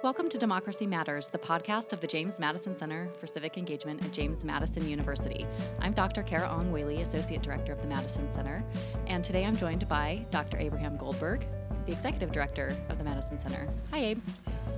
Welcome 0.00 0.28
to 0.28 0.38
Democracy 0.38 0.86
Matters, 0.86 1.26
the 1.26 1.38
podcast 1.38 1.92
of 1.92 1.98
the 1.98 2.06
James 2.06 2.38
Madison 2.38 2.76
Center 2.76 3.08
for 3.18 3.26
Civic 3.26 3.58
Engagement 3.58 4.00
at 4.04 4.12
James 4.12 4.44
Madison 4.44 4.88
University. 4.88 5.44
I'm 5.80 5.92
Dr. 5.92 6.22
Carah 6.22 6.48
Ong 6.48 6.70
Whaley, 6.70 7.02
Associate 7.02 7.42
Director 7.42 7.72
of 7.72 7.82
the 7.82 7.88
Madison 7.88 8.30
Center, 8.30 8.62
and 9.08 9.24
today 9.24 9.44
I'm 9.44 9.56
joined 9.56 9.88
by 9.88 10.24
Dr. 10.30 10.56
Abraham 10.58 10.96
Goldberg, 10.96 11.44
the 11.84 11.90
Executive 11.90 12.30
Director 12.30 12.76
of 12.88 12.98
the 12.98 13.02
Madison 13.02 13.40
Center. 13.40 13.68
Hi, 13.90 13.98
Abe. 13.98 14.22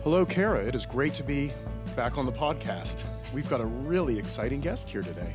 Hello, 0.04 0.24
Carah. 0.24 0.66
It 0.66 0.74
is 0.74 0.86
great 0.86 1.12
to 1.14 1.22
be 1.22 1.52
back 1.94 2.16
on 2.16 2.24
the 2.24 2.32
podcast. 2.32 3.04
We've 3.34 3.48
got 3.50 3.60
a 3.60 3.66
really 3.66 4.18
exciting 4.18 4.62
guest 4.62 4.88
here 4.88 5.02
today. 5.02 5.34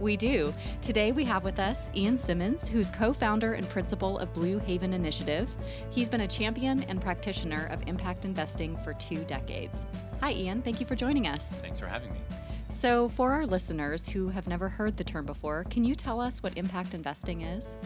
We 0.00 0.14
do. 0.14 0.52
Today 0.82 1.10
we 1.10 1.24
have 1.24 1.42
with 1.42 1.58
us 1.58 1.90
Ian 1.94 2.18
Simmons, 2.18 2.68
who's 2.68 2.90
co 2.90 3.14
founder 3.14 3.54
and 3.54 3.66
principal 3.66 4.18
of 4.18 4.32
Blue 4.34 4.58
Haven 4.58 4.92
Initiative. 4.92 5.54
He's 5.88 6.10
been 6.10 6.20
a 6.20 6.28
champion 6.28 6.82
and 6.82 7.00
practitioner 7.00 7.66
of 7.70 7.82
impact 7.86 8.26
investing 8.26 8.76
for 8.84 8.92
two 8.92 9.24
decades. 9.24 9.86
Hi, 10.20 10.32
Ian. 10.32 10.60
Thank 10.60 10.80
you 10.80 10.86
for 10.86 10.96
joining 10.96 11.26
us. 11.26 11.48
Thanks 11.48 11.80
for 11.80 11.86
having 11.86 12.12
me. 12.12 12.20
So, 12.68 13.08
for 13.08 13.32
our 13.32 13.46
listeners 13.46 14.06
who 14.06 14.28
have 14.28 14.46
never 14.46 14.68
heard 14.68 14.98
the 14.98 15.04
term 15.04 15.24
before, 15.24 15.64
can 15.70 15.82
you 15.82 15.94
tell 15.94 16.20
us 16.20 16.42
what 16.42 16.58
impact 16.58 16.92
investing 16.92 17.40
is? 17.40 17.78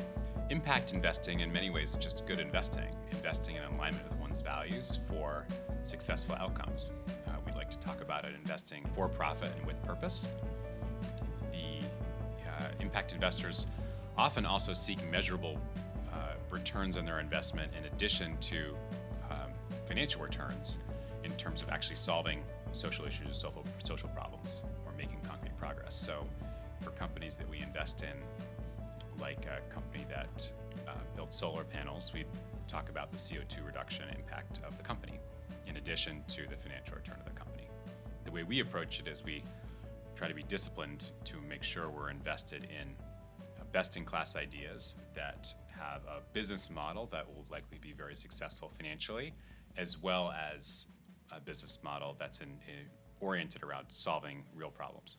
Impact 0.48 0.92
investing, 0.92 1.40
in 1.40 1.52
many 1.52 1.70
ways, 1.70 1.90
is 1.90 1.96
just 1.96 2.27
good 2.27 2.40
investing, 2.40 2.92
investing 3.12 3.54
in 3.54 3.62
alignment 3.62 4.09
with 4.10 4.18
one's 4.18 4.40
values 4.40 4.98
for 5.06 5.46
successful 5.80 6.34
outcomes. 6.34 6.90
Uh, 7.29 7.34
we 7.46 7.52
like 7.52 7.70
to 7.70 7.79
talk 7.79 8.01
about 8.01 8.24
it 8.24 8.32
investing 8.34 8.84
for 8.96 9.09
profit 9.09 9.52
and 9.56 9.65
with 9.65 9.80
purpose. 9.84 10.29
Impact 12.80 13.12
investors 13.12 13.66
often 14.16 14.45
also 14.45 14.75
seek 14.75 14.98
measurable 15.11 15.59
uh, 16.12 16.34
returns 16.51 16.97
on 16.97 17.05
their 17.05 17.21
investment 17.21 17.73
in 17.79 17.84
addition 17.87 18.37
to 18.38 18.75
um, 19.30 19.51
financial 19.87 20.23
returns 20.23 20.79
in 21.24 21.32
terms 21.32 21.63
of 21.63 21.69
actually 21.69 21.96
solving 21.96 22.43
social 22.73 23.04
issues 23.07 23.38
social, 23.38 23.65
social 23.85 24.09
problems 24.10 24.63
or 24.87 24.93
making 24.96 25.21
concrete 25.23 25.57
progress. 25.59 25.95
So, 25.95 26.27
for 26.80 26.91
companies 26.91 27.37
that 27.37 27.49
we 27.49 27.60
invest 27.60 28.02
in, 28.02 28.16
like 29.21 29.47
a 29.47 29.60
company 29.73 30.07
that 30.09 30.51
uh, 30.88 30.93
builds 31.15 31.37
solar 31.37 31.65
panels, 31.65 32.10
we 32.15 32.24
talk 32.66 32.88
about 32.88 33.10
the 33.10 33.19
CO2 33.19 33.66
reduction 33.66 34.04
impact 34.16 34.60
of 34.66 34.76
the 34.79 34.82
company 34.82 35.21
in 35.66 35.76
addition 35.76 36.23
to 36.29 36.47
the 36.49 36.57
financial 36.57 36.97
return 36.97 37.16
of 37.19 37.24
the 37.24 37.38
company. 37.38 37.69
The 38.24 38.30
way 38.30 38.43
we 38.43 38.60
approach 38.60 39.01
it 39.01 39.09
is 39.09 39.24
we 39.24 39.43
try 40.21 40.29
to 40.29 40.35
be 40.35 40.43
disciplined 40.43 41.13
to 41.24 41.40
make 41.49 41.63
sure 41.63 41.88
we're 41.88 42.10
invested 42.10 42.65
in 42.65 42.95
uh, 43.59 43.65
best 43.73 43.96
in 43.96 44.04
class 44.04 44.37
ideas 44.37 44.99
that 45.15 45.54
have 45.71 46.02
a 46.04 46.21
business 46.35 46.68
model 46.68 47.07
that 47.07 47.26
will 47.26 47.46
likely 47.51 47.79
be 47.79 47.95
very 47.95 48.15
successful 48.15 48.71
financially, 48.76 49.32
as 49.79 49.96
well 49.96 50.30
as 50.30 50.88
a 51.35 51.41
business 51.41 51.79
model 51.82 52.16
that's 52.18 52.41
in, 52.41 52.48
in, 52.68 52.85
oriented 53.21 53.63
around 53.63 53.87
solving 53.88 54.45
real 54.54 54.71
problems. 54.71 55.16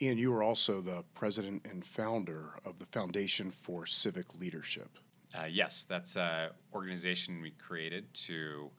Ian, 0.00 0.16
you 0.18 0.32
are 0.32 0.44
also 0.44 0.80
the 0.80 1.02
president 1.14 1.66
and 1.68 1.84
founder 1.84 2.60
of 2.64 2.78
the 2.78 2.86
Foundation 2.86 3.50
for 3.50 3.86
Civic 3.86 4.38
Leadership. 4.38 5.00
Uh, 5.36 5.46
yes, 5.50 5.84
that's 5.84 6.14
an 6.14 6.50
organization 6.72 7.42
we 7.42 7.50
created 7.58 8.14
to 8.14 8.70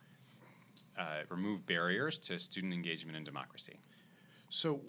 uh, 0.98 1.18
remove 1.28 1.66
barriers 1.66 2.16
to 2.16 2.38
student 2.38 2.72
engagement 2.72 3.14
and 3.14 3.26
democracy. 3.26 3.78
So, 4.48 4.80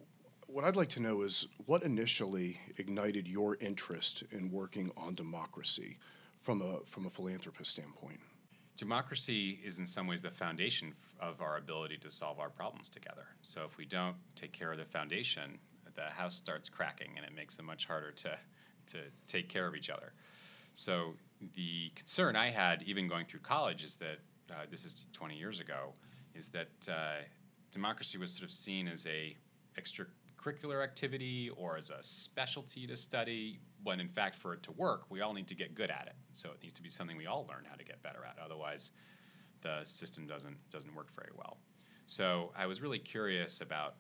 what 0.52 0.66
I'd 0.66 0.75
like 0.75 0.89
to 0.89 0.99
know 0.99 1.21
is 1.21 1.47
what 1.66 1.83
initially 1.83 2.59
ignited 2.77 3.27
your 3.27 3.55
interest 3.61 4.23
in 4.31 4.52
working 4.52 4.91
on 4.97 5.16
democracy 5.16 5.97
from 6.41 6.61
a 6.61 6.80
from 6.85 7.05
a 7.05 7.09
philanthropist 7.09 7.71
standpoint. 7.71 8.19
Democracy 8.75 9.59
is 9.63 9.80
in 9.80 9.85
some 9.85 10.08
ways 10.08 10.21
the 10.21 10.31
foundation 10.31 10.93
of 11.19 11.41
our 11.41 11.58
ability 11.58 11.97
to 11.97 12.09
solve 12.09 12.39
our 12.39 12.49
problems 12.49 12.89
together. 12.89 13.27
So 13.41 13.63
if 13.63 13.77
we 13.77 13.85
don't 13.85 14.16
take 14.35 14.52
care 14.52 14.71
of 14.71 14.77
the 14.77 14.85
foundation, 14.85 15.59
the 15.95 16.03
house 16.03 16.36
starts 16.36 16.67
cracking 16.67 17.11
and 17.15 17.26
it 17.26 17.33
makes 17.36 17.58
it 17.59 17.64
much 17.64 17.86
harder 17.86 18.11
to 18.11 18.37
to 18.87 18.97
take 19.27 19.47
care 19.47 19.67
of 19.67 19.76
each 19.76 19.89
other. 19.89 20.14
So 20.73 21.14
the 21.55 21.92
concern 21.95 22.36
I 22.36 22.49
had 22.49 22.83
even 22.83 23.08
going 23.08 23.26
through 23.26 23.42
college 23.42 23.83
is 23.83 23.95
that 23.97 24.20
uh, 24.49 24.65
this 24.70 24.83
is 24.83 25.05
20 25.14 25.36
years 25.37 25.61
ago, 25.61 25.93
is 26.36 26.49
that 26.49 26.89
uh, 26.89 27.23
democracy 27.71 28.17
was 28.17 28.31
sort 28.31 28.43
of 28.43 28.52
seen 28.52 28.87
as 28.87 29.05
a 29.05 29.37
extra 29.77 30.05
curricular 30.43 30.83
activity 30.83 31.49
or 31.55 31.77
as 31.77 31.89
a 31.89 32.02
specialty 32.02 32.87
to 32.87 32.97
study, 32.97 33.59
when 33.83 33.99
in 33.99 34.09
fact, 34.09 34.35
for 34.35 34.53
it 34.53 34.63
to 34.63 34.71
work, 34.71 35.03
we 35.09 35.21
all 35.21 35.33
need 35.33 35.47
to 35.47 35.55
get 35.55 35.75
good 35.75 35.91
at 35.91 36.07
it. 36.07 36.15
So 36.33 36.49
it 36.49 36.61
needs 36.61 36.73
to 36.73 36.81
be 36.81 36.89
something 36.89 37.17
we 37.17 37.27
all 37.27 37.45
learn 37.47 37.65
how 37.69 37.75
to 37.75 37.83
get 37.83 38.02
better 38.02 38.25
at. 38.25 38.37
Otherwise, 38.43 38.91
the 39.61 39.81
system 39.83 40.25
doesn't 40.25 40.57
doesn't 40.69 40.93
work 40.95 41.11
very 41.13 41.31
well. 41.35 41.57
So 42.05 42.52
I 42.57 42.65
was 42.65 42.81
really 42.81 42.99
curious 42.99 43.61
about 43.61 43.95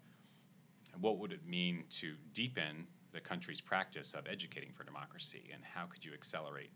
what 0.99 1.19
would 1.19 1.31
it 1.31 1.45
mean 1.45 1.85
to 1.89 2.15
deepen 2.33 2.87
the 3.13 3.21
country's 3.21 3.61
practice 3.61 4.13
of 4.13 4.25
educating 4.27 4.71
for 4.73 4.83
democracy, 4.83 5.49
and 5.53 5.63
how 5.63 5.85
could 5.85 6.03
you 6.03 6.13
accelerate 6.13 6.71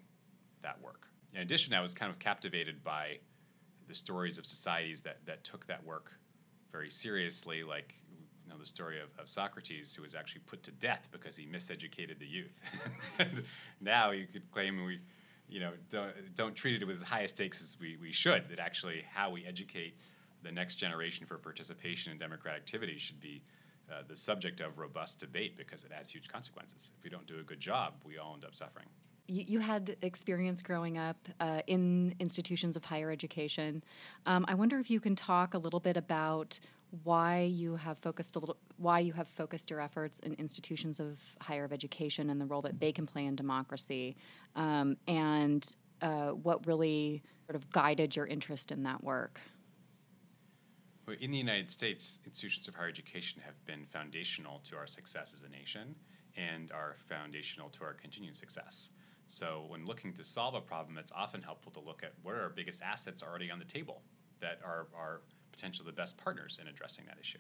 that 0.62 0.80
work? 0.82 1.08
In 1.34 1.42
addition, 1.42 1.74
I 1.74 1.82
was 1.82 1.94
kind 1.94 2.12
of 2.12 2.20
captivated 2.20 2.84
by 2.84 3.20
the 3.88 3.96
stories 3.96 4.38
of 4.38 4.46
societies 4.46 5.02
that 5.02 5.18
that 5.26 5.44
took 5.44 5.66
that 5.68 5.84
work 5.84 6.12
very 6.72 6.90
seriously, 6.90 7.64
like 7.64 7.96
you 8.46 8.54
know 8.54 8.60
the 8.60 8.66
story 8.66 9.00
of, 9.00 9.10
of 9.20 9.30
Socrates, 9.30 9.96
who 9.96 10.04
was 10.04 10.16
actually 10.16 10.42
put 10.46 10.64
to 10.64 10.72
death 10.72 11.10
because 11.12 11.36
he 11.36 11.46
miseducated 11.46 12.20
the 12.20 12.28
youth. 12.28 12.62
and 13.20 13.44
now 13.82 14.12
you 14.12 14.28
could 14.28 14.50
claim 14.52 14.86
we, 14.86 15.00
you 15.50 15.60
know, 15.60 15.72
don't, 15.90 16.14
don't 16.36 16.56
treat 16.56 16.82
it 16.82 16.86
with 16.86 16.98
as 16.98 17.04
high 17.04 17.26
stakes 17.26 17.62
as 17.62 17.78
we, 17.80 17.98
we 18.02 18.12
should. 18.12 18.50
That 18.50 18.60
actually 18.60 19.04
how 19.14 19.32
we 19.32 19.46
educate 19.46 19.96
the 20.44 20.52
next 20.52 20.76
generation 20.76 21.26
for 21.26 21.38
participation 21.38 22.12
in 22.12 22.18
democratic 22.18 22.62
activities 22.62 23.02
should 23.02 23.20
be 23.20 23.42
uh, 23.92 24.02
the 24.08 24.16
subject 24.16 24.62
of 24.62 24.78
robust 24.78 25.20
debate 25.20 25.58
because 25.58 25.84
it 25.84 25.92
has 25.92 26.10
huge 26.10 26.28
consequences. 26.28 26.92
If 26.98 27.04
we 27.04 27.10
don't 27.10 27.28
do 27.28 27.40
a 27.40 27.44
good 27.44 27.60
job, 27.60 27.94
we 28.06 28.18
all 28.18 28.34
end 28.34 28.46
up 28.46 28.56
suffering. 28.56 28.88
You, 29.28 29.44
you 29.48 29.60
had 29.60 29.96
experience 30.02 30.62
growing 30.62 30.98
up 30.98 31.18
uh, 31.40 31.62
in 31.68 32.16
institutions 32.20 32.76
of 32.76 32.86
higher 32.86 33.10
education. 33.12 33.84
Um, 34.26 34.46
I 34.48 34.54
wonder 34.54 34.80
if 34.80 34.90
you 34.90 35.00
can 35.00 35.16
talk 35.16 35.54
a 35.54 35.58
little 35.58 35.80
bit 35.80 35.98
about 35.98 36.60
why 37.04 37.42
you 37.42 37.76
have 37.76 37.98
focused 37.98 38.36
a 38.36 38.40
little 38.40 38.58
why 38.78 39.00
you 39.00 39.14
have 39.14 39.28
focused 39.28 39.70
your 39.70 39.80
efforts 39.82 40.20
in 40.20 40.34
institutions 40.34 41.00
of 41.00 41.20
higher 41.42 41.68
education 41.72 42.30
and 42.30 42.40
the 42.40 42.46
role 42.46 42.62
that 42.62 42.80
they 42.80 42.92
can 42.92 43.06
play 43.06 43.26
in 43.26 43.36
democracy 43.36 44.16
um, 44.56 44.98
and 45.08 45.76
uh, 46.02 46.30
what 46.30 46.66
really 46.68 47.24
sort 47.48 47.56
of 47.56 47.70
guided 47.72 48.16
your 48.16 48.26
interest 48.28 48.72
in 48.72 48.84
that 48.84 49.04
work? 49.04 49.40
Well, 51.08 51.16
in 51.20 51.32
the 51.32 51.38
united 51.38 51.72
states 51.72 52.20
institutions 52.26 52.68
of 52.68 52.76
higher 52.76 52.90
education 52.90 53.42
have 53.46 53.64
been 53.66 53.86
foundational 53.86 54.60
to 54.70 54.76
our 54.76 54.88
success 54.88 55.34
as 55.34 55.44
a 55.44 55.50
nation 55.50 55.96
and 56.36 56.72
are 56.72 56.96
foundational 57.08 57.70
to 57.70 57.84
our 57.84 57.94
continued 57.94 58.36
success. 58.36 58.90
So 59.28 59.66
when 59.70 59.86
looking 59.86 60.14
to 60.14 60.24
solve 60.24 60.54
a 60.54 60.62
problem 60.62 60.98
it's 60.98 61.12
often 61.12 61.42
helpful 61.42 61.72
to 61.74 61.80
look 61.80 62.04
at 62.04 62.14
what 62.22 62.36
are 62.36 62.42
our 62.42 62.50
biggest 62.50 62.82
assets 62.82 63.24
already 63.24 63.50
on 63.52 63.60
the 63.60 63.66
table 63.66 64.02
that 64.42 64.60
are, 64.64 64.88
are 64.96 65.22
potentially 65.56 65.86
the 65.86 65.96
best 65.96 66.18
partners 66.18 66.60
in 66.62 66.68
addressing 66.68 67.06
that 67.06 67.18
issue. 67.20 67.40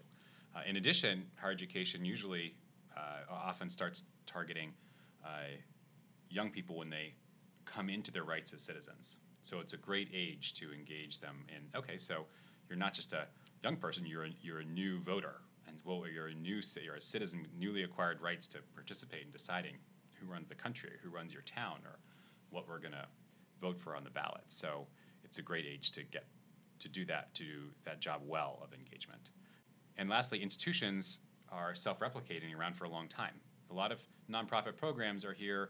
Uh, 0.55 0.61
in 0.67 0.77
addition, 0.77 1.25
higher 1.35 1.51
education 1.51 2.05
usually 2.05 2.55
uh, 2.95 3.29
often 3.29 3.69
starts 3.69 4.03
targeting 4.25 4.71
uh, 5.25 5.51
young 6.29 6.49
people 6.49 6.77
when 6.77 6.89
they 6.89 7.13
come 7.65 7.89
into 7.89 8.11
their 8.11 8.23
rights 8.23 8.53
as 8.53 8.61
citizens. 8.61 9.17
So 9.41 9.59
it's 9.59 9.73
a 9.73 9.77
great 9.77 10.09
age 10.13 10.53
to 10.53 10.73
engage 10.73 11.19
them 11.19 11.43
in. 11.49 11.63
Okay, 11.77 11.97
so 11.97 12.25
you're 12.69 12.77
not 12.77 12.93
just 12.93 13.13
a 13.13 13.27
young 13.63 13.75
person; 13.75 14.05
you're 14.05 14.25
a, 14.25 14.29
you're 14.41 14.59
a 14.59 14.65
new 14.65 14.99
voter, 14.99 15.41
and 15.67 15.77
well, 15.83 16.03
you're 16.11 16.27
a 16.27 16.33
new 16.33 16.61
you're 16.83 16.95
a 16.95 17.01
citizen 17.01 17.41
with 17.41 17.53
newly 17.53 17.83
acquired 17.83 18.21
rights 18.21 18.47
to 18.47 18.59
participate 18.73 19.23
in 19.25 19.31
deciding 19.31 19.75
who 20.19 20.31
runs 20.31 20.47
the 20.47 20.55
country, 20.55 20.93
who 21.03 21.09
runs 21.09 21.33
your 21.33 21.43
town, 21.43 21.79
or 21.83 21.99
what 22.49 22.67
we're 22.67 22.79
to 22.79 23.05
vote 23.61 23.79
for 23.79 23.95
on 23.95 24.03
the 24.03 24.09
ballot. 24.09 24.43
So 24.47 24.87
it's 25.23 25.37
a 25.37 25.41
great 25.41 25.65
age 25.65 25.91
to 25.91 26.03
get 26.03 26.25
to 26.79 26.89
do 26.89 27.05
that, 27.05 27.33
to 27.35 27.43
do 27.43 27.61
that 27.83 27.99
job 27.99 28.21
well 28.25 28.59
of 28.63 28.73
engagement. 28.73 29.29
And 29.97 30.09
lastly, 30.09 30.41
institutions 30.41 31.19
are 31.51 31.73
self-replicating 31.73 32.55
around 32.57 32.75
for 32.75 32.85
a 32.85 32.89
long 32.89 33.07
time. 33.07 33.35
A 33.71 33.73
lot 33.73 33.91
of 33.91 33.99
nonprofit 34.29 34.75
programs 34.75 35.23
are 35.23 35.33
here, 35.33 35.69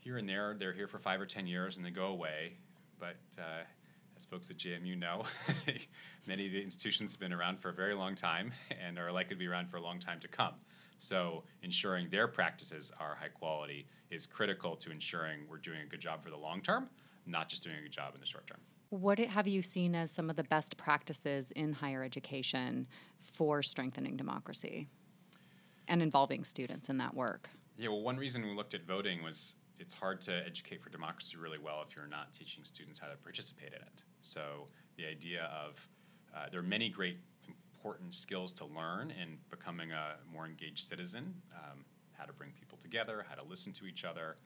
here 0.00 0.16
and 0.16 0.28
there. 0.28 0.56
They're 0.58 0.72
here 0.72 0.88
for 0.88 0.98
five 0.98 1.20
or 1.20 1.26
ten 1.26 1.46
years 1.46 1.76
and 1.76 1.84
they 1.84 1.90
go 1.90 2.06
away. 2.06 2.54
But 2.98 3.16
uh, 3.38 3.64
as 4.16 4.24
folks 4.24 4.50
at 4.50 4.56
JMU 4.56 4.98
know, 4.98 5.22
many 6.26 6.46
of 6.46 6.52
the 6.52 6.62
institutions 6.62 7.12
have 7.12 7.20
been 7.20 7.32
around 7.32 7.60
for 7.60 7.68
a 7.68 7.72
very 7.72 7.94
long 7.94 8.14
time 8.14 8.52
and 8.80 8.98
are 8.98 9.12
likely 9.12 9.36
to 9.36 9.38
be 9.38 9.46
around 9.46 9.70
for 9.70 9.76
a 9.76 9.82
long 9.82 9.98
time 9.98 10.20
to 10.20 10.28
come. 10.28 10.54
So 10.98 11.44
ensuring 11.62 12.08
their 12.10 12.26
practices 12.26 12.90
are 12.98 13.14
high 13.14 13.28
quality 13.28 13.86
is 14.10 14.26
critical 14.26 14.74
to 14.76 14.90
ensuring 14.90 15.40
we're 15.48 15.58
doing 15.58 15.80
a 15.82 15.86
good 15.86 16.00
job 16.00 16.24
for 16.24 16.30
the 16.30 16.36
long 16.36 16.60
term, 16.60 16.88
not 17.26 17.48
just 17.48 17.62
doing 17.62 17.76
a 17.76 17.82
good 17.82 17.92
job 17.92 18.14
in 18.14 18.20
the 18.20 18.26
short 18.26 18.46
term. 18.46 18.58
What 18.90 19.18
have 19.18 19.46
you 19.46 19.60
seen 19.60 19.94
as 19.94 20.10
some 20.10 20.30
of 20.30 20.36
the 20.36 20.44
best 20.44 20.78
practices 20.78 21.50
in 21.50 21.74
higher 21.74 22.02
education 22.02 22.86
for 23.20 23.62
strengthening 23.62 24.16
democracy 24.16 24.88
and 25.88 26.00
involving 26.00 26.42
students 26.42 26.88
in 26.88 26.96
that 26.98 27.14
work? 27.14 27.50
Yeah, 27.76 27.90
well, 27.90 28.00
one 28.00 28.16
reason 28.16 28.42
we 28.42 28.54
looked 28.54 28.72
at 28.72 28.86
voting 28.86 29.22
was 29.22 29.56
it's 29.78 29.92
hard 29.92 30.22
to 30.22 30.32
educate 30.46 30.82
for 30.82 30.88
democracy 30.88 31.36
really 31.36 31.58
well 31.58 31.84
if 31.86 31.94
you're 31.94 32.06
not 32.06 32.32
teaching 32.32 32.64
students 32.64 32.98
how 32.98 33.08
to 33.08 33.16
participate 33.16 33.68
in 33.68 33.82
it. 33.82 34.04
So 34.22 34.68
the 34.96 35.06
idea 35.06 35.50
of 35.54 35.86
uh, 36.34 36.46
there 36.50 36.60
are 36.60 36.64
many 36.64 36.88
great 36.88 37.18
important 37.46 38.14
skills 38.14 38.54
to 38.54 38.64
learn 38.64 39.10
in 39.10 39.36
becoming 39.50 39.92
a 39.92 40.16
more 40.32 40.46
engaged 40.46 40.88
citizen. 40.88 41.34
Um, 41.54 41.84
how 42.12 42.24
to 42.24 42.32
bring 42.32 42.50
people 42.58 42.76
together, 42.78 43.24
how 43.28 43.36
to 43.36 43.44
listen 43.44 43.72
to 43.72 43.86
each 43.86 44.04
other. 44.04 44.36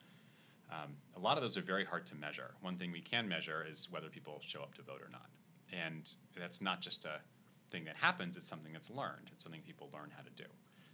Um, 0.72 0.94
a 1.16 1.20
lot 1.20 1.36
of 1.36 1.42
those 1.42 1.56
are 1.58 1.62
very 1.62 1.84
hard 1.84 2.06
to 2.06 2.14
measure. 2.14 2.54
One 2.60 2.76
thing 2.76 2.92
we 2.92 3.02
can 3.02 3.28
measure 3.28 3.66
is 3.68 3.88
whether 3.90 4.08
people 4.08 4.40
show 4.42 4.62
up 4.62 4.74
to 4.74 4.82
vote 4.82 5.02
or 5.02 5.10
not. 5.10 5.26
And 5.72 6.10
that's 6.38 6.60
not 6.60 6.80
just 6.80 7.04
a 7.04 7.20
thing 7.70 7.84
that 7.84 7.96
happens, 7.96 8.36
it's 8.36 8.46
something 8.46 8.72
that's 8.72 8.90
learned. 8.90 9.30
It's 9.32 9.42
something 9.42 9.62
people 9.62 9.90
learn 9.92 10.10
how 10.14 10.22
to 10.22 10.30
do. 10.30 10.48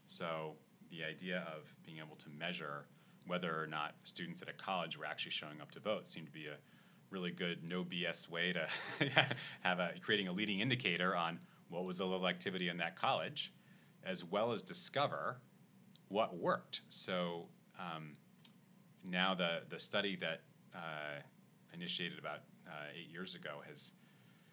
So 0.06 0.54
the 0.90 1.04
idea 1.04 1.46
of 1.54 1.72
being 1.84 1.98
able 1.98 2.16
to 2.16 2.28
measure 2.30 2.86
whether 3.26 3.60
or 3.60 3.66
not 3.66 3.94
students 4.04 4.42
at 4.42 4.48
a 4.48 4.52
college 4.52 4.96
were 4.96 5.04
actually 5.04 5.32
showing 5.32 5.60
up 5.60 5.70
to 5.72 5.80
vote 5.80 6.06
seemed 6.06 6.26
to 6.26 6.32
be 6.32 6.46
a 6.46 6.56
really 7.10 7.30
good 7.30 7.62
no 7.62 7.84
BS 7.84 8.28
way 8.28 8.52
to 8.52 8.66
have 9.60 9.78
a 9.78 9.92
creating 10.00 10.28
a 10.28 10.32
leading 10.32 10.60
indicator 10.60 11.14
on 11.14 11.38
what 11.68 11.84
was 11.84 11.98
the 11.98 12.06
level 12.06 12.26
activity 12.26 12.68
in 12.68 12.78
that 12.78 12.96
college, 12.96 13.52
as 14.04 14.24
well 14.24 14.52
as 14.52 14.62
discover 14.62 15.40
what 16.08 16.36
worked. 16.36 16.80
So 16.88 17.48
um, 17.78 18.16
now 19.04 19.34
the 19.34 19.62
the 19.68 19.78
study 19.78 20.16
that 20.16 20.40
uh, 20.74 21.20
initiated 21.72 22.18
about 22.18 22.40
uh, 22.66 22.72
eight 22.94 23.10
years 23.10 23.34
ago 23.34 23.62
has 23.68 23.92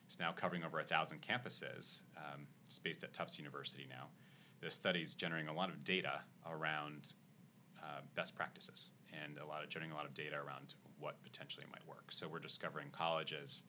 is 0.09 0.19
now 0.19 0.31
covering 0.31 0.63
over 0.63 0.79
a 0.79 0.83
thousand 0.83 1.21
campuses. 1.21 2.01
Um, 2.17 2.47
it's 2.65 2.79
based 2.79 3.03
at 3.03 3.13
Tufts 3.13 3.37
University 3.37 3.87
now. 3.89 4.07
The 4.61 4.69
study 4.69 5.01
is 5.01 5.15
generating 5.15 5.49
a 5.49 5.53
lot 5.53 5.69
of 5.69 5.83
data 5.83 6.21
around 6.49 7.13
uh, 7.81 8.01
best 8.15 8.35
practices 8.35 8.89
and 9.13 9.37
a 9.37 9.45
lot 9.45 9.63
of 9.63 9.69
generating 9.69 9.93
a 9.93 9.95
lot 9.95 10.05
of 10.05 10.13
data 10.13 10.35
around 10.35 10.75
what 10.99 11.21
potentially 11.23 11.65
might 11.71 11.85
work. 11.87 12.05
So 12.11 12.27
we're 12.27 12.39
discovering 12.39 12.87
colleges 12.91 13.63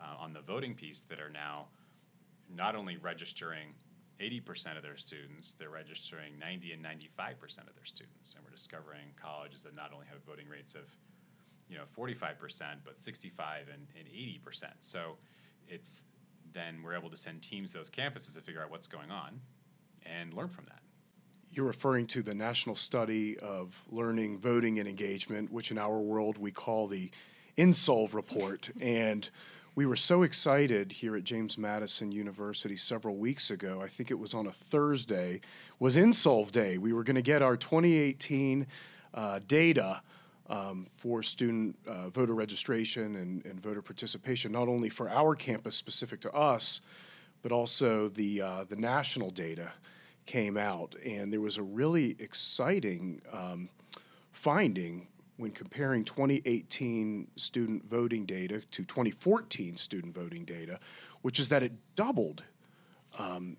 uh, 0.00 0.14
on 0.18 0.32
the 0.32 0.40
voting 0.40 0.74
piece 0.74 1.02
that 1.02 1.20
are 1.20 1.30
now 1.30 1.66
not 2.54 2.74
only 2.74 2.96
registering 2.96 3.74
80% 4.20 4.76
of 4.76 4.82
their 4.82 4.96
students, 4.96 5.52
they're 5.52 5.70
registering 5.70 6.38
90 6.38 6.72
and 6.72 6.84
95% 6.84 7.68
of 7.68 7.74
their 7.74 7.84
students. 7.84 8.34
And 8.34 8.44
we're 8.44 8.50
discovering 8.50 9.14
colleges 9.20 9.62
that 9.62 9.74
not 9.76 9.92
only 9.92 10.06
have 10.06 10.22
voting 10.26 10.48
rates 10.48 10.74
of, 10.74 10.82
you 11.68 11.76
know, 11.76 11.84
45%, 11.96 12.78
but 12.84 12.98
65 12.98 13.66
and, 13.72 13.86
and 13.96 14.08
80%. 14.08 14.66
So 14.80 15.16
it's 15.68 16.02
then 16.52 16.82
we're 16.82 16.94
able 16.94 17.10
to 17.10 17.16
send 17.16 17.42
teams 17.42 17.72
to 17.72 17.78
those 17.78 17.90
campuses 17.90 18.34
to 18.34 18.40
figure 18.40 18.62
out 18.62 18.70
what's 18.70 18.88
going 18.88 19.10
on 19.10 19.40
and 20.04 20.32
learn 20.34 20.48
from 20.48 20.64
that. 20.64 20.80
You're 21.50 21.66
referring 21.66 22.06
to 22.08 22.22
the 22.22 22.34
national 22.34 22.76
study 22.76 23.38
of 23.38 23.74
learning, 23.90 24.38
voting, 24.38 24.78
and 24.78 24.88
engagement, 24.88 25.52
which 25.52 25.70
in 25.70 25.78
our 25.78 25.98
world 25.98 26.38
we 26.38 26.50
call 26.50 26.88
the 26.88 27.10
NSLVE 27.56 28.14
report. 28.14 28.70
and 28.80 29.28
we 29.78 29.86
were 29.86 29.94
so 29.94 30.24
excited 30.24 30.90
here 30.90 31.14
at 31.14 31.22
James 31.22 31.56
Madison 31.56 32.10
University 32.10 32.76
several 32.76 33.14
weeks 33.14 33.52
ago. 33.52 33.80
I 33.80 33.86
think 33.86 34.10
it 34.10 34.18
was 34.18 34.34
on 34.34 34.48
a 34.48 34.50
Thursday, 34.50 35.40
was 35.78 35.96
NSLVE 35.96 36.50
Day. 36.50 36.78
We 36.78 36.92
were 36.92 37.04
going 37.04 37.14
to 37.14 37.22
get 37.22 37.42
our 37.42 37.56
2018 37.56 38.66
uh, 39.14 39.38
data 39.46 40.02
um, 40.48 40.88
for 40.96 41.22
student 41.22 41.76
uh, 41.86 42.10
voter 42.10 42.34
registration 42.34 43.14
and, 43.14 43.46
and, 43.46 43.60
voter 43.60 43.80
participation, 43.80 44.50
not 44.50 44.66
only 44.66 44.88
for 44.88 45.08
our 45.08 45.36
campus 45.36 45.76
specific 45.76 46.20
to 46.22 46.32
us, 46.32 46.80
but 47.42 47.52
also 47.52 48.08
the 48.08 48.42
uh, 48.42 48.64
the 48.68 48.74
national 48.74 49.30
data 49.30 49.70
came 50.26 50.56
out, 50.56 50.96
and 51.06 51.32
there 51.32 51.40
was 51.40 51.56
a 51.56 51.62
really 51.62 52.16
exciting 52.18 53.22
um, 53.32 53.68
finding 54.32 55.06
when 55.38 55.52
comparing 55.52 56.04
2018 56.04 57.28
student 57.36 57.88
voting 57.88 58.26
data 58.26 58.60
to 58.60 58.84
2014 58.84 59.76
student 59.76 60.14
voting 60.14 60.44
data, 60.44 60.78
which 61.22 61.38
is 61.38 61.48
that 61.48 61.62
it 61.62 61.72
doubled. 61.94 62.42
Um, 63.18 63.56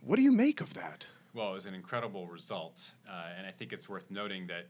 what 0.00 0.16
do 0.16 0.22
you 0.22 0.32
make 0.32 0.60
of 0.60 0.72
that? 0.74 1.06
Well, 1.34 1.50
it 1.50 1.54
was 1.54 1.66
an 1.66 1.74
incredible 1.74 2.28
result, 2.28 2.92
uh, 3.10 3.26
and 3.36 3.44
I 3.44 3.50
think 3.50 3.72
it's 3.72 3.88
worth 3.88 4.08
noting 4.08 4.46
that 4.46 4.68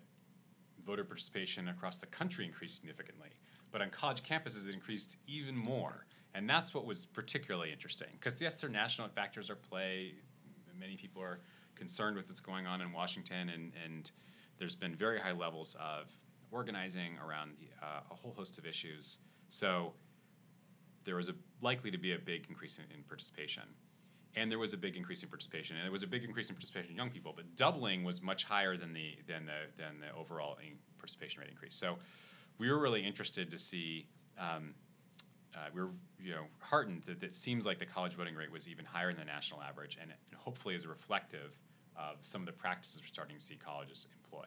voter 0.85 1.05
participation 1.05 1.69
across 1.69 1.99
the 1.99 2.07
country 2.07 2.47
increased 2.47 2.77
significantly, 2.77 3.29
but 3.71 3.83
on 3.83 3.91
college 3.91 4.23
campuses 4.23 4.67
it 4.67 4.73
increased 4.73 5.19
even 5.27 5.55
more, 5.55 6.07
and 6.35 6.49
that's 6.49 6.73
what 6.73 6.87
was 6.87 7.05
particularly 7.05 7.71
interesting. 7.71 8.09
Because 8.13 8.41
yes, 8.41 8.59
there 8.61 8.71
are 8.71 8.73
national 8.73 9.09
factors 9.09 9.51
at 9.51 9.63
play. 9.63 10.15
Many 10.79 10.97
people 10.97 11.21
are 11.23 11.41
concerned 11.75 12.17
with 12.17 12.29
what's 12.29 12.41
going 12.41 12.67
on 12.67 12.81
in 12.81 12.93
Washington, 12.93 13.51
and 13.51 13.73
and 13.85 14.11
there's 14.59 14.77
been 14.77 14.95
very 14.95 15.19
high 15.19 15.33
levels 15.33 15.77
of 15.81 16.11
organizing 16.51 17.19
around 17.27 17.53
the, 17.59 17.67
uh, 17.85 18.01
a 18.11 18.15
whole 18.15 18.33
host 18.33 18.59
of 18.59 18.67
issues. 18.67 19.19
So 19.49 19.93
there 21.05 21.17
was 21.17 21.29
a, 21.29 21.35
likely 21.61 21.91
to 21.91 21.99
be 21.99 22.13
a 22.13 22.19
big 22.19 22.47
increase 22.49 22.79
in, 22.79 22.85
in, 22.97 23.03
participation. 23.05 23.65
And 24.37 24.51
there 24.51 24.59
was 24.59 24.73
a 24.73 24.77
big 24.77 24.97
increase 24.97 25.23
in 25.23 25.29
participation, 25.29 25.77
and 25.77 25.87
it 25.87 25.93
was 25.93 26.03
a 26.03 26.07
big 26.07 26.25
increase 26.25 26.49
in 26.49 26.55
participation 26.57 26.91
in 26.91 26.97
young 26.97 27.11
people. 27.11 27.33
But 27.35 27.55
doubling 27.57 28.03
was 28.03 28.21
much 28.21 28.45
higher 28.45 28.77
than 28.77 28.93
the 28.93 29.17
than 29.29 29.47
the 29.47 29.71
than 29.81 30.01
the 30.01 30.13
overall 30.19 30.59
participation 30.99 31.41
rate 31.41 31.51
increase. 31.51 31.77
So 31.77 31.99
we 32.59 32.69
were 32.69 32.79
really 32.79 33.05
interested 33.05 33.49
to 33.51 33.59
see. 33.59 34.09
Um, 34.37 34.75
uh, 35.55 35.69
we 35.73 35.83
were 35.83 35.91
you 36.21 36.33
know 36.33 36.47
heartened 36.59 37.05
that 37.05 37.23
it 37.23 37.37
seems 37.37 37.65
like 37.65 37.79
the 37.79 37.87
college 37.87 38.15
voting 38.15 38.35
rate 38.35 38.51
was 38.51 38.67
even 38.69 38.85
higher 38.85 39.13
than 39.13 39.21
the 39.21 39.25
national 39.25 39.63
average, 39.63 39.99
and, 40.01 40.11
and 40.11 40.37
hopefully 40.37 40.75
is 40.75 40.85
reflective 40.85 41.57
of 41.97 42.17
some 42.21 42.43
of 42.43 42.47
the 42.47 42.53
practices 42.53 43.01
we're 43.01 43.07
starting 43.07 43.37
to 43.37 43.43
see 43.43 43.57
colleges 43.57 44.07
employ. 44.25 44.47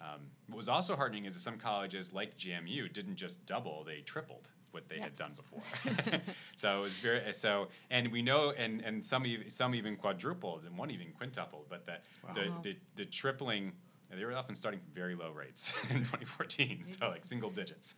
Um, 0.00 0.20
what 0.48 0.56
was 0.56 0.68
also 0.68 0.96
heartening 0.96 1.24
is 1.24 1.34
that 1.34 1.40
some 1.40 1.58
colleges, 1.58 2.12
like 2.12 2.36
JMU, 2.36 2.92
didn't 2.92 3.16
just 3.16 3.44
double; 3.46 3.84
they 3.84 4.00
tripled 4.00 4.50
what 4.72 4.88
they 4.88 4.96
yes. 4.96 5.04
had 5.04 5.14
done 5.14 5.30
before. 5.36 6.20
so 6.56 6.78
it 6.78 6.80
was 6.82 6.94
very 6.96 7.32
so, 7.32 7.68
and 7.90 8.10
we 8.12 8.20
know, 8.20 8.50
and 8.50 8.80
and 8.82 9.04
some 9.04 9.24
even, 9.24 9.48
some 9.48 9.74
even 9.74 9.96
quadrupled, 9.96 10.64
and 10.66 10.76
one 10.76 10.90
even 10.90 11.12
quintupled. 11.16 11.66
But 11.70 11.86
the 11.86 11.98
wow. 12.26 12.34
the, 12.34 12.70
the, 12.70 12.76
the 12.96 13.04
tripling 13.04 13.72
they 14.14 14.24
were 14.24 14.34
often 14.34 14.54
starting 14.54 14.80
from 14.80 14.92
very 14.92 15.14
low 15.14 15.30
rates 15.30 15.72
in 15.90 15.98
2014, 15.98 16.86
so 16.86 17.08
like 17.08 17.24
single 17.24 17.50
digits. 17.50 17.94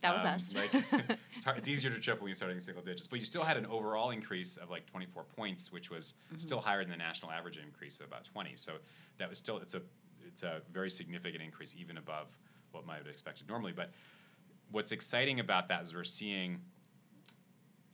That 0.00 0.14
was 0.14 0.22
um, 0.22 0.26
us. 0.26 0.54
like, 0.54 0.74
it's, 1.34 1.44
hard, 1.44 1.58
it's 1.58 1.68
easier 1.68 1.90
to 1.90 2.00
triple 2.00 2.24
when 2.24 2.30
you're 2.30 2.34
starting 2.34 2.60
single 2.60 2.82
digits, 2.82 3.06
but 3.06 3.18
you 3.18 3.24
still 3.24 3.42
had 3.42 3.56
an 3.56 3.66
overall 3.66 4.10
increase 4.10 4.56
of 4.56 4.70
like 4.70 4.86
24 4.86 5.24
points, 5.36 5.72
which 5.72 5.90
was 5.90 6.14
mm-hmm. 6.28 6.38
still 6.38 6.60
higher 6.60 6.82
than 6.82 6.90
the 6.90 6.96
national 6.96 7.30
average 7.30 7.58
increase 7.58 8.00
of 8.00 8.06
about 8.06 8.24
20. 8.24 8.56
So 8.56 8.72
that 9.18 9.28
was 9.28 9.38
still 9.38 9.58
it's 9.58 9.74
a 9.74 9.82
it's 10.26 10.42
a 10.42 10.62
very 10.72 10.90
significant 10.90 11.42
increase, 11.42 11.74
even 11.78 11.98
above 11.98 12.36
what 12.72 12.86
might 12.86 12.98
have 12.98 13.06
expected 13.06 13.48
normally. 13.48 13.72
But 13.72 13.90
what's 14.70 14.90
exciting 14.90 15.38
about 15.40 15.68
that 15.68 15.82
is 15.82 15.94
we're 15.94 16.04
seeing 16.04 16.60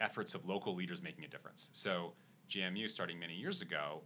efforts 0.00 0.34
of 0.34 0.46
local 0.46 0.74
leaders 0.74 1.02
making 1.02 1.24
a 1.24 1.28
difference. 1.28 1.68
So 1.72 2.12
JMU, 2.48 2.88
starting 2.88 3.18
many 3.18 3.34
years 3.34 3.60
ago, 3.60 4.00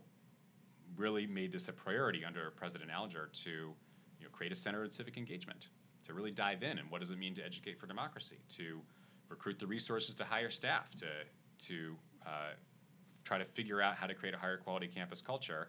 really 0.97 1.27
made 1.27 1.53
this 1.53 1.69
a 1.69 1.73
priority 1.73 2.25
under 2.25 2.51
President 2.51 2.91
Alger 2.91 3.31
to 3.33 3.51
you 3.51 3.75
know, 4.23 4.29
create 4.33 4.53
a 4.53 4.57
center 4.57 4.83
of 4.85 4.93
civic 4.93 5.17
engagement, 5.17 5.69
to 6.05 6.13
really 6.13 6.31
dive 6.31 6.63
in 6.63 6.79
and 6.79 6.91
what 6.91 7.01
does 7.01 7.11
it 7.11 7.19
mean 7.19 7.35
to 7.35 7.45
educate 7.45 7.79
for 7.79 7.87
democracy, 7.87 8.39
to 8.49 8.81
recruit 9.29 9.59
the 9.59 9.67
resources 9.67 10.15
to 10.15 10.25
hire 10.25 10.51
staff, 10.51 10.95
to, 10.95 11.07
to 11.59 11.97
uh, 12.27 12.53
try 13.25 13.39
to 13.39 13.45
figure 13.45 13.81
out 13.81 13.97
how 13.97 14.07
to 14.07 14.15
create 14.15 14.35
a 14.35 14.39
higher 14.39 14.59
quality 14.59 14.87
campus 14.87 15.23
culture, 15.23 15.69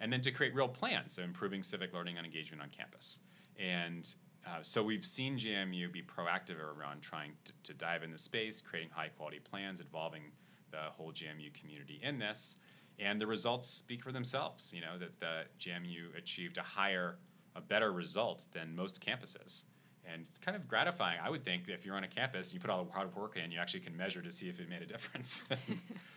and 0.00 0.12
then 0.12 0.20
to 0.20 0.30
create 0.30 0.54
real 0.54 0.68
plans 0.68 1.18
of 1.18 1.24
improving 1.24 1.62
civic 1.62 1.92
learning 1.92 2.16
and 2.16 2.26
engagement 2.26 2.62
on 2.62 2.68
campus. 2.70 3.20
And 3.58 4.12
uh, 4.46 4.58
so 4.62 4.82
we've 4.82 5.04
seen 5.04 5.36
JMU 5.36 5.92
be 5.92 6.02
proactive 6.02 6.58
around 6.60 7.02
trying 7.02 7.32
to, 7.44 7.52
to 7.64 7.74
dive 7.74 8.02
in 8.02 8.10
the 8.10 8.18
space, 8.18 8.60
creating 8.60 8.90
high 8.92 9.08
quality 9.08 9.38
plans 9.38 9.80
involving 9.80 10.22
the 10.70 10.90
whole 10.90 11.12
JMU 11.12 11.52
community 11.54 12.00
in 12.02 12.18
this 12.18 12.56
and 12.98 13.20
the 13.20 13.26
results 13.26 13.68
speak 13.68 14.02
for 14.02 14.12
themselves. 14.12 14.72
You 14.74 14.80
know 14.80 14.98
that 14.98 15.20
the 15.20 15.42
JMU 15.58 16.16
achieved 16.16 16.58
a 16.58 16.62
higher, 16.62 17.16
a 17.56 17.60
better 17.60 17.92
result 17.92 18.44
than 18.52 18.74
most 18.74 19.04
campuses, 19.04 19.64
and 20.04 20.26
it's 20.26 20.38
kind 20.38 20.56
of 20.56 20.68
gratifying. 20.68 21.18
I 21.22 21.30
would 21.30 21.44
think 21.44 21.68
if 21.68 21.84
you're 21.84 21.96
on 21.96 22.04
a 22.04 22.08
campus, 22.08 22.48
and 22.48 22.54
you 22.54 22.60
put 22.60 22.70
all 22.70 22.84
the 22.84 22.92
hard 22.92 23.14
work 23.14 23.36
in, 23.36 23.50
you 23.50 23.58
actually 23.58 23.80
can 23.80 23.96
measure 23.96 24.22
to 24.22 24.30
see 24.30 24.48
if 24.48 24.60
it 24.60 24.68
made 24.68 24.82
a 24.82 24.86
difference. 24.86 25.44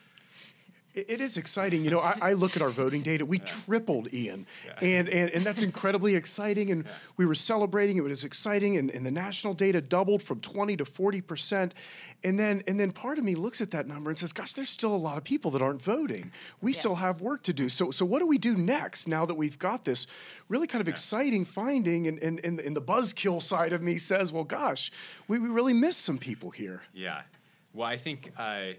it 0.98 1.22
is 1.22 1.38
exciting. 1.38 1.84
You 1.84 1.92
know, 1.92 2.00
I, 2.00 2.18
I, 2.22 2.34
look 2.34 2.56
at 2.56 2.62
our 2.62 2.70
voting 2.70 3.02
data. 3.02 3.26
We 3.26 3.40
yeah. 3.40 3.46
tripled, 3.46 4.14
Ian, 4.14 4.48
yeah. 4.66 4.74
and, 4.82 5.10
and 5.10 5.30
and 5.32 5.46
that's 5.46 5.62
incredibly 5.62 6.16
exciting. 6.16 6.72
And 6.72 6.86
yeah. 6.86 6.92
we 7.18 7.26
were 7.26 7.36
celebrating. 7.36 7.98
It 7.98 8.04
was 8.04 8.24
exciting, 8.24 8.78
and, 8.78 8.90
and 8.92 9.06
the 9.06 9.12
national 9.12 9.54
data 9.54 9.82
doubled 9.82 10.22
from 10.24 10.40
twenty 10.40 10.76
to 10.78 10.86
forty 10.86 11.22
percent. 11.22 11.74
And 12.24 12.40
then 12.40 12.64
and 12.68 12.80
then 12.80 12.92
part 12.92 13.20
of 13.20 13.24
me 13.24 13.36
looks 13.36 13.62
at 13.62 13.72
that 13.72 13.88
number 13.88 14.10
and 14.10 14.18
says, 14.18 14.34
"Gosh, 14.34 14.54
there's 14.54 14.70
still 14.70 14.96
a 14.96 14.98
lot 14.98 15.18
of 15.18 15.24
people 15.24 15.52
that 15.52 15.62
aren't 15.62 15.82
voting. 15.82 16.32
We 16.62 16.72
yes. 16.72 16.80
still 16.80 16.96
have 16.96 17.22
work 17.22 17.44
to 17.44 17.54
do. 17.54 17.70
So 17.70 17.92
so 17.92 18.06
what 18.06 18.20
do 18.20 18.28
we 18.28 18.38
do 18.38 18.56
next 18.56 19.08
now 19.08 19.26
that 19.26 19.36
we've 19.36 19.60
got 19.60 19.86
this 19.86 20.08
really 20.50 20.68
kind 20.68 20.82
of 20.82 20.88
exciting 20.88 21.46
finding?" 21.46 22.08
And 22.08 22.18
and 22.20 22.40
and, 22.44 22.60
and 22.60 22.76
the 22.76 22.82
buzzkill 22.82 23.42
side 23.42 23.74
of 23.74 23.82
me 23.82 24.00
says, 24.00 24.34
"Well, 24.34 24.44
gosh, 24.44 24.92
we, 25.28 25.38
we 25.38 25.50
really 25.50 25.74
missed 25.74 26.02
some 26.02 26.18
people 26.18 26.50
here." 26.50 26.82
Yeah. 26.94 27.22
Well, 27.74 27.88
I 27.88 27.98
think. 27.98 28.32
Uh, 28.38 28.74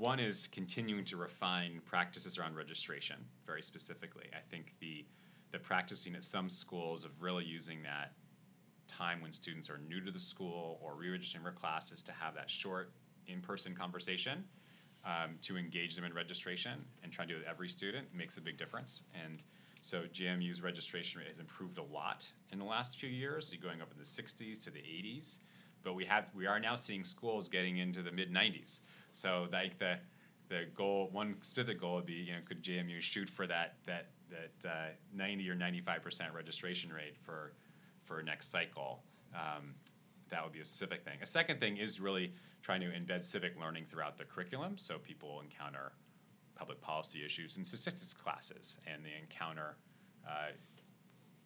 one 0.00 0.18
is 0.18 0.46
continuing 0.46 1.04
to 1.04 1.16
refine 1.18 1.82
practices 1.84 2.38
around 2.38 2.56
registration 2.56 3.16
very 3.44 3.62
specifically. 3.62 4.24
I 4.32 4.40
think 4.50 4.74
the 4.80 5.04
the 5.52 5.58
practicing 5.58 6.14
at 6.14 6.24
some 6.24 6.48
schools 6.48 7.04
of 7.04 7.20
really 7.20 7.44
using 7.44 7.82
that 7.82 8.12
time 8.86 9.20
when 9.20 9.32
students 9.32 9.68
are 9.68 9.78
new 9.88 10.00
to 10.00 10.12
the 10.12 10.18
school 10.18 10.78
or 10.80 10.94
re-registering 10.94 11.44
for 11.44 11.50
classes 11.50 12.04
to 12.04 12.12
have 12.12 12.34
that 12.36 12.48
short 12.48 12.92
in-person 13.26 13.74
conversation 13.74 14.44
um, 15.04 15.36
to 15.40 15.58
engage 15.58 15.96
them 15.96 16.04
in 16.04 16.14
registration 16.14 16.84
and 17.02 17.12
try 17.12 17.24
to 17.24 17.30
do 17.30 17.34
it 17.34 17.38
with 17.40 17.48
every 17.48 17.68
student 17.68 18.06
makes 18.14 18.36
a 18.36 18.40
big 18.40 18.56
difference. 18.58 19.04
And 19.24 19.42
so 19.82 20.02
JMU's 20.12 20.62
registration 20.62 21.18
rate 21.20 21.28
has 21.28 21.40
improved 21.40 21.78
a 21.78 21.82
lot 21.82 22.30
in 22.52 22.58
the 22.60 22.64
last 22.64 22.98
few 22.98 23.08
years, 23.08 23.52
going 23.60 23.82
up 23.82 23.90
in 23.90 23.98
the 23.98 24.04
60s 24.04 24.62
to 24.64 24.70
the 24.70 24.78
80s. 24.78 25.38
But 25.82 25.94
we 25.94 26.04
have 26.04 26.30
we 26.34 26.46
are 26.46 26.60
now 26.60 26.76
seeing 26.76 27.02
schools 27.02 27.48
getting 27.48 27.78
into 27.78 28.02
the 28.02 28.12
mid 28.12 28.32
90s. 28.32 28.80
So 29.12 29.46
like 29.52 29.78
the 29.78 29.98
the 30.48 30.64
goal, 30.74 31.08
one 31.12 31.36
specific 31.42 31.80
goal 31.80 31.94
would 31.94 32.06
be, 32.06 32.14
you 32.14 32.32
know, 32.32 32.40
could 32.44 32.62
JMU 32.62 33.00
shoot 33.00 33.28
for 33.28 33.46
that 33.46 33.76
that 33.86 34.08
that 34.30 34.68
uh, 34.68 34.88
90 35.14 35.48
or 35.48 35.54
95 35.54 36.02
percent 36.02 36.34
registration 36.34 36.92
rate 36.92 37.16
for 37.16 37.52
for 38.04 38.22
next 38.22 38.50
cycle? 38.50 39.02
Um, 39.34 39.74
that 40.30 40.44
would 40.44 40.52
be 40.52 40.60
a 40.60 40.66
specific 40.66 41.04
thing. 41.04 41.18
A 41.22 41.26
second 41.26 41.60
thing 41.60 41.76
is 41.76 42.00
really 42.00 42.32
trying 42.62 42.80
to 42.80 42.86
embed 42.86 43.24
civic 43.24 43.58
learning 43.58 43.86
throughout 43.90 44.16
the 44.16 44.24
curriculum, 44.24 44.76
so 44.76 44.98
people 44.98 45.40
encounter 45.40 45.92
public 46.54 46.80
policy 46.80 47.24
issues 47.24 47.56
in 47.56 47.64
statistics 47.64 48.12
classes, 48.12 48.76
and 48.86 49.04
they 49.04 49.12
encounter 49.20 49.76
uh, 50.28 50.52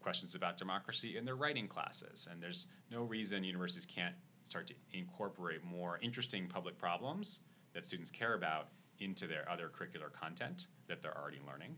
questions 0.01 0.35
about 0.35 0.57
democracy 0.57 1.17
in 1.17 1.25
their 1.25 1.37
writing 1.37 1.67
classes. 1.67 2.29
And 2.31 2.43
there's 2.43 2.67
no 2.91 3.03
reason 3.03 3.45
universities 3.45 3.87
can't 3.87 4.15
start 4.43 4.67
to 4.67 4.75
incorporate 4.93 5.65
more 5.65 5.99
interesting 6.03 6.47
public 6.47 6.77
problems 6.77 7.41
that 7.75 7.85
students 7.85 8.11
care 8.11 8.35
about 8.35 8.69
into 9.01 9.27
their 9.27 9.49
other 9.51 9.69
curricular 9.69 10.13
content 10.13 10.69
that 10.89 11.03
they're 11.03 11.17
already 11.17 11.41
learning. 11.47 11.77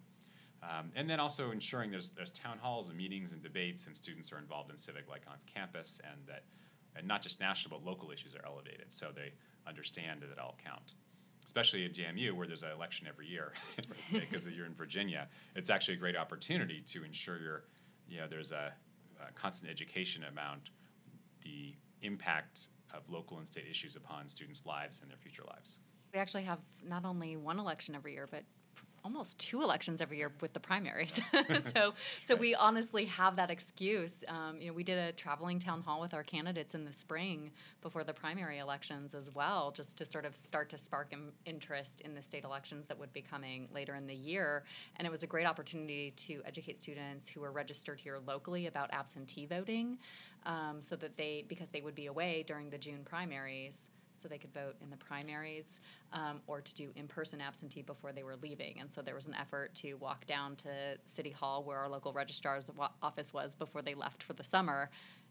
Um, 0.63 0.91
and 0.95 1.09
then 1.09 1.21
also 1.21 1.51
ensuring 1.51 1.91
there's, 1.91 2.11
there's 2.11 2.31
town 2.31 2.59
halls 2.61 2.89
and 2.89 2.97
meetings 2.97 3.33
and 3.33 3.43
debates 3.43 3.87
and 3.87 3.97
students 3.97 4.33
are 4.33 4.39
involved 4.39 4.71
in 4.71 4.77
civic 4.77 5.09
life 5.09 5.23
on 5.29 5.37
campus 5.53 6.01
and 6.05 6.27
that 6.27 6.45
and 6.97 7.07
not 7.07 7.21
just 7.21 7.41
national 7.41 7.79
but 7.79 7.87
local 7.87 8.11
issues 8.11 8.35
are 8.35 8.45
elevated 8.47 8.87
so 8.89 9.09
they 9.15 9.33
understand 9.69 10.23
that 10.23 10.31
it 10.31 10.39
all 10.39 10.57
count 10.65 10.95
especially 11.45 11.85
at 11.85 11.93
JMU 11.93 12.33
where 12.33 12.47
there's 12.47 12.63
an 12.63 12.71
election 12.71 13.07
every 13.07 13.27
year 13.27 13.53
because 14.13 14.49
you're 14.49 14.67
in 14.67 14.75
Virginia 14.75 15.29
it's 15.55 15.69
actually 15.69 15.95
a 15.95 15.99
great 15.99 16.17
opportunity 16.17 16.83
to 16.87 17.05
ensure 17.05 17.39
you're 17.39 17.65
you 18.09 18.19
know 18.19 18.27
there's 18.27 18.51
a, 18.51 18.73
a 19.21 19.33
constant 19.35 19.71
education 19.71 20.25
about 20.25 20.59
the 21.43 21.75
impact 22.01 22.69
of 22.97 23.09
local 23.11 23.39
and 23.39 23.47
state 23.47 23.67
issues 23.71 23.97
upon 23.97 24.29
students' 24.29 24.65
lives 24.67 25.01
and 25.01 25.11
their 25.11 25.19
future 25.19 25.43
lives. 25.47 25.79
We 26.13 26.21
actually 26.21 26.45
have 26.45 26.61
not 26.85 27.05
only 27.05 27.37
one 27.37 27.59
election 27.59 27.95
every 27.95 28.13
year, 28.13 28.27
but 28.31 28.45
almost 29.07 29.39
two 29.39 29.63
elections 29.63 30.01
every 30.01 30.17
year 30.17 30.33
with 30.41 30.53
the 30.53 30.59
primaries. 30.59 31.21
so, 31.77 31.95
so 32.25 32.35
we 32.35 32.57
honestly 32.57 33.05
have 33.05 33.37
that 33.37 33.53
excuse. 33.53 34.25
Um, 34.27 34.61
you 34.61 34.67
know, 34.67 34.73
we 34.73 34.83
did 34.83 34.99
a 34.99 35.13
traveling 35.13 35.61
town 35.61 35.81
hall 35.81 36.01
with 36.01 36.13
our 36.13 36.25
candidates 36.25 36.75
in 36.75 36.85
the 36.85 36.93
spring 36.93 37.53
before 37.83 38.03
the 38.03 38.13
primary 38.13 38.59
elections 38.59 39.15
as 39.15 39.33
well, 39.33 39.71
just 39.71 39.97
to 39.99 40.05
sort 40.05 40.25
of 40.25 40.35
start 40.35 40.69
to 40.71 40.79
spark 40.79 41.13
Im- 41.13 41.33
interest 41.45 42.01
in 42.01 42.17
the 42.17 42.23
state 42.23 42.43
elections 42.43 42.85
that 42.87 42.99
would 42.99 43.13
be 43.13 43.23
coming 43.23 43.69
later 43.73 43.95
in 43.95 44.09
the 44.09 44.15
year. 44.15 44.65
And 44.97 45.07
it 45.07 45.11
was 45.13 45.23
a 45.23 45.29
great 45.29 45.47
opportunity 45.47 46.11
to 46.11 46.43
educate 46.45 46.81
students 46.81 47.29
who 47.29 47.45
are 47.45 47.53
registered 47.53 48.01
here 48.01 48.19
locally 48.27 48.67
about 48.67 48.91
absentee 48.93 49.47
voting, 49.47 49.99
um, 50.47 50.81
so 50.81 50.97
that 50.97 51.17
they 51.17 51.45
because 51.47 51.69
they 51.69 51.81
would 51.81 51.95
be 51.95 52.07
away 52.07 52.45
during 52.45 52.71
the 52.71 52.79
June 52.79 53.03
primaries 53.05 53.91
so 54.21 54.29
they 54.29 54.39
could 54.39 54.53
vote 54.53 54.77
in 54.81 54.91
the 54.91 54.97
primaries 54.97 55.81
um, 56.13 56.41
or 56.47 56.61
to 56.61 56.75
do 56.75 56.91
in 56.97 57.07
person 57.07 57.41
absentee 57.41 57.83
before 57.83 58.13
they 58.13 58.23
were 58.23 58.37
leaving. 58.43 58.81
And 58.81 58.91
so 58.91 59.03
there 59.03 59.15
was 59.15 59.27
an 59.27 59.35
effort 59.35 59.75
to 59.77 59.95
walk 59.95 60.27
down 60.27 60.57
to 60.57 60.69
City 61.05 61.31
Hall 61.31 61.63
where 61.65 61.79
our 61.79 61.89
local 61.89 62.13
registrar's 62.13 62.71
office 63.03 63.33
was 63.33 63.55
before 63.55 63.83
they 63.83 63.95
left 63.95 64.23
for 64.23 64.33
the 64.33 64.45
summer 64.45 64.91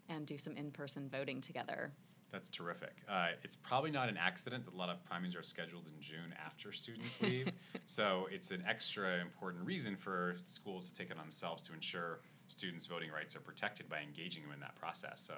and 0.09 0.25
do 0.25 0.37
some 0.37 0.55
in 0.57 0.71
person 0.71 1.09
voting 1.09 1.41
together. 1.41 1.91
That's 2.31 2.49
terrific. 2.49 2.97
Uh, 3.07 3.27
it's 3.43 3.55
probably 3.55 3.91
not 3.91 4.09
an 4.09 4.17
accident 4.17 4.65
that 4.65 4.73
a 4.73 4.77
lot 4.77 4.89
of 4.89 5.01
primaries 5.05 5.35
are 5.35 5.43
scheduled 5.43 5.87
in 5.87 5.93
June 6.01 6.33
after 6.43 6.71
students 6.73 7.21
leave. 7.21 7.49
so 7.85 8.27
it's 8.29 8.51
an 8.51 8.61
extra 8.67 9.21
important 9.21 9.65
reason 9.65 9.95
for 9.95 10.35
schools 10.45 10.89
to 10.89 10.97
take 10.97 11.11
it 11.11 11.17
on 11.17 11.23
themselves 11.23 11.63
to 11.63 11.73
ensure 11.73 12.19
students' 12.49 12.87
voting 12.87 13.09
rights 13.09 13.35
are 13.35 13.39
protected 13.39 13.87
by 13.87 14.01
engaging 14.01 14.43
them 14.43 14.51
in 14.51 14.59
that 14.59 14.75
process. 14.75 15.21
So 15.25 15.33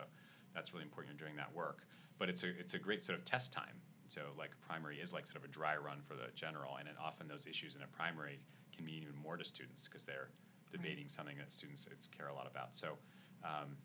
that's 0.55 0.73
really 0.73 0.85
important 0.85 1.19
you're 1.19 1.27
doing 1.27 1.37
that 1.37 1.53
work 1.53 1.85
but 2.17 2.29
it's 2.29 2.43
a 2.43 2.49
it's 2.59 2.73
a 2.73 2.79
great 2.79 3.03
sort 3.03 3.17
of 3.17 3.25
test 3.25 3.53
time. 3.53 3.81
So 4.07 4.21
like 4.37 4.51
primary 4.67 4.97
is 4.99 5.13
like 5.13 5.27
sort 5.27 5.37
of 5.37 5.43
a 5.43 5.51
dry 5.51 5.75
run 5.75 6.01
for 6.07 6.15
the 6.15 6.27
general, 6.35 6.77
and 6.79 6.87
often 7.03 7.27
those 7.27 7.45
issues 7.45 7.75
in 7.75 7.81
a 7.81 7.87
primary 7.87 8.39
can 8.75 8.85
mean 8.85 9.03
even 9.03 9.15
more 9.21 9.37
to 9.37 9.43
students 9.43 9.87
because 9.87 10.05
they're 10.05 10.29
debating 10.71 11.05
right. 11.05 11.11
something 11.11 11.37
that 11.37 11.51
students 11.51 12.07
care 12.07 12.27
a 12.27 12.33
lot 12.33 12.47
about. 12.49 12.75
So 12.75 12.97
um, 13.43 13.75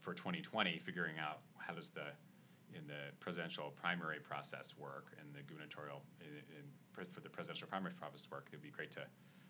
for 0.00 0.14
2020, 0.14 0.78
figuring 0.78 1.18
out 1.18 1.40
how 1.58 1.74
does 1.74 1.90
the 1.90 2.06
in 2.74 2.86
the 2.86 3.12
presidential 3.20 3.72
primary 3.76 4.18
process 4.18 4.74
work 4.78 5.12
and 5.20 5.28
the 5.34 5.42
gubernatorial 5.42 6.02
in, 6.20 6.38
in, 6.56 6.64
for 7.10 7.20
the 7.20 7.28
presidential 7.28 7.68
primary 7.68 7.94
process 7.94 8.26
work, 8.30 8.48
it 8.52 8.56
would 8.56 8.62
be 8.62 8.70
great 8.70 8.90
to 8.90 9.02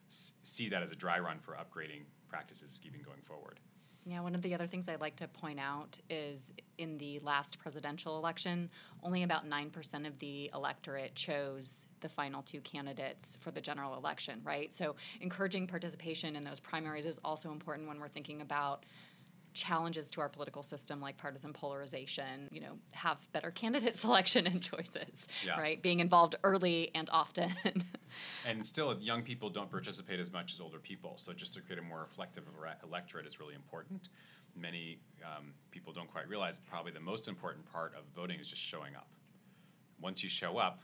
s- 0.08 0.32
see 0.42 0.68
that 0.68 0.82
as 0.82 0.90
a 0.90 0.96
dry 0.96 1.18
run 1.18 1.38
for 1.38 1.52
upgrading 1.54 2.02
practices 2.28 2.80
even 2.84 3.00
going 3.02 3.20
forward. 3.22 3.60
Yeah, 4.04 4.20
one 4.20 4.34
of 4.34 4.42
the 4.42 4.54
other 4.54 4.66
things 4.66 4.88
I'd 4.88 5.00
like 5.00 5.16
to 5.16 5.28
point 5.28 5.60
out 5.60 5.98
is 6.10 6.52
in 6.78 6.98
the 6.98 7.20
last 7.20 7.58
presidential 7.60 8.18
election, 8.18 8.68
only 9.02 9.22
about 9.22 9.48
9% 9.48 10.06
of 10.06 10.18
the 10.18 10.50
electorate 10.54 11.14
chose 11.14 11.78
the 12.00 12.08
final 12.08 12.42
two 12.42 12.60
candidates 12.62 13.38
for 13.40 13.52
the 13.52 13.60
general 13.60 13.96
election, 13.96 14.40
right? 14.42 14.72
So 14.72 14.96
encouraging 15.20 15.68
participation 15.68 16.34
in 16.34 16.42
those 16.42 16.58
primaries 16.58 17.06
is 17.06 17.20
also 17.24 17.52
important 17.52 17.86
when 17.86 18.00
we're 18.00 18.08
thinking 18.08 18.40
about 18.40 18.84
challenges 19.54 20.06
to 20.10 20.20
our 20.20 20.28
political 20.28 20.62
system 20.62 21.00
like 21.00 21.16
partisan 21.16 21.52
polarization 21.52 22.48
you 22.50 22.60
know 22.60 22.78
have 22.92 23.18
better 23.32 23.50
candidate 23.62 23.96
selection 23.96 24.46
and 24.46 24.62
choices 24.62 25.26
yeah. 25.44 25.58
right? 25.58 25.82
Being 25.82 26.00
involved 26.00 26.36
early 26.44 26.90
and 26.94 27.08
often. 27.12 27.52
And 28.46 28.64
still 28.66 28.94
young 29.00 29.22
people 29.22 29.48
don't 29.48 29.70
participate 29.70 30.20
as 30.20 30.30
much 30.30 30.52
as 30.52 30.60
older 30.60 30.78
people. 30.78 31.14
So 31.16 31.32
just 31.32 31.54
to 31.54 31.62
create 31.62 31.78
a 31.78 31.82
more 31.82 32.00
reflective 32.00 32.44
electorate 32.84 33.26
is 33.26 33.40
really 33.40 33.54
important. 33.54 34.10
Many 34.54 34.98
um, 35.24 35.54
people 35.70 35.94
don't 35.94 36.12
quite 36.12 36.28
realize 36.28 36.58
probably 36.58 36.92
the 36.92 37.00
most 37.00 37.26
important 37.26 37.64
part 37.64 37.94
of 37.96 38.04
voting 38.14 38.38
is 38.38 38.48
just 38.48 38.60
showing 38.60 38.94
up. 38.94 39.08
Once 39.98 40.22
you 40.22 40.28
show 40.28 40.58
up 40.58 40.82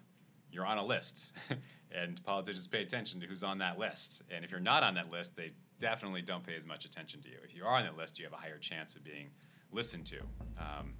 you're 0.50 0.64
on 0.66 0.78
a 0.78 0.84
list. 0.84 1.30
And 1.90 2.22
politicians 2.22 2.66
pay 2.66 2.82
attention 2.82 3.18
to 3.20 3.26
who's 3.26 3.42
on 3.42 3.56
that 3.58 3.78
list. 3.78 4.20
And 4.30 4.44
if 4.44 4.50
you're 4.50 4.60
not 4.60 4.82
on 4.82 4.94
that 4.96 5.10
list 5.10 5.36
they 5.36 5.52
definitely 5.78 6.22
don't 6.22 6.44
pay 6.44 6.56
as 6.56 6.66
much 6.66 6.84
attention 6.84 7.20
to 7.22 7.28
you. 7.28 7.36
If 7.44 7.54
you 7.54 7.64
are 7.64 7.76
on 7.76 7.84
that 7.84 7.96
list, 7.96 8.18
you 8.18 8.24
have 8.24 8.32
a 8.32 8.36
higher 8.36 8.58
chance 8.58 8.96
of 8.96 9.04
being 9.04 9.28
listened 9.72 10.06
to. 10.06 10.18
Um, 10.58 10.94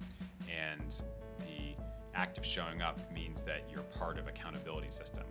and 0.49 1.01
the 1.39 1.75
act 2.13 2.37
of 2.37 2.45
showing 2.45 2.81
up 2.81 2.99
means 3.11 3.43
that 3.43 3.63
you're 3.71 3.83
part 3.83 4.17
of 4.17 4.27
accountability 4.27 4.89
system 4.89 5.23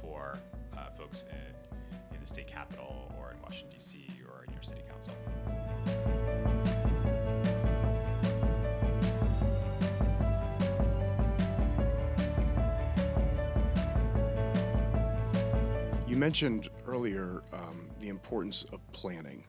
for 0.00 0.38
uh, 0.76 0.90
folks 0.96 1.24
in, 1.30 2.14
in 2.14 2.20
the 2.20 2.26
state 2.26 2.46
capitol 2.46 3.12
or 3.18 3.32
in 3.32 3.42
Washington, 3.42 3.70
D.C. 3.78 4.06
or 4.28 4.44
in 4.44 4.52
your 4.52 4.62
city 4.62 4.82
council. 4.88 5.14
Mentioned 16.20 16.68
earlier 16.86 17.42
um, 17.50 17.88
the 17.98 18.10
importance 18.10 18.66
of 18.74 18.80
planning. 18.92 19.42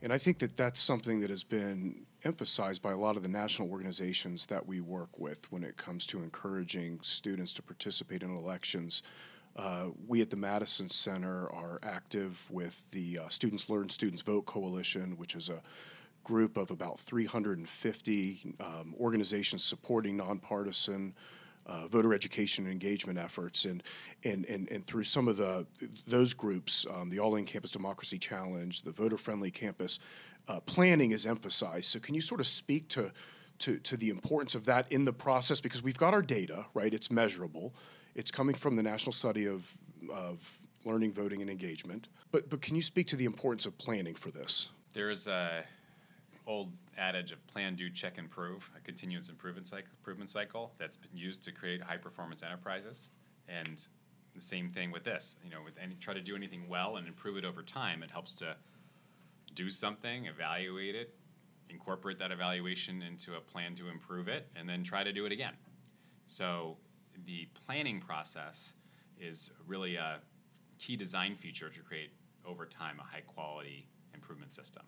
And 0.00 0.10
I 0.10 0.16
think 0.16 0.38
that 0.38 0.56
that's 0.56 0.80
something 0.80 1.20
that 1.20 1.28
has 1.28 1.44
been 1.44 2.06
emphasized 2.24 2.80
by 2.80 2.92
a 2.92 2.96
lot 2.96 3.16
of 3.16 3.22
the 3.22 3.28
national 3.28 3.70
organizations 3.70 4.46
that 4.46 4.66
we 4.66 4.80
work 4.80 5.18
with 5.18 5.52
when 5.52 5.62
it 5.62 5.76
comes 5.76 6.06
to 6.06 6.22
encouraging 6.22 6.98
students 7.02 7.52
to 7.52 7.62
participate 7.62 8.22
in 8.22 8.34
elections. 8.34 9.02
Uh, 9.54 9.88
we 10.08 10.22
at 10.22 10.30
the 10.30 10.36
Madison 10.36 10.88
Center 10.88 11.46
are 11.50 11.78
active 11.82 12.42
with 12.50 12.82
the 12.92 13.18
uh, 13.18 13.28
Students 13.28 13.68
Learn, 13.68 13.90
Students 13.90 14.22
Vote 14.22 14.46
Coalition, 14.46 15.18
which 15.18 15.34
is 15.34 15.50
a 15.50 15.60
group 16.24 16.56
of 16.56 16.70
about 16.70 16.98
350 17.00 18.54
um, 18.60 18.94
organizations 18.98 19.62
supporting 19.62 20.16
nonpartisan 20.16 21.14
uh, 21.66 21.88
voter 21.88 22.12
education 22.14 22.64
and 22.64 22.72
engagement 22.72 23.18
efforts, 23.18 23.64
and 23.64 23.82
and 24.24 24.44
and, 24.46 24.70
and 24.70 24.86
through 24.86 25.04
some 25.04 25.28
of 25.28 25.36
the 25.36 25.66
those 26.06 26.32
groups, 26.32 26.86
um, 26.94 27.10
the 27.10 27.18
All 27.18 27.36
In 27.36 27.44
Campus 27.44 27.70
Democracy 27.70 28.18
Challenge, 28.18 28.82
the 28.82 28.92
Voter 28.92 29.16
Friendly 29.16 29.50
Campus, 29.50 29.98
uh, 30.48 30.60
planning 30.60 31.12
is 31.12 31.26
emphasized. 31.26 31.86
So, 31.86 31.98
can 31.98 32.14
you 32.14 32.20
sort 32.20 32.40
of 32.40 32.46
speak 32.46 32.88
to, 32.90 33.12
to 33.60 33.78
to 33.78 33.96
the 33.96 34.10
importance 34.10 34.54
of 34.54 34.64
that 34.66 34.90
in 34.92 35.04
the 35.04 35.12
process? 35.12 35.60
Because 35.60 35.82
we've 35.82 35.98
got 35.98 36.14
our 36.14 36.22
data, 36.22 36.66
right? 36.74 36.92
It's 36.92 37.10
measurable. 37.10 37.74
It's 38.14 38.30
coming 38.30 38.54
from 38.54 38.76
the 38.76 38.82
National 38.82 39.12
Study 39.12 39.46
of 39.46 39.76
of 40.12 40.60
Learning, 40.84 41.12
Voting, 41.12 41.40
and 41.40 41.50
Engagement. 41.50 42.08
But 42.30 42.50
but 42.50 42.60
can 42.60 42.76
you 42.76 42.82
speak 42.82 43.06
to 43.08 43.16
the 43.16 43.24
importance 43.24 43.66
of 43.66 43.76
planning 43.78 44.14
for 44.14 44.30
this? 44.30 44.68
There 44.92 45.10
is 45.10 45.26
a 45.26 45.64
old 46.46 46.72
adage 46.98 47.32
of 47.32 47.44
plan, 47.46 47.74
do, 47.74 47.88
check, 47.90 48.18
improve, 48.18 48.70
a 48.76 48.80
continuous 48.80 49.28
improvement 49.28 49.66
cycle, 49.66 49.88
improvement 49.98 50.30
cycle 50.30 50.72
that's 50.78 50.96
been 50.96 51.16
used 51.16 51.42
to 51.44 51.52
create 51.52 51.82
high 51.82 51.96
performance 51.96 52.42
enterprises. 52.42 53.10
And 53.48 53.86
the 54.34 54.40
same 54.40 54.70
thing 54.70 54.90
with 54.90 55.04
this, 55.04 55.36
you 55.44 55.50
know, 55.50 55.62
with 55.64 55.74
any 55.82 55.94
try 55.94 56.12
to 56.14 56.20
do 56.20 56.34
anything 56.34 56.68
well 56.68 56.96
and 56.96 57.06
improve 57.06 57.36
it 57.36 57.44
over 57.44 57.62
time. 57.62 58.02
It 58.02 58.10
helps 58.10 58.34
to 58.36 58.56
do 59.54 59.70
something, 59.70 60.26
evaluate 60.26 60.94
it, 60.94 61.14
incorporate 61.70 62.18
that 62.18 62.32
evaluation 62.32 63.02
into 63.02 63.36
a 63.36 63.40
plan 63.40 63.74
to 63.76 63.88
improve 63.88 64.28
it, 64.28 64.48
and 64.56 64.68
then 64.68 64.82
try 64.82 65.04
to 65.04 65.12
do 65.12 65.24
it 65.24 65.32
again. 65.32 65.54
So 66.26 66.76
the 67.26 67.48
planning 67.54 68.00
process 68.00 68.74
is 69.18 69.50
really 69.66 69.96
a 69.96 70.18
key 70.78 70.96
design 70.96 71.36
feature 71.36 71.70
to 71.70 71.80
create 71.80 72.10
over 72.44 72.66
time 72.66 72.98
a 73.00 73.04
high 73.04 73.22
quality 73.22 73.86
improvement 74.12 74.52
system. 74.52 74.82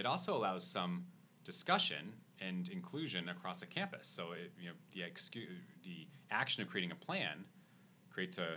It 0.00 0.06
also 0.06 0.34
allows 0.34 0.66
some 0.66 1.04
discussion 1.44 2.14
and 2.40 2.66
inclusion 2.68 3.28
across 3.28 3.60
a 3.60 3.66
campus. 3.66 4.08
So 4.08 4.32
it, 4.32 4.50
you 4.58 4.70
know 4.70 4.74
the 4.92 5.00
excu- 5.00 5.60
the 5.84 6.08
action 6.30 6.62
of 6.62 6.70
creating 6.70 6.90
a 6.90 6.94
plan 6.94 7.44
creates 8.10 8.38
a 8.38 8.56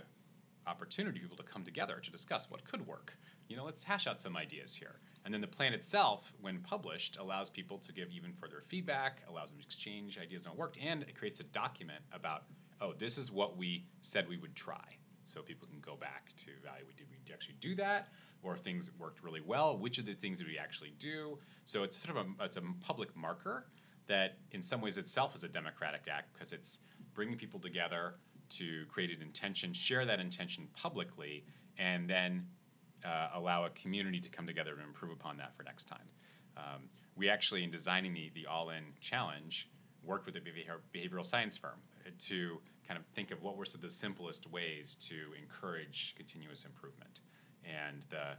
opportunity 0.66 1.18
for 1.18 1.24
people 1.24 1.36
to 1.36 1.42
come 1.42 1.62
together 1.62 2.00
to 2.02 2.10
discuss 2.10 2.50
what 2.50 2.64
could 2.64 2.86
work. 2.86 3.18
You 3.48 3.58
know, 3.58 3.64
let's 3.66 3.82
hash 3.82 4.06
out 4.06 4.18
some 4.18 4.38
ideas 4.38 4.74
here. 4.74 4.96
And 5.26 5.34
then 5.34 5.42
the 5.42 5.46
plan 5.46 5.74
itself, 5.74 6.32
when 6.40 6.60
published, 6.60 7.18
allows 7.18 7.50
people 7.50 7.76
to 7.76 7.92
give 7.92 8.10
even 8.10 8.32
further 8.32 8.62
feedback, 8.66 9.20
allows 9.28 9.50
them 9.50 9.58
to 9.58 9.64
exchange 9.64 10.18
ideas 10.18 10.46
on 10.46 10.52
what 10.52 10.58
worked, 10.58 10.78
and 10.82 11.02
it 11.02 11.14
creates 11.14 11.40
a 11.40 11.44
document 11.44 12.02
about, 12.14 12.44
oh, 12.80 12.94
this 12.98 13.18
is 13.18 13.30
what 13.30 13.58
we 13.58 13.84
said 14.00 14.26
we 14.26 14.38
would 14.38 14.54
try. 14.54 14.96
So 15.24 15.42
people 15.42 15.68
can 15.68 15.80
go 15.80 15.96
back 15.96 16.32
to 16.38 16.50
evaluate 16.58 16.96
did 16.96 17.06
we 17.10 17.32
actually 17.32 17.56
do 17.60 17.74
that? 17.76 18.08
Or 18.44 18.56
things 18.56 18.90
worked 18.98 19.24
really 19.24 19.40
well, 19.40 19.78
which 19.78 19.98
of 19.98 20.04
the 20.04 20.14
things 20.14 20.38
did 20.38 20.46
we 20.46 20.58
actually 20.58 20.92
do? 20.98 21.38
So 21.64 21.82
it's 21.82 21.96
sort 21.96 22.16
of 22.16 22.26
a, 22.26 22.44
it's 22.44 22.56
a 22.56 22.62
public 22.80 23.16
marker 23.16 23.66
that 24.06 24.36
in 24.52 24.60
some 24.60 24.82
ways 24.82 24.98
itself 24.98 25.34
is 25.34 25.44
a 25.44 25.48
democratic 25.48 26.02
act 26.10 26.34
because 26.34 26.52
it's 26.52 26.78
bringing 27.14 27.38
people 27.38 27.58
together 27.58 28.16
to 28.50 28.84
create 28.86 29.10
an 29.10 29.22
intention, 29.22 29.72
share 29.72 30.04
that 30.04 30.20
intention 30.20 30.68
publicly, 30.76 31.44
and 31.78 32.08
then 32.08 32.46
uh, 33.04 33.28
allow 33.34 33.64
a 33.64 33.70
community 33.70 34.20
to 34.20 34.28
come 34.28 34.46
together 34.46 34.72
and 34.72 34.82
improve 34.82 35.12
upon 35.12 35.36
that 35.38 35.56
for 35.56 35.62
next 35.62 35.84
time. 35.88 36.08
Um, 36.56 36.82
we 37.16 37.28
actually, 37.28 37.64
in 37.64 37.70
designing 37.70 38.12
the, 38.14 38.30
the 38.34 38.46
All 38.46 38.70
In 38.70 38.84
Challenge, 39.00 39.68
worked 40.02 40.26
with 40.26 40.36
a 40.36 40.40
behavioral 40.94 41.24
science 41.24 41.56
firm 41.56 41.80
to 42.18 42.58
kind 42.86 42.98
of 42.98 43.06
think 43.14 43.30
of 43.30 43.42
what 43.42 43.56
were 43.56 43.64
some 43.64 43.78
of 43.78 43.82
the 43.82 43.90
simplest 43.90 44.50
ways 44.50 44.94
to 44.96 45.16
encourage 45.40 46.14
continuous 46.16 46.64
improvement. 46.64 47.20
And 47.64 48.04
the 48.10 48.36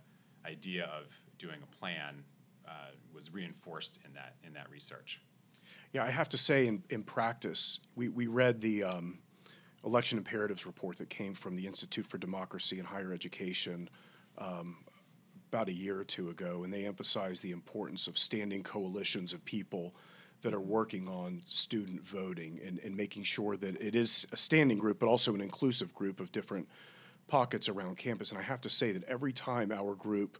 idea 0.47 0.85
of 0.85 1.11
doing 1.37 1.59
a 1.61 1.75
plan 1.75 2.23
uh, 2.67 2.91
was 3.13 3.33
reinforced 3.33 3.99
in 4.05 4.13
that, 4.13 4.35
in 4.43 4.53
that 4.53 4.69
research. 4.69 5.21
Yeah, 5.93 6.03
I 6.03 6.09
have 6.09 6.29
to 6.29 6.37
say, 6.37 6.67
in, 6.67 6.83
in 6.89 7.03
practice, 7.03 7.79
we, 7.95 8.09
we 8.09 8.27
read 8.27 8.61
the 8.61 8.83
um, 8.83 9.19
election 9.85 10.17
imperatives 10.17 10.65
report 10.65 10.97
that 10.97 11.09
came 11.09 11.33
from 11.33 11.55
the 11.55 11.67
Institute 11.67 12.05
for 12.05 12.17
Democracy 12.17 12.79
and 12.79 12.87
Higher 12.87 13.13
Education 13.13 13.89
um, 14.37 14.77
about 15.51 15.69
a 15.69 15.73
year 15.73 15.97
or 15.99 16.03
two 16.03 16.29
ago, 16.29 16.63
and 16.63 16.73
they 16.73 16.85
emphasized 16.85 17.41
the 17.41 17.51
importance 17.51 18.07
of 18.07 18.17
standing 18.17 18.63
coalitions 18.63 19.31
of 19.31 19.45
people 19.45 19.95
that 20.41 20.53
are 20.53 20.61
working 20.61 21.07
on 21.07 21.41
student 21.47 22.05
voting 22.05 22.59
and, 22.65 22.79
and 22.79 22.95
making 22.95 23.23
sure 23.23 23.55
that 23.57 23.79
it 23.81 23.95
is 23.95 24.27
a 24.31 24.37
standing 24.37 24.77
group, 24.77 24.99
but 24.99 25.07
also 25.07 25.33
an 25.33 25.41
inclusive 25.41 25.93
group 25.95 26.19
of 26.19 26.31
different 26.31 26.67
pockets 27.27 27.69
around 27.69 27.97
campus. 27.97 28.31
And 28.31 28.39
I 28.39 28.43
have 28.43 28.61
to 28.61 28.69
say 28.69 28.91
that 28.91 29.03
every 29.05 29.33
time 29.33 29.71
our 29.71 29.95
group 29.95 30.37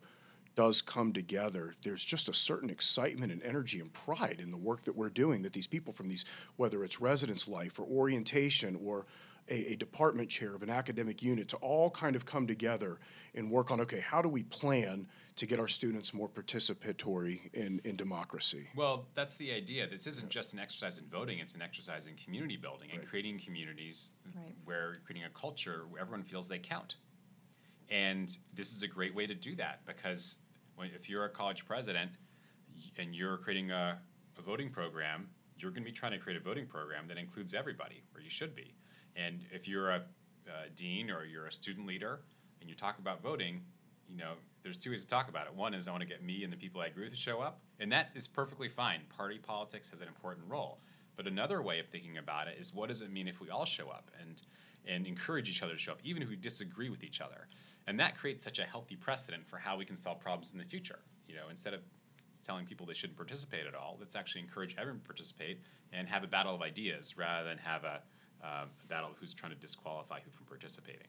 does 0.55 0.81
come 0.81 1.11
together, 1.11 1.73
there's 1.83 2.03
just 2.03 2.29
a 2.29 2.33
certain 2.33 2.69
excitement 2.69 3.31
and 3.31 3.43
energy 3.43 3.79
and 3.79 3.91
pride 3.91 4.39
in 4.41 4.51
the 4.51 4.57
work 4.57 4.83
that 4.85 4.95
we're 4.95 5.09
doing. 5.09 5.41
That 5.41 5.53
these 5.53 5.67
people 5.67 5.93
from 5.93 6.07
these, 6.07 6.25
whether 6.55 6.83
it's 6.83 7.01
residence 7.01 7.47
life 7.47 7.79
or 7.79 7.83
orientation 7.83 8.79
or 8.83 9.05
a, 9.49 9.73
a, 9.73 9.75
department 9.75 10.29
chair 10.29 10.55
of 10.55 10.63
an 10.63 10.69
academic 10.69 11.21
unit 11.21 11.47
to 11.49 11.57
all 11.57 11.89
kind 11.89 12.15
of 12.15 12.25
come 12.25 12.47
together 12.47 12.99
and 13.35 13.49
work 13.51 13.71
on 13.71 13.79
okay, 13.81 13.99
how 13.99 14.21
do 14.21 14.29
we 14.29 14.43
plan 14.43 15.07
to 15.35 15.45
get 15.45 15.59
our 15.59 15.67
students 15.67 16.13
more 16.13 16.29
participatory 16.29 17.53
in, 17.53 17.81
in 17.83 17.95
democracy? 17.95 18.67
Well, 18.75 19.05
that's 19.13 19.35
the 19.35 19.51
idea. 19.51 19.87
This 19.87 20.07
isn't 20.07 20.29
just 20.29 20.53
an 20.53 20.59
exercise 20.59 20.97
in 20.97 21.05
voting, 21.05 21.39
it's 21.39 21.55
an 21.55 21.61
exercise 21.61 22.07
in 22.07 22.15
community 22.15 22.57
building 22.57 22.89
and 22.91 22.99
right. 22.99 23.09
creating 23.09 23.39
communities 23.39 24.11
right. 24.35 24.55
where 24.63 24.97
creating 25.05 25.25
a 25.25 25.39
culture 25.39 25.85
where 25.89 26.01
everyone 26.01 26.23
feels 26.23 26.47
they 26.47 26.59
count. 26.59 26.95
And 27.89 28.35
this 28.53 28.73
is 28.73 28.81
a 28.81 28.87
great 28.87 29.13
way 29.13 29.27
to 29.27 29.35
do 29.35 29.55
that 29.57 29.81
because 29.85 30.37
when, 30.75 30.89
if 30.95 31.09
you're 31.09 31.25
a 31.25 31.29
college 31.29 31.65
president 31.65 32.11
and 32.97 33.13
you're 33.13 33.37
creating 33.37 33.71
a, 33.71 33.99
a 34.37 34.41
voting 34.41 34.69
program, 34.69 35.29
you're 35.57 35.71
going 35.71 35.83
to 35.83 35.89
be 35.89 35.95
trying 35.95 36.11
to 36.13 36.17
create 36.17 36.37
a 36.37 36.43
voting 36.43 36.65
program 36.65 37.07
that 37.07 37.17
includes 37.17 37.53
everybody, 37.53 38.03
or 38.13 38.21
you 38.21 38.29
should 38.29 38.55
be. 38.55 38.73
And 39.15 39.45
if 39.51 39.67
you're 39.67 39.91
a, 39.91 40.01
a 40.47 40.69
dean 40.75 41.09
or 41.09 41.25
you're 41.25 41.47
a 41.47 41.51
student 41.51 41.87
leader 41.87 42.19
and 42.61 42.69
you 42.69 42.75
talk 42.75 42.99
about 42.99 43.21
voting, 43.21 43.61
you 44.09 44.17
know, 44.17 44.33
there's 44.63 44.77
two 44.77 44.91
ways 44.91 45.01
to 45.01 45.07
talk 45.07 45.29
about 45.29 45.47
it. 45.47 45.53
One 45.53 45.73
is 45.73 45.87
I 45.87 45.91
want 45.91 46.01
to 46.01 46.07
get 46.07 46.23
me 46.23 46.43
and 46.43 46.51
the 46.51 46.57
people 46.57 46.81
I 46.81 46.87
agree 46.87 47.03
with 47.03 47.13
to 47.13 47.19
show 47.19 47.39
up, 47.39 47.59
and 47.79 47.91
that 47.91 48.09
is 48.15 48.27
perfectly 48.27 48.67
fine. 48.67 49.01
Party 49.15 49.37
politics 49.37 49.89
has 49.89 50.01
an 50.01 50.07
important 50.07 50.45
role. 50.49 50.79
But 51.15 51.27
another 51.27 51.61
way 51.61 51.79
of 51.79 51.87
thinking 51.87 52.17
about 52.17 52.47
it 52.47 52.57
is 52.59 52.73
what 52.73 52.89
does 52.89 53.01
it 53.01 53.11
mean 53.11 53.27
if 53.27 53.39
we 53.39 53.49
all 53.49 53.65
show 53.65 53.89
up 53.89 54.11
and 54.19 54.41
and 54.87 55.07
encourage 55.07 55.49
each 55.49 55.63
other 55.63 55.73
to 55.73 55.79
show 55.79 55.93
up, 55.93 55.99
even 56.03 56.21
if 56.21 56.29
we 56.29 56.35
disagree 56.35 56.89
with 56.89 57.03
each 57.03 57.19
other. 57.19 57.47
And 57.87 57.99
that 57.99 58.15
creates 58.17 58.43
such 58.43 58.59
a 58.59 58.63
healthy 58.63 58.95
precedent 58.95 59.47
for 59.47 59.57
how 59.57 59.77
we 59.77 59.85
can 59.85 59.95
solve 59.95 60.19
problems 60.19 60.51
in 60.51 60.59
the 60.59 60.63
future. 60.65 60.99
You 61.27 61.35
know, 61.35 61.49
instead 61.49 61.73
of 61.73 61.81
telling 62.45 62.65
people 62.65 62.85
they 62.85 62.93
shouldn't 62.93 63.17
participate 63.17 63.65
at 63.65 63.73
all, 63.73 63.97
let's 63.99 64.15
actually 64.15 64.41
encourage 64.41 64.75
everyone 64.77 64.99
to 64.99 65.05
participate 65.05 65.59
and 65.91 66.07
have 66.07 66.23
a 66.23 66.27
battle 66.27 66.53
of 66.53 66.61
ideas 66.61 67.17
rather 67.17 67.47
than 67.47 67.57
have 67.57 67.83
a 67.83 68.01
uh, 68.45 68.65
battle 68.87 69.09
who's 69.19 69.33
trying 69.33 69.51
to 69.51 69.57
disqualify 69.57 70.19
who 70.23 70.29
from 70.29 70.45
participating. 70.45 71.07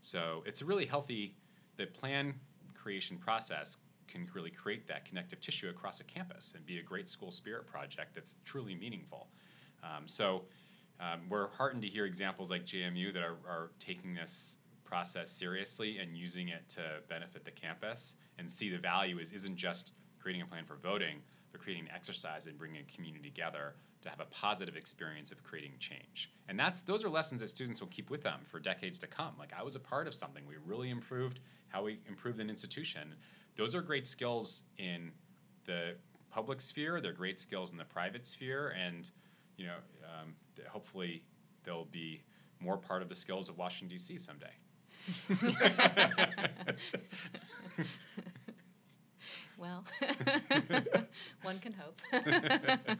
So 0.00 0.42
it's 0.46 0.62
a 0.62 0.64
really 0.64 0.86
healthy, 0.86 1.34
the 1.76 1.86
plan 1.86 2.34
creation 2.74 3.18
process 3.18 3.78
can 4.06 4.28
really 4.34 4.50
create 4.50 4.86
that 4.86 5.04
connective 5.04 5.40
tissue 5.40 5.68
across 5.68 6.00
a 6.00 6.04
campus 6.04 6.52
and 6.54 6.64
be 6.64 6.78
a 6.78 6.82
great 6.82 7.08
school 7.08 7.32
spirit 7.32 7.66
project 7.66 8.14
that's 8.14 8.36
truly 8.44 8.74
meaningful. 8.74 9.28
Um, 9.82 10.06
so 10.06 10.42
um, 11.00 11.22
we're 11.28 11.48
heartened 11.48 11.82
to 11.82 11.88
hear 11.88 12.06
examples 12.06 12.50
like 12.50 12.64
JMU 12.64 13.12
that 13.12 13.22
are, 13.22 13.36
are 13.46 13.70
taking 13.78 14.14
this 14.14 14.58
process 14.84 15.30
seriously 15.30 15.98
and 15.98 16.16
using 16.16 16.48
it 16.48 16.68
to 16.68 16.80
benefit 17.08 17.44
the 17.44 17.50
campus 17.50 18.16
and 18.38 18.50
see 18.50 18.70
the 18.70 18.78
value 18.78 19.18
is 19.18 19.32
isn't 19.32 19.56
just 19.56 19.94
creating 20.20 20.42
a 20.42 20.46
plan 20.46 20.64
for 20.64 20.76
voting, 20.76 21.16
but 21.50 21.60
creating 21.60 21.84
an 21.84 21.90
exercise 21.94 22.46
and 22.46 22.56
bringing 22.56 22.80
a 22.80 22.92
community 22.94 23.28
together 23.28 23.74
to 24.06 24.10
have 24.10 24.20
a 24.20 24.26
positive 24.26 24.76
experience 24.76 25.32
of 25.32 25.42
creating 25.42 25.72
change. 25.78 26.30
And 26.48 26.58
that's 26.58 26.82
those 26.82 27.04
are 27.04 27.08
lessons 27.08 27.40
that 27.40 27.50
students 27.50 27.80
will 27.80 27.88
keep 27.88 28.08
with 28.10 28.22
them 28.22 28.40
for 28.44 28.58
decades 28.58 28.98
to 29.00 29.06
come. 29.06 29.34
Like 29.38 29.52
I 29.58 29.62
was 29.62 29.74
a 29.74 29.80
part 29.80 30.06
of 30.06 30.14
something. 30.14 30.44
We 30.46 30.54
really 30.64 30.90
improved 30.90 31.40
how 31.68 31.82
we 31.82 31.98
improved 32.08 32.40
an 32.40 32.48
institution. 32.48 33.14
Those 33.56 33.74
are 33.74 33.82
great 33.82 34.06
skills 34.06 34.62
in 34.78 35.10
the 35.64 35.94
public 36.30 36.60
sphere. 36.60 37.00
They're 37.00 37.12
great 37.12 37.40
skills 37.40 37.72
in 37.72 37.78
the 37.78 37.84
private 37.84 38.26
sphere, 38.26 38.74
and 38.80 39.10
you 39.56 39.66
know, 39.66 39.76
um, 40.04 40.34
hopefully 40.68 41.22
they'll 41.64 41.86
be 41.86 42.22
more 42.60 42.76
part 42.76 43.02
of 43.02 43.08
the 43.08 43.14
skills 43.14 43.48
of 43.48 43.58
Washington 43.58 43.96
D.C. 43.96 44.18
someday. 44.18 44.52
well, 49.58 49.84
one 51.42 51.58
can 51.58 51.72
hope 51.72 52.00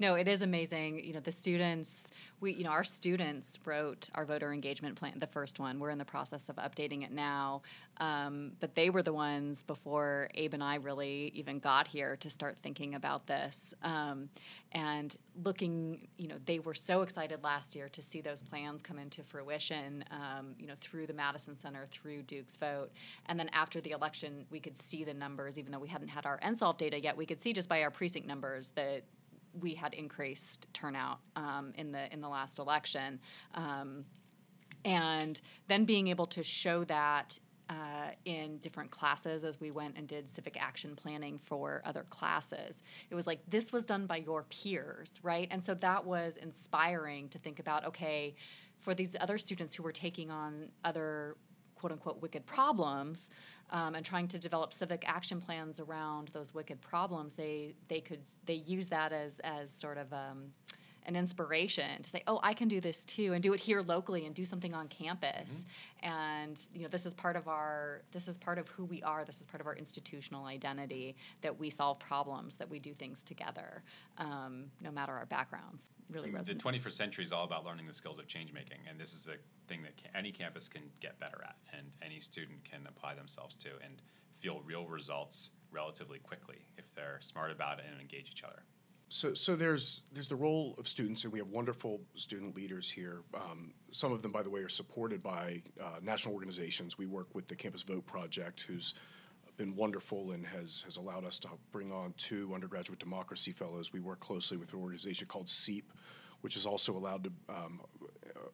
no, 0.00 0.14
it 0.14 0.28
is 0.28 0.42
amazing. 0.42 1.04
You 1.04 1.12
know, 1.12 1.20
the 1.20 1.32
students, 1.32 2.10
we, 2.40 2.54
you 2.54 2.64
know, 2.64 2.70
our 2.70 2.84
students 2.84 3.58
wrote 3.64 4.08
our 4.14 4.24
voter 4.24 4.52
engagement 4.52 4.96
plan, 4.96 5.18
the 5.18 5.26
first 5.26 5.58
one. 5.58 5.78
We're 5.78 5.90
in 5.90 5.98
the 5.98 6.04
process 6.04 6.48
of 6.48 6.56
updating 6.56 7.04
it 7.04 7.12
now. 7.12 7.62
Um, 7.98 8.52
but 8.58 8.74
they 8.74 8.90
were 8.90 9.02
the 9.02 9.12
ones 9.12 9.62
before 9.62 10.28
Abe 10.34 10.54
and 10.54 10.62
I 10.62 10.76
really 10.76 11.30
even 11.34 11.58
got 11.60 11.86
here 11.86 12.16
to 12.16 12.28
start 12.28 12.56
thinking 12.62 12.94
about 12.94 13.26
this. 13.26 13.74
Um, 13.82 14.28
and 14.72 15.14
looking, 15.44 16.08
you 16.16 16.26
know, 16.26 16.36
they 16.46 16.58
were 16.58 16.74
so 16.74 17.02
excited 17.02 17.44
last 17.44 17.76
year 17.76 17.88
to 17.90 18.02
see 18.02 18.20
those 18.20 18.42
plans 18.42 18.82
come 18.82 18.98
into 18.98 19.22
fruition, 19.22 20.04
um, 20.10 20.54
you 20.58 20.66
know, 20.66 20.74
through 20.80 21.06
the 21.06 21.12
Madison 21.12 21.56
Center, 21.56 21.86
through 21.90 22.22
Dukes 22.22 22.56
Vote. 22.56 22.90
And 23.26 23.38
then 23.38 23.50
after 23.50 23.80
the 23.80 23.90
election, 23.90 24.46
we 24.50 24.58
could 24.58 24.76
see 24.76 25.04
the 25.04 25.14
numbers, 25.14 25.58
even 25.58 25.70
though 25.70 25.78
we 25.78 25.88
hadn't 25.88 26.08
had 26.08 26.26
our 26.26 26.40
NSLVE 26.40 26.78
data 26.78 27.00
yet, 27.00 27.16
we 27.16 27.26
could 27.26 27.40
see 27.40 27.52
just 27.52 27.68
by 27.68 27.82
our 27.82 27.90
precinct 27.90 28.26
numbers 28.26 28.70
that 28.70 29.02
we 29.60 29.74
had 29.74 29.94
increased 29.94 30.72
turnout 30.72 31.18
um, 31.36 31.72
in 31.76 31.92
the 31.92 32.12
in 32.12 32.20
the 32.20 32.28
last 32.28 32.58
election, 32.58 33.20
um, 33.54 34.04
and 34.84 35.40
then 35.68 35.84
being 35.84 36.08
able 36.08 36.26
to 36.26 36.42
show 36.42 36.84
that 36.84 37.38
uh, 37.68 38.10
in 38.24 38.58
different 38.58 38.90
classes 38.90 39.44
as 39.44 39.60
we 39.60 39.70
went 39.70 39.96
and 39.96 40.06
did 40.06 40.28
civic 40.28 40.60
action 40.60 40.94
planning 40.94 41.38
for 41.38 41.82
other 41.84 42.04
classes. 42.10 42.82
It 43.10 43.14
was 43.14 43.26
like 43.26 43.40
this 43.48 43.72
was 43.72 43.86
done 43.86 44.06
by 44.06 44.16
your 44.16 44.44
peers, 44.44 45.20
right? 45.22 45.48
And 45.50 45.64
so 45.64 45.74
that 45.74 46.04
was 46.04 46.36
inspiring 46.36 47.28
to 47.30 47.38
think 47.38 47.60
about 47.60 47.86
okay, 47.86 48.34
for 48.80 48.94
these 48.94 49.16
other 49.20 49.38
students 49.38 49.74
who 49.74 49.82
were 49.82 49.92
taking 49.92 50.30
on 50.30 50.68
other 50.84 51.36
quote 51.76 51.92
unquote 51.92 52.20
wicked 52.22 52.46
problems 52.46 53.30
um, 53.72 53.94
and 53.94 54.04
trying 54.04 54.28
to 54.28 54.38
develop 54.38 54.72
civic 54.72 55.04
action 55.08 55.40
plans 55.40 55.80
around 55.80 56.28
those 56.28 56.54
wicked 56.54 56.80
problems, 56.80 57.34
they 57.34 57.74
they 57.88 58.00
could 58.00 58.20
they 58.44 58.54
use 58.54 58.88
that 58.88 59.12
as 59.12 59.38
as 59.40 59.72
sort 59.72 59.98
of 59.98 60.12
um, 60.12 60.52
an 61.06 61.16
inspiration 61.16 62.02
to 62.02 62.10
say, 62.10 62.22
oh, 62.26 62.38
I 62.42 62.54
can 62.54 62.68
do 62.68 62.80
this 62.80 63.04
too, 63.04 63.32
and 63.32 63.42
do 63.42 63.52
it 63.52 63.60
here 63.60 63.82
locally, 63.82 64.26
and 64.26 64.34
do 64.34 64.44
something 64.44 64.74
on 64.74 64.88
campus. 64.88 65.64
Mm-hmm. 66.02 66.08
And 66.08 66.60
you 66.74 66.82
know, 66.82 66.88
this 66.88 67.06
is 67.06 67.14
part 67.14 67.36
of 67.36 67.48
our 67.48 68.02
this 68.12 68.28
is 68.28 68.36
part 68.36 68.58
of 68.58 68.68
who 68.68 68.84
we 68.84 69.02
are. 69.02 69.24
This 69.24 69.40
is 69.40 69.46
part 69.46 69.60
of 69.60 69.66
our 69.66 69.76
institutional 69.76 70.46
identity 70.46 71.16
that 71.40 71.58
we 71.58 71.70
solve 71.70 71.98
problems, 71.98 72.56
that 72.56 72.68
we 72.68 72.78
do 72.78 72.94
things 72.94 73.22
together, 73.22 73.82
um, 74.18 74.66
no 74.80 74.90
matter 74.90 75.12
our 75.12 75.26
backgrounds. 75.26 75.90
Really, 76.10 76.30
the 76.30 76.54
21st 76.54 76.92
century 76.92 77.24
is 77.24 77.32
all 77.32 77.44
about 77.44 77.64
learning 77.64 77.86
the 77.86 77.94
skills 77.94 78.18
of 78.18 78.26
change 78.26 78.52
making, 78.52 78.78
and 78.88 78.98
this 78.98 79.14
is 79.14 79.24
the 79.24 79.36
thing 79.68 79.82
that 79.82 79.94
any 80.14 80.32
campus 80.32 80.68
can 80.68 80.82
get 81.00 81.18
better 81.18 81.40
at, 81.44 81.56
and 81.76 81.86
any 82.02 82.20
student 82.20 82.62
can 82.64 82.86
apply 82.88 83.14
themselves 83.14 83.56
to, 83.56 83.68
and 83.84 84.02
feel 84.40 84.60
real 84.66 84.86
results 84.86 85.50
relatively 85.70 86.18
quickly 86.18 86.66
if 86.76 86.94
they're 86.94 87.18
smart 87.20 87.50
about 87.50 87.78
it 87.78 87.84
and 87.90 88.00
engage 88.00 88.30
each 88.30 88.42
other. 88.42 88.62
So, 89.12 89.34
so 89.34 89.56
there's 89.56 90.04
there's 90.14 90.28
the 90.28 90.36
role 90.36 90.74
of 90.78 90.88
students, 90.88 91.24
and 91.24 91.32
we 91.34 91.38
have 91.38 91.48
wonderful 91.48 92.00
student 92.14 92.56
leaders 92.56 92.90
here. 92.90 93.20
Um, 93.34 93.74
some 93.90 94.10
of 94.10 94.22
them, 94.22 94.32
by 94.32 94.42
the 94.42 94.48
way, 94.48 94.60
are 94.60 94.70
supported 94.70 95.22
by 95.22 95.60
uh, 95.78 95.98
national 96.00 96.32
organizations. 96.32 96.96
We 96.96 97.04
work 97.04 97.26
with 97.34 97.46
the 97.46 97.54
Campus 97.54 97.82
Vote 97.82 98.06
Project, 98.06 98.62
who's 98.62 98.94
been 99.58 99.76
wonderful 99.76 100.30
and 100.30 100.46
has 100.46 100.80
has 100.86 100.96
allowed 100.96 101.26
us 101.26 101.38
to 101.40 101.48
bring 101.72 101.92
on 101.92 102.14
two 102.16 102.52
undergraduate 102.54 102.98
democracy 102.98 103.52
fellows. 103.52 103.92
We 103.92 104.00
work 104.00 104.20
closely 104.20 104.56
with 104.56 104.72
an 104.72 104.80
organization 104.80 105.26
called 105.26 105.44
CEEP, 105.44 105.84
which 106.40 106.56
is 106.56 106.64
also 106.64 106.96
allowed 106.96 107.24
to 107.24 107.32
um, 107.50 107.82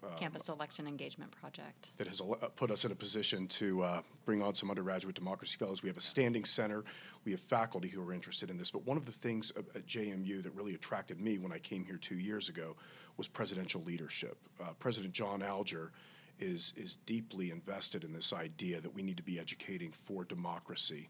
um, 0.02 0.10
Campus 0.18 0.48
Election 0.48 0.86
Engagement 0.86 1.30
Project. 1.30 1.90
that 1.96 2.06
has 2.06 2.22
put 2.56 2.70
us 2.70 2.84
in 2.84 2.92
a 2.92 2.94
position 2.94 3.46
to 3.48 3.82
uh, 3.82 4.02
bring 4.24 4.42
on 4.42 4.54
some 4.54 4.70
undergraduate 4.70 5.14
democracy 5.14 5.56
fellows. 5.58 5.82
We 5.82 5.88
have 5.88 5.96
a 5.96 6.02
standing 6.02 6.44
center. 6.44 6.84
We 7.24 7.32
have 7.32 7.40
faculty 7.40 7.88
who 7.88 8.06
are 8.06 8.12
interested 8.12 8.50
in 8.50 8.56
this. 8.56 8.70
But 8.70 8.86
one 8.86 8.96
of 8.96 9.06
the 9.06 9.12
things 9.12 9.52
at 9.56 9.86
JMU 9.86 10.42
that 10.42 10.54
really 10.54 10.74
attracted 10.74 11.20
me 11.20 11.38
when 11.38 11.52
I 11.52 11.58
came 11.58 11.84
here 11.84 11.96
two 11.96 12.18
years 12.18 12.48
ago 12.48 12.76
was 13.16 13.28
presidential 13.28 13.82
leadership. 13.82 14.38
Uh, 14.60 14.72
President 14.78 15.12
John 15.12 15.42
Alger 15.42 15.92
is 16.40 16.72
is 16.76 16.96
deeply 17.04 17.50
invested 17.50 18.04
in 18.04 18.12
this 18.12 18.32
idea 18.32 18.80
that 18.80 18.94
we 18.94 19.02
need 19.02 19.16
to 19.16 19.22
be 19.22 19.38
educating 19.38 19.92
for 19.92 20.24
democracy. 20.24 21.08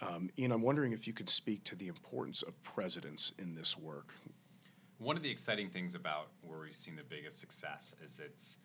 Um, 0.00 0.30
Ian, 0.38 0.52
I'm 0.52 0.62
wondering 0.62 0.92
if 0.92 1.06
you 1.06 1.12
could 1.12 1.28
speak 1.28 1.62
to 1.64 1.76
the 1.76 1.88
importance 1.88 2.42
of 2.42 2.60
presidents 2.62 3.32
in 3.38 3.54
this 3.54 3.78
work. 3.78 4.14
One 4.98 5.16
of 5.16 5.22
the 5.22 5.30
exciting 5.30 5.70
things 5.70 5.94
about 5.94 6.28
where 6.46 6.60
we've 6.60 6.74
seen 6.74 6.96
the 6.96 7.02
biggest 7.02 7.38
success 7.40 7.94
is 8.04 8.20
it's 8.24 8.58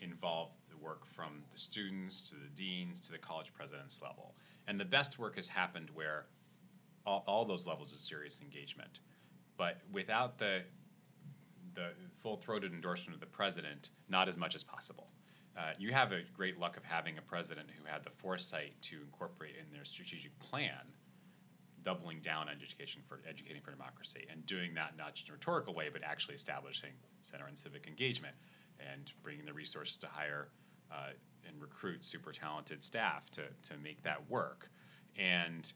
involved 0.00 0.52
the 0.70 0.76
work 0.76 1.06
from 1.06 1.42
the 1.50 1.58
students 1.58 2.30
to 2.30 2.36
the 2.36 2.48
deans 2.54 3.00
to 3.00 3.12
the 3.12 3.18
college 3.18 3.52
presidents 3.52 4.00
level. 4.00 4.34
And 4.68 4.78
the 4.78 4.84
best 4.84 5.18
work 5.18 5.36
has 5.36 5.48
happened 5.48 5.90
where 5.94 6.26
all, 7.04 7.24
all 7.26 7.44
those 7.44 7.66
levels 7.66 7.92
of 7.92 7.98
serious 7.98 8.40
engagement. 8.40 9.00
But 9.56 9.78
without 9.92 10.38
the 10.38 10.62
the 11.74 11.88
full-throated 12.20 12.72
endorsement 12.72 13.14
of 13.14 13.20
the 13.20 13.26
president, 13.26 13.90
not 14.08 14.28
as 14.28 14.36
much 14.36 14.54
as 14.54 14.62
possible. 14.62 15.08
Uh, 15.56 15.72
you 15.78 15.90
have 15.90 16.12
a 16.12 16.20
great 16.34 16.58
luck 16.58 16.76
of 16.76 16.84
having 16.84 17.16
a 17.18 17.22
president 17.22 17.68
who 17.70 17.84
had 17.90 18.02
the 18.04 18.10
foresight 18.10 18.72
to 18.82 19.00
incorporate 19.00 19.54
in 19.58 19.74
their 19.74 19.84
strategic 19.84 20.38
plan 20.38 20.92
doubling 21.82 22.20
down 22.20 22.48
on 22.48 22.54
education 22.62 23.02
for 23.08 23.20
educating 23.28 23.62
for 23.62 23.70
democracy 23.70 24.26
and 24.30 24.44
doing 24.46 24.74
that 24.74 24.94
not 24.96 25.14
just 25.14 25.28
in 25.28 25.32
a 25.32 25.36
rhetorical 25.36 25.74
way, 25.74 25.88
but 25.92 26.02
actually 26.04 26.34
establishing 26.34 26.92
center 27.20 27.46
and 27.46 27.56
civic 27.56 27.86
engagement 27.86 28.34
and 28.80 29.12
bringing 29.22 29.44
the 29.44 29.52
resources 29.52 29.96
to 29.96 30.06
hire 30.06 30.48
uh, 30.90 31.10
and 31.46 31.60
recruit 31.60 32.04
super 32.04 32.32
talented 32.32 32.82
staff 32.82 33.30
to, 33.30 33.42
to 33.62 33.76
make 33.82 34.02
that 34.02 34.18
work 34.30 34.70
and 35.18 35.72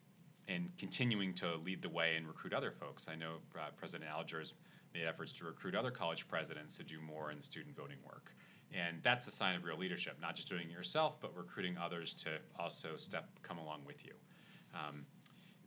and 0.49 0.71
continuing 0.79 1.35
to 1.35 1.57
lead 1.57 1.83
the 1.83 1.89
way 1.89 2.15
and 2.17 2.27
recruit 2.27 2.53
other 2.53 2.71
folks. 2.71 3.09
I 3.09 3.17
know 3.17 3.39
uh, 3.57 3.71
President 3.77 4.09
Alger 4.09 4.39
has 4.39 4.55
made 4.95 5.05
efforts 5.05 5.33
to 5.33 5.45
recruit 5.45 5.75
other 5.75 5.91
college 5.91 6.29
presidents 6.29 6.77
to 6.77 6.85
do 6.85 7.01
more 7.01 7.33
in 7.33 7.39
the 7.39 7.43
student 7.43 7.77
voting 7.77 7.97
work. 8.05 8.33
And 8.73 8.99
that's 9.03 9.27
a 9.27 9.31
sign 9.31 9.57
of 9.57 9.65
real 9.65 9.79
leadership, 9.79 10.17
not 10.21 10.35
just 10.35 10.49
doing 10.49 10.69
it 10.69 10.73
yourself, 10.73 11.21
but 11.21 11.37
recruiting 11.37 11.77
others 11.77 12.15
to 12.15 12.39
also 12.59 12.97
step 12.97 13.29
come 13.43 13.59
along 13.59 13.83
with 13.87 14.05
you. 14.05 14.13
Um, 14.75 15.05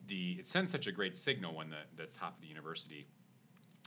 the 0.10 0.38
it 0.40 0.48
sends 0.48 0.72
such 0.72 0.88
a 0.88 0.92
great 0.92 1.16
signal 1.16 1.56
when 1.56 1.70
the, 1.70 1.78
the 1.96 2.08
top 2.08 2.36
of 2.36 2.42
the 2.42 2.48
university 2.48 3.08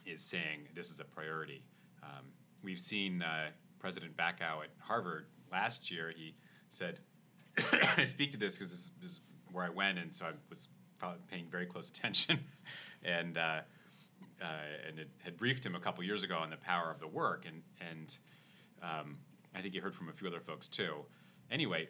is 0.07 0.23
saying 0.23 0.69
this 0.75 0.91
is 0.91 1.01
a 1.01 1.05
priority. 1.05 1.63
Um, 2.03 2.27
we've 2.63 2.79
seen 2.79 3.23
uh, 3.23 3.49
President 3.79 4.17
Bacow 4.17 4.63
at 4.63 4.71
Harvard 4.81 5.27
last 5.51 5.91
year. 5.91 6.13
He 6.17 6.35
said, 6.71 7.01
"I 7.99 8.07
speak 8.07 8.31
to 8.33 8.39
this 8.39 8.57
because 8.57 8.71
this 8.71 9.11
is 9.11 9.21
where 9.51 9.65
I 9.65 9.69
went, 9.69 9.99
and 9.99 10.15
so 10.15 10.25
I 10.25 10.31
was 10.49 10.69
paying 11.29 11.47
very 11.51 11.67
close 11.67 11.89
attention, 11.91 12.41
and 13.05 13.37
uh, 13.37 13.61
uh, 14.41 14.47
and 14.89 14.99
it 14.99 15.11
had 15.23 15.37
briefed 15.37 15.67
him 15.67 15.75
a 15.75 15.81
couple 15.81 16.03
years 16.05 16.23
ago 16.23 16.37
on 16.37 16.51
the 16.51 16.57
power 16.57 16.91
of 16.91 17.01
the 17.01 17.09
work, 17.09 17.45
and 17.47 17.63
and 17.81 18.19
um, 18.83 19.19
I 19.55 19.61
think 19.61 19.75
he 19.75 19.81
heard 19.81 19.95
from 19.95 20.09
a 20.09 20.13
few 20.13 20.29
other 20.29 20.41
folks 20.41 20.69
too. 20.69 21.05
Anyway, 21.51 21.89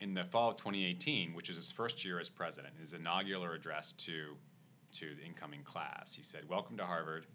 in 0.00 0.14
the 0.14 0.24
fall 0.24 0.50
of 0.50 0.56
2018, 0.56 1.34
which 1.34 1.48
is 1.48 1.56
his 1.56 1.70
first 1.70 2.04
year 2.04 2.20
as 2.20 2.28
president, 2.28 2.74
his 2.80 2.92
inaugural 2.92 3.50
address 3.52 3.92
to 3.92 4.36
to 4.92 5.14
the 5.14 5.26
incoming 5.26 5.62
class, 5.62 6.14
he 6.14 6.22
said, 6.22 6.48
"Welcome 6.48 6.76
to 6.78 6.86
Harvard. 6.86 7.26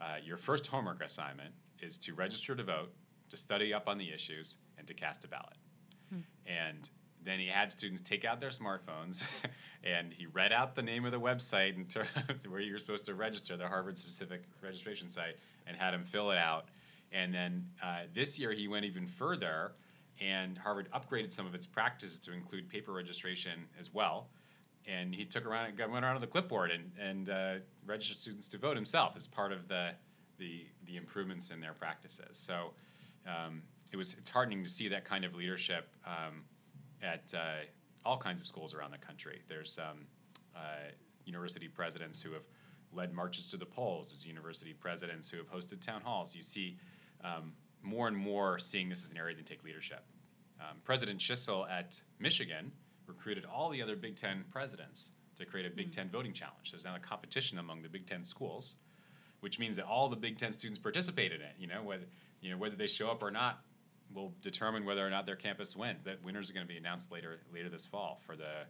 Uh, 0.00 0.16
your 0.24 0.36
first 0.36 0.66
homework 0.66 1.02
assignment 1.02 1.54
is 1.80 1.98
to 1.98 2.14
register 2.14 2.54
to 2.54 2.62
vote, 2.62 2.94
to 3.30 3.36
study 3.36 3.74
up 3.74 3.88
on 3.88 3.98
the 3.98 4.10
issues, 4.10 4.58
and 4.78 4.86
to 4.86 4.94
cast 4.94 5.24
a 5.24 5.28
ballot." 5.28 5.56
Hmm. 6.10 6.20
And 6.46 6.88
then 7.22 7.40
he 7.40 7.46
had 7.46 7.72
students 7.72 8.00
take 8.00 8.24
out 8.24 8.40
their 8.40 8.50
smartphones, 8.50 9.26
and 9.84 10.12
he 10.12 10.26
read 10.26 10.52
out 10.52 10.74
the 10.74 10.82
name 10.82 11.04
of 11.04 11.12
the 11.12 11.20
website 11.20 11.74
and 11.74 11.92
where 12.50 12.60
you're 12.60 12.78
supposed 12.78 13.06
to 13.06 13.14
register, 13.14 13.56
the 13.56 13.66
Harvard 13.66 13.98
specific 13.98 14.44
registration 14.62 15.08
site, 15.08 15.36
and 15.66 15.76
had 15.76 15.92
them 15.92 16.04
fill 16.04 16.30
it 16.30 16.38
out. 16.38 16.68
And 17.12 17.32
then 17.32 17.68
uh, 17.82 18.02
this 18.12 18.38
year 18.38 18.52
he 18.52 18.68
went 18.68 18.84
even 18.84 19.06
further 19.06 19.72
and 20.20 20.56
Harvard 20.56 20.88
upgraded 20.92 21.32
some 21.32 21.46
of 21.46 21.54
its 21.54 21.66
practices 21.66 22.18
to 22.20 22.32
include 22.32 22.68
paper 22.68 22.92
registration 22.92 23.66
as 23.78 23.92
well. 23.92 24.28
And 24.86 25.14
he 25.14 25.24
took 25.24 25.46
around, 25.46 25.78
went 25.78 26.04
around 26.04 26.14
with 26.14 26.24
a 26.24 26.28
clipboard 26.28 26.70
and, 26.70 26.90
and 27.00 27.30
uh, 27.30 27.54
registered 27.86 28.18
students 28.18 28.48
to 28.50 28.58
vote 28.58 28.76
himself 28.76 29.14
as 29.16 29.26
part 29.26 29.52
of 29.52 29.66
the, 29.66 29.92
the, 30.38 30.66
the 30.86 30.96
improvements 30.96 31.50
in 31.50 31.60
their 31.60 31.72
practices. 31.72 32.36
So 32.36 32.72
um, 33.26 33.62
it 33.92 33.96
was, 33.96 34.14
it's 34.18 34.30
heartening 34.30 34.62
to 34.62 34.68
see 34.68 34.88
that 34.88 35.04
kind 35.04 35.24
of 35.24 35.34
leadership 35.34 35.88
um, 36.06 36.42
at 37.02 37.32
uh, 37.34 37.64
all 38.04 38.18
kinds 38.18 38.40
of 38.40 38.46
schools 38.46 38.74
around 38.74 38.90
the 38.92 38.98
country. 38.98 39.40
There's 39.48 39.78
um, 39.78 40.06
uh, 40.54 40.90
university 41.24 41.68
presidents 41.68 42.20
who 42.20 42.32
have 42.32 42.44
led 42.92 43.12
marches 43.12 43.48
to 43.48 43.56
the 43.56 43.66
polls, 43.66 44.10
there's 44.10 44.24
university 44.24 44.72
presidents 44.72 45.28
who 45.28 45.38
have 45.38 45.50
hosted 45.50 45.80
town 45.80 46.02
halls. 46.04 46.36
You 46.36 46.42
see 46.42 46.76
um, 47.24 47.52
more 47.84 48.08
and 48.08 48.16
more 48.16 48.58
seeing 48.58 48.88
this 48.88 49.04
as 49.04 49.10
an 49.10 49.18
area 49.18 49.36
to 49.36 49.42
take 49.42 49.62
leadership. 49.62 50.04
Um, 50.60 50.78
President 50.84 51.20
Schlissel 51.20 51.68
at 51.70 52.00
Michigan 52.18 52.72
recruited 53.06 53.44
all 53.44 53.68
the 53.70 53.82
other 53.82 53.96
Big 53.96 54.16
Ten 54.16 54.44
presidents 54.50 55.10
to 55.36 55.44
create 55.44 55.66
a 55.66 55.70
Big 55.70 55.86
mm-hmm. 55.86 56.00
Ten 56.00 56.10
voting 56.10 56.32
challenge. 56.32 56.70
There's 56.70 56.84
now 56.84 56.96
a 56.96 57.00
competition 57.00 57.58
among 57.58 57.82
the 57.82 57.88
Big 57.88 58.06
Ten 58.06 58.24
schools, 58.24 58.76
which 59.40 59.58
means 59.58 59.76
that 59.76 59.84
all 59.84 60.08
the 60.08 60.16
Big 60.16 60.38
Ten 60.38 60.52
students 60.52 60.78
participated 60.78 61.40
in 61.40 61.46
it. 61.46 61.54
You 61.58 61.66
know 61.66 61.82
whether 61.82 62.04
you 62.40 62.50
know 62.50 62.56
whether 62.56 62.76
they 62.76 62.86
show 62.86 63.08
up 63.08 63.22
or 63.22 63.30
not 63.30 63.60
will 64.14 64.32
determine 64.42 64.84
whether 64.84 65.04
or 65.06 65.10
not 65.10 65.26
their 65.26 65.36
campus 65.36 65.74
wins. 65.76 66.04
That 66.04 66.22
winners 66.22 66.50
are 66.50 66.52
going 66.52 66.66
to 66.66 66.72
be 66.72 66.78
announced 66.78 67.10
later 67.10 67.40
later 67.52 67.68
this 67.68 67.86
fall 67.86 68.20
for 68.24 68.36
the 68.36 68.66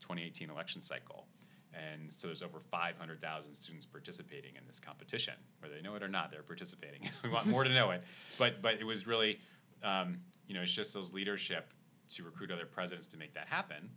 2018 0.00 0.50
election 0.50 0.80
cycle. 0.80 1.26
And 1.74 2.12
so 2.12 2.26
there's 2.28 2.42
over 2.42 2.60
500,000 2.70 3.54
students 3.54 3.84
participating 3.84 4.56
in 4.56 4.62
this 4.66 4.80
competition, 4.80 5.34
whether 5.60 5.74
they 5.74 5.82
know 5.82 5.94
it 5.94 6.02
or 6.02 6.08
not. 6.08 6.30
They're 6.30 6.42
participating. 6.42 7.08
we 7.22 7.30
want 7.30 7.46
more 7.46 7.64
to 7.64 7.72
know 7.72 7.90
it, 7.90 8.02
but 8.38 8.62
but 8.62 8.74
it 8.80 8.84
was 8.84 9.06
really, 9.06 9.38
um, 9.82 10.18
you 10.46 10.54
know, 10.54 10.62
Schlissel's 10.62 11.12
leadership 11.12 11.72
to 12.10 12.24
recruit 12.24 12.50
other 12.50 12.64
presidents 12.64 13.06
to 13.08 13.18
make 13.18 13.34
that 13.34 13.48
happen, 13.48 13.90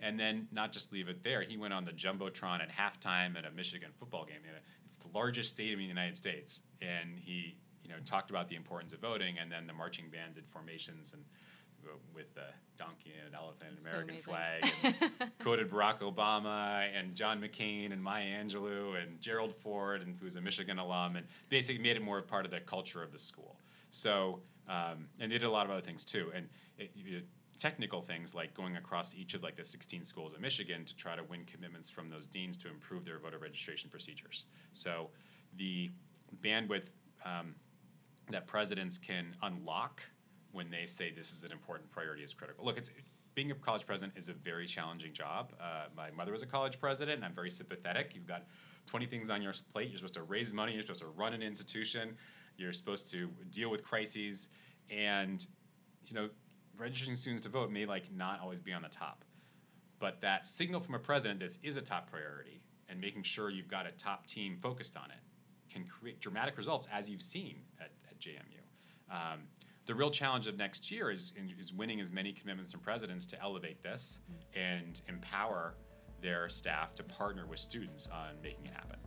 and 0.00 0.18
then 0.18 0.48
not 0.50 0.72
just 0.72 0.92
leave 0.92 1.08
it 1.08 1.22
there. 1.22 1.42
He 1.42 1.56
went 1.56 1.72
on 1.72 1.84
the 1.84 1.92
jumbotron 1.92 2.60
at 2.60 2.68
halftime 2.68 3.38
at 3.38 3.44
a 3.44 3.50
Michigan 3.50 3.90
football 3.98 4.24
game. 4.24 4.38
It's 4.84 4.96
the 4.96 5.08
largest 5.14 5.50
stadium 5.50 5.78
in 5.78 5.84
the 5.84 5.88
United 5.88 6.16
States, 6.16 6.62
and 6.82 7.18
he 7.18 7.56
you 7.84 7.90
know 7.90 7.96
talked 8.04 8.30
about 8.30 8.48
the 8.48 8.56
importance 8.56 8.92
of 8.92 9.00
voting, 9.00 9.38
and 9.38 9.50
then 9.50 9.66
the 9.66 9.72
marching 9.72 10.10
band 10.10 10.34
did 10.34 10.48
formations 10.48 11.12
and 11.12 11.22
with 12.14 12.34
the 12.34 12.46
donkey 12.76 13.12
and 13.18 13.28
an 13.28 13.34
elephant 13.34 13.70
and 13.70 13.86
American 13.86 14.22
so 14.22 14.30
flag, 14.30 14.72
and 14.82 15.30
quoted 15.38 15.70
Barack 15.70 16.00
Obama 16.00 16.86
and 16.96 17.14
John 17.14 17.40
McCain 17.40 17.92
and 17.92 18.02
Maya 18.02 18.24
Angelou 18.24 19.00
and 19.00 19.20
Gerald 19.20 19.54
Ford, 19.54 20.02
and 20.02 20.16
who's 20.20 20.36
a 20.36 20.40
Michigan 20.40 20.78
alum, 20.78 21.16
and 21.16 21.26
basically 21.48 21.82
made 21.82 21.96
it 21.96 22.02
more 22.02 22.20
part 22.22 22.44
of 22.44 22.50
the 22.50 22.60
culture 22.60 23.02
of 23.02 23.12
the 23.12 23.18
school. 23.18 23.60
So, 23.90 24.40
um, 24.68 25.06
and 25.20 25.30
they 25.30 25.38
did 25.38 25.44
a 25.44 25.50
lot 25.50 25.66
of 25.66 25.72
other 25.72 25.80
things 25.80 26.04
too, 26.04 26.32
and 26.34 26.48
it, 26.78 26.90
it, 26.96 27.24
technical 27.56 28.02
things 28.02 28.34
like 28.34 28.52
going 28.52 28.76
across 28.76 29.14
each 29.14 29.34
of 29.34 29.44
like 29.44 29.54
the 29.54 29.64
16 29.64 30.04
schools 30.04 30.34
in 30.34 30.40
Michigan 30.40 30.84
to 30.84 30.96
try 30.96 31.14
to 31.14 31.22
win 31.22 31.44
commitments 31.44 31.88
from 31.88 32.10
those 32.10 32.26
deans 32.26 32.58
to 32.58 32.68
improve 32.68 33.04
their 33.04 33.20
voter 33.20 33.38
registration 33.38 33.88
procedures. 33.88 34.46
So, 34.72 35.10
the 35.56 35.92
bandwidth 36.42 36.86
um, 37.24 37.54
that 38.30 38.46
presidents 38.46 38.98
can 38.98 39.34
unlock 39.42 40.02
when 40.54 40.70
they 40.70 40.86
say 40.86 41.10
this 41.10 41.32
is 41.32 41.44
an 41.44 41.52
important 41.52 41.90
priority 41.90 42.22
is 42.22 42.32
critical. 42.32 42.64
Look, 42.64 42.78
it's 42.78 42.90
being 43.34 43.50
a 43.50 43.54
college 43.54 43.84
president 43.84 44.16
is 44.16 44.28
a 44.28 44.32
very 44.32 44.66
challenging 44.66 45.12
job. 45.12 45.52
Uh, 45.60 45.86
my 45.96 46.10
mother 46.12 46.32
was 46.32 46.42
a 46.42 46.46
college 46.46 46.78
president, 46.78 47.16
and 47.16 47.24
I'm 47.24 47.34
very 47.34 47.50
sympathetic. 47.50 48.12
You've 48.14 48.26
got 48.26 48.44
20 48.86 49.06
things 49.06 49.28
on 49.28 49.42
your 49.42 49.52
plate. 49.72 49.88
You're 49.88 49.98
supposed 49.98 50.14
to 50.14 50.22
raise 50.22 50.52
money. 50.52 50.72
You're 50.72 50.82
supposed 50.82 51.02
to 51.02 51.08
run 51.08 51.34
an 51.34 51.42
institution. 51.42 52.16
You're 52.56 52.72
supposed 52.72 53.10
to 53.10 53.28
deal 53.50 53.70
with 53.70 53.82
crises. 53.82 54.48
And, 54.88 55.44
you 56.06 56.14
know, 56.14 56.28
registering 56.78 57.16
students 57.16 57.42
to 57.44 57.48
vote 57.48 57.70
may 57.70 57.86
like 57.86 58.12
not 58.12 58.40
always 58.40 58.60
be 58.60 58.72
on 58.72 58.82
the 58.82 58.88
top. 58.88 59.24
But 59.98 60.20
that 60.20 60.46
signal 60.46 60.80
from 60.80 60.94
a 60.94 60.98
president 60.98 61.40
that 61.40 61.58
is 61.62 61.76
a 61.76 61.80
top 61.80 62.10
priority 62.10 62.60
and 62.88 63.00
making 63.00 63.22
sure 63.22 63.50
you've 63.50 63.68
got 63.68 63.86
a 63.86 63.92
top 63.92 64.26
team 64.26 64.56
focused 64.60 64.96
on 64.96 65.10
it 65.10 65.18
can 65.72 65.84
create 65.84 66.20
dramatic 66.20 66.56
results 66.56 66.86
as 66.92 67.10
you've 67.10 67.22
seen 67.22 67.56
at, 67.80 67.90
at 68.08 68.18
JMU. 68.20 68.60
Um, 69.10 69.40
the 69.86 69.94
real 69.94 70.10
challenge 70.10 70.46
of 70.46 70.56
next 70.56 70.90
year 70.90 71.10
is, 71.10 71.34
is 71.58 71.72
winning 71.72 72.00
as 72.00 72.10
many 72.10 72.32
commitments 72.32 72.72
from 72.72 72.80
presidents 72.80 73.26
to 73.26 73.40
elevate 73.42 73.82
this 73.82 74.20
and 74.54 75.02
empower 75.08 75.74
their 76.22 76.48
staff 76.48 76.94
to 76.94 77.02
partner 77.02 77.46
with 77.46 77.58
students 77.58 78.08
on 78.08 78.40
making 78.42 78.64
it 78.64 78.72
happen. 78.72 78.98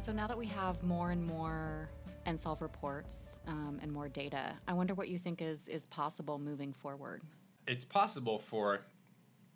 So 0.00 0.12
now 0.12 0.28
that 0.28 0.38
we 0.38 0.46
have 0.46 0.80
more 0.84 1.10
and 1.10 1.26
more 1.26 1.88
NSLVE 2.24 2.60
reports 2.60 3.40
um, 3.48 3.80
and 3.82 3.90
more 3.90 4.08
data, 4.08 4.52
I 4.68 4.74
wonder 4.74 4.94
what 4.94 5.08
you 5.08 5.18
think 5.18 5.42
is, 5.42 5.66
is 5.66 5.86
possible 5.86 6.38
moving 6.38 6.72
forward. 6.72 7.22
It's 7.66 7.84
possible 7.84 8.38
for 8.38 8.82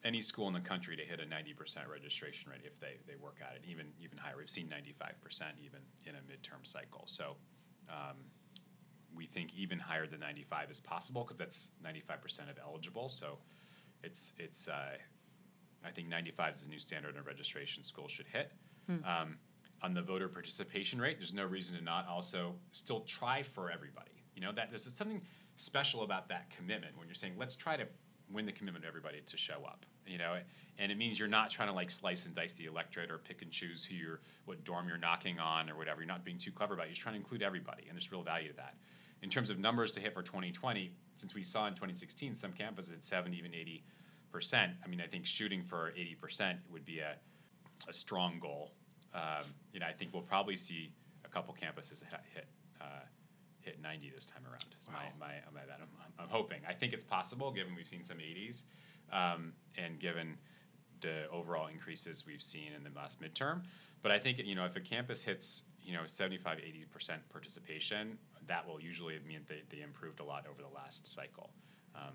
any 0.06 0.22
school 0.22 0.46
in 0.46 0.54
the 0.54 0.60
country 0.60 0.96
to 0.96 1.02
hit 1.02 1.18
a 1.20 1.24
90% 1.24 1.88
registration 1.90 2.50
rate 2.50 2.60
if 2.64 2.78
they, 2.78 2.98
they 3.08 3.16
work 3.16 3.38
at 3.42 3.56
it, 3.56 3.62
even, 3.68 3.86
even 4.00 4.16
higher. 4.16 4.34
We've 4.38 4.48
seen 4.48 4.68
95% 4.68 5.42
even 5.64 5.80
in 6.06 6.14
a 6.14 6.18
midterm 6.18 6.64
cycle. 6.64 7.02
So 7.06 7.36
um, 7.88 8.16
we 9.14 9.26
think 9.26 9.52
even 9.54 9.80
higher 9.80 10.06
than 10.06 10.20
95 10.20 10.70
is 10.70 10.80
possible 10.80 11.24
because 11.24 11.36
that's 11.36 11.70
95% 11.84 12.48
of 12.48 12.58
eligible. 12.62 13.08
So 13.08 13.38
it's, 14.04 14.32
it's 14.38 14.68
uh, 14.68 14.96
I 15.84 15.90
think 15.90 16.08
95 16.08 16.54
is 16.54 16.62
the 16.62 16.68
new 16.68 16.78
standard 16.78 17.16
a 17.16 17.22
registration 17.22 17.82
school 17.82 18.06
should 18.06 18.26
hit. 18.26 18.52
Um, 19.04 19.36
on 19.82 19.92
the 19.92 20.02
voter 20.02 20.28
participation 20.28 21.00
rate, 21.00 21.18
there's 21.18 21.34
no 21.34 21.44
reason 21.44 21.76
to 21.76 21.82
not 21.82 22.06
also 22.08 22.54
still 22.72 23.00
try 23.00 23.42
for 23.42 23.70
everybody. 23.70 24.22
You 24.34 24.42
know 24.42 24.52
that 24.52 24.70
there's 24.70 24.90
something 24.94 25.22
special 25.54 26.02
about 26.02 26.28
that 26.28 26.50
commitment 26.56 26.96
when 26.96 27.08
you're 27.08 27.14
saying 27.14 27.34
let's 27.38 27.56
try 27.56 27.76
to 27.76 27.86
win 28.30 28.46
the 28.46 28.52
commitment 28.52 28.84
of 28.84 28.88
everybody 28.88 29.22
to 29.26 29.36
show 29.36 29.64
up. 29.64 29.86
You 30.06 30.18
know, 30.18 30.36
and 30.78 30.92
it 30.92 30.98
means 30.98 31.18
you're 31.18 31.28
not 31.28 31.50
trying 31.50 31.68
to 31.68 31.74
like 31.74 31.90
slice 31.90 32.26
and 32.26 32.34
dice 32.34 32.52
the 32.52 32.66
electorate 32.66 33.10
or 33.10 33.18
pick 33.18 33.42
and 33.42 33.50
choose 33.50 33.84
who 33.84 33.94
you're 33.94 34.20
what 34.44 34.62
dorm 34.64 34.88
you're 34.88 34.98
knocking 34.98 35.38
on 35.38 35.68
or 35.68 35.76
whatever. 35.76 36.00
You're 36.00 36.08
not 36.08 36.24
being 36.24 36.38
too 36.38 36.52
clever 36.52 36.74
about 36.74 36.86
it. 36.86 36.90
You're 36.90 37.02
trying 37.02 37.14
to 37.14 37.20
include 37.20 37.42
everybody, 37.42 37.84
and 37.88 37.96
there's 37.96 38.10
real 38.12 38.22
value 38.22 38.48
to 38.50 38.56
that. 38.56 38.74
In 39.22 39.30
terms 39.30 39.50
of 39.50 39.58
numbers 39.58 39.90
to 39.92 40.00
hit 40.00 40.12
for 40.12 40.22
2020, 40.22 40.92
since 41.16 41.34
we 41.34 41.42
saw 41.42 41.66
in 41.66 41.72
2016 41.72 42.34
some 42.34 42.52
campuses 42.52 42.92
at 42.92 43.04
70, 43.04 43.36
even 43.36 43.54
80 43.54 43.82
percent. 44.30 44.72
I 44.84 44.88
mean, 44.88 45.00
I 45.00 45.06
think 45.06 45.24
shooting 45.24 45.62
for 45.62 45.92
80 45.96 46.14
percent 46.16 46.58
would 46.70 46.84
be 46.84 46.98
a 46.98 47.14
a 47.88 47.92
strong 47.92 48.38
goal. 48.40 48.72
Um, 49.14 49.44
you 49.72 49.80
know, 49.80 49.86
I 49.86 49.92
think 49.92 50.12
we'll 50.12 50.22
probably 50.22 50.56
see 50.56 50.92
a 51.24 51.28
couple 51.28 51.54
campuses 51.54 52.04
hit 52.04 52.20
hit, 52.34 52.46
uh, 52.80 52.84
hit 53.66 53.82
90 53.82 54.12
this 54.14 54.24
time 54.24 54.42
around. 54.46 54.64
Wow. 54.88 54.94
my, 55.20 55.26
my, 55.26 55.32
my. 55.52 55.60
I'm, 55.60 55.88
I'm 56.18 56.28
hoping. 56.28 56.60
I 56.66 56.72
think 56.72 56.92
it's 56.92 57.04
possible, 57.04 57.50
given 57.50 57.74
we've 57.74 57.86
seen 57.86 58.04
some 58.04 58.18
80s, 58.18 58.64
um, 59.12 59.52
and 59.76 59.98
given 59.98 60.38
the 61.00 61.28
overall 61.30 61.66
increases 61.66 62.24
we've 62.26 62.42
seen 62.42 62.72
in 62.74 62.82
the 62.82 62.90
last 62.96 63.20
midterm. 63.20 63.62
But 64.02 64.12
I 64.12 64.18
think 64.18 64.38
you 64.38 64.54
know, 64.54 64.64
if 64.64 64.76
a 64.76 64.80
campus 64.80 65.22
hits 65.22 65.64
you 65.82 65.94
know 65.94 66.06
75, 66.06 66.58
80 66.58 66.84
percent 66.90 67.28
participation, 67.28 68.18
that 68.46 68.66
will 68.66 68.80
usually 68.80 69.18
mean 69.26 69.40
that 69.48 69.68
they 69.68 69.82
improved 69.82 70.20
a 70.20 70.24
lot 70.24 70.46
over 70.48 70.62
the 70.62 70.74
last 70.74 71.06
cycle. 71.06 71.50
Um, 71.94 72.14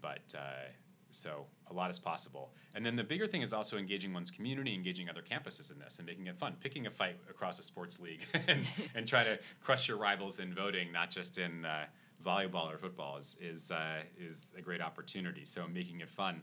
but 0.00 0.34
uh, 0.36 0.70
so 1.16 1.46
a 1.70 1.72
lot 1.72 1.90
is 1.90 1.98
possible. 1.98 2.52
And 2.74 2.84
then 2.84 2.94
the 2.96 3.04
bigger 3.04 3.26
thing 3.26 3.42
is 3.42 3.52
also 3.52 3.76
engaging 3.78 4.12
one's 4.12 4.30
community, 4.30 4.74
engaging 4.74 5.08
other 5.08 5.22
campuses 5.22 5.72
in 5.72 5.78
this, 5.78 5.98
and 5.98 6.06
making 6.06 6.26
it 6.26 6.36
fun. 6.38 6.56
Picking 6.60 6.86
a 6.86 6.90
fight 6.90 7.16
across 7.28 7.58
a 7.58 7.62
sports 7.62 7.98
league 7.98 8.26
and, 8.48 8.60
and 8.94 9.08
try 9.08 9.24
to 9.24 9.38
crush 9.62 9.88
your 9.88 9.96
rivals 9.96 10.38
in 10.38 10.54
voting, 10.54 10.92
not 10.92 11.10
just 11.10 11.38
in 11.38 11.64
uh, 11.64 11.86
volleyball 12.24 12.72
or 12.72 12.78
football, 12.78 13.16
is 13.16 13.36
is 13.40 13.70
uh, 13.70 14.00
is 14.18 14.52
a 14.56 14.60
great 14.60 14.80
opportunity. 14.80 15.44
So 15.44 15.66
making 15.66 16.00
it 16.00 16.10
fun 16.10 16.42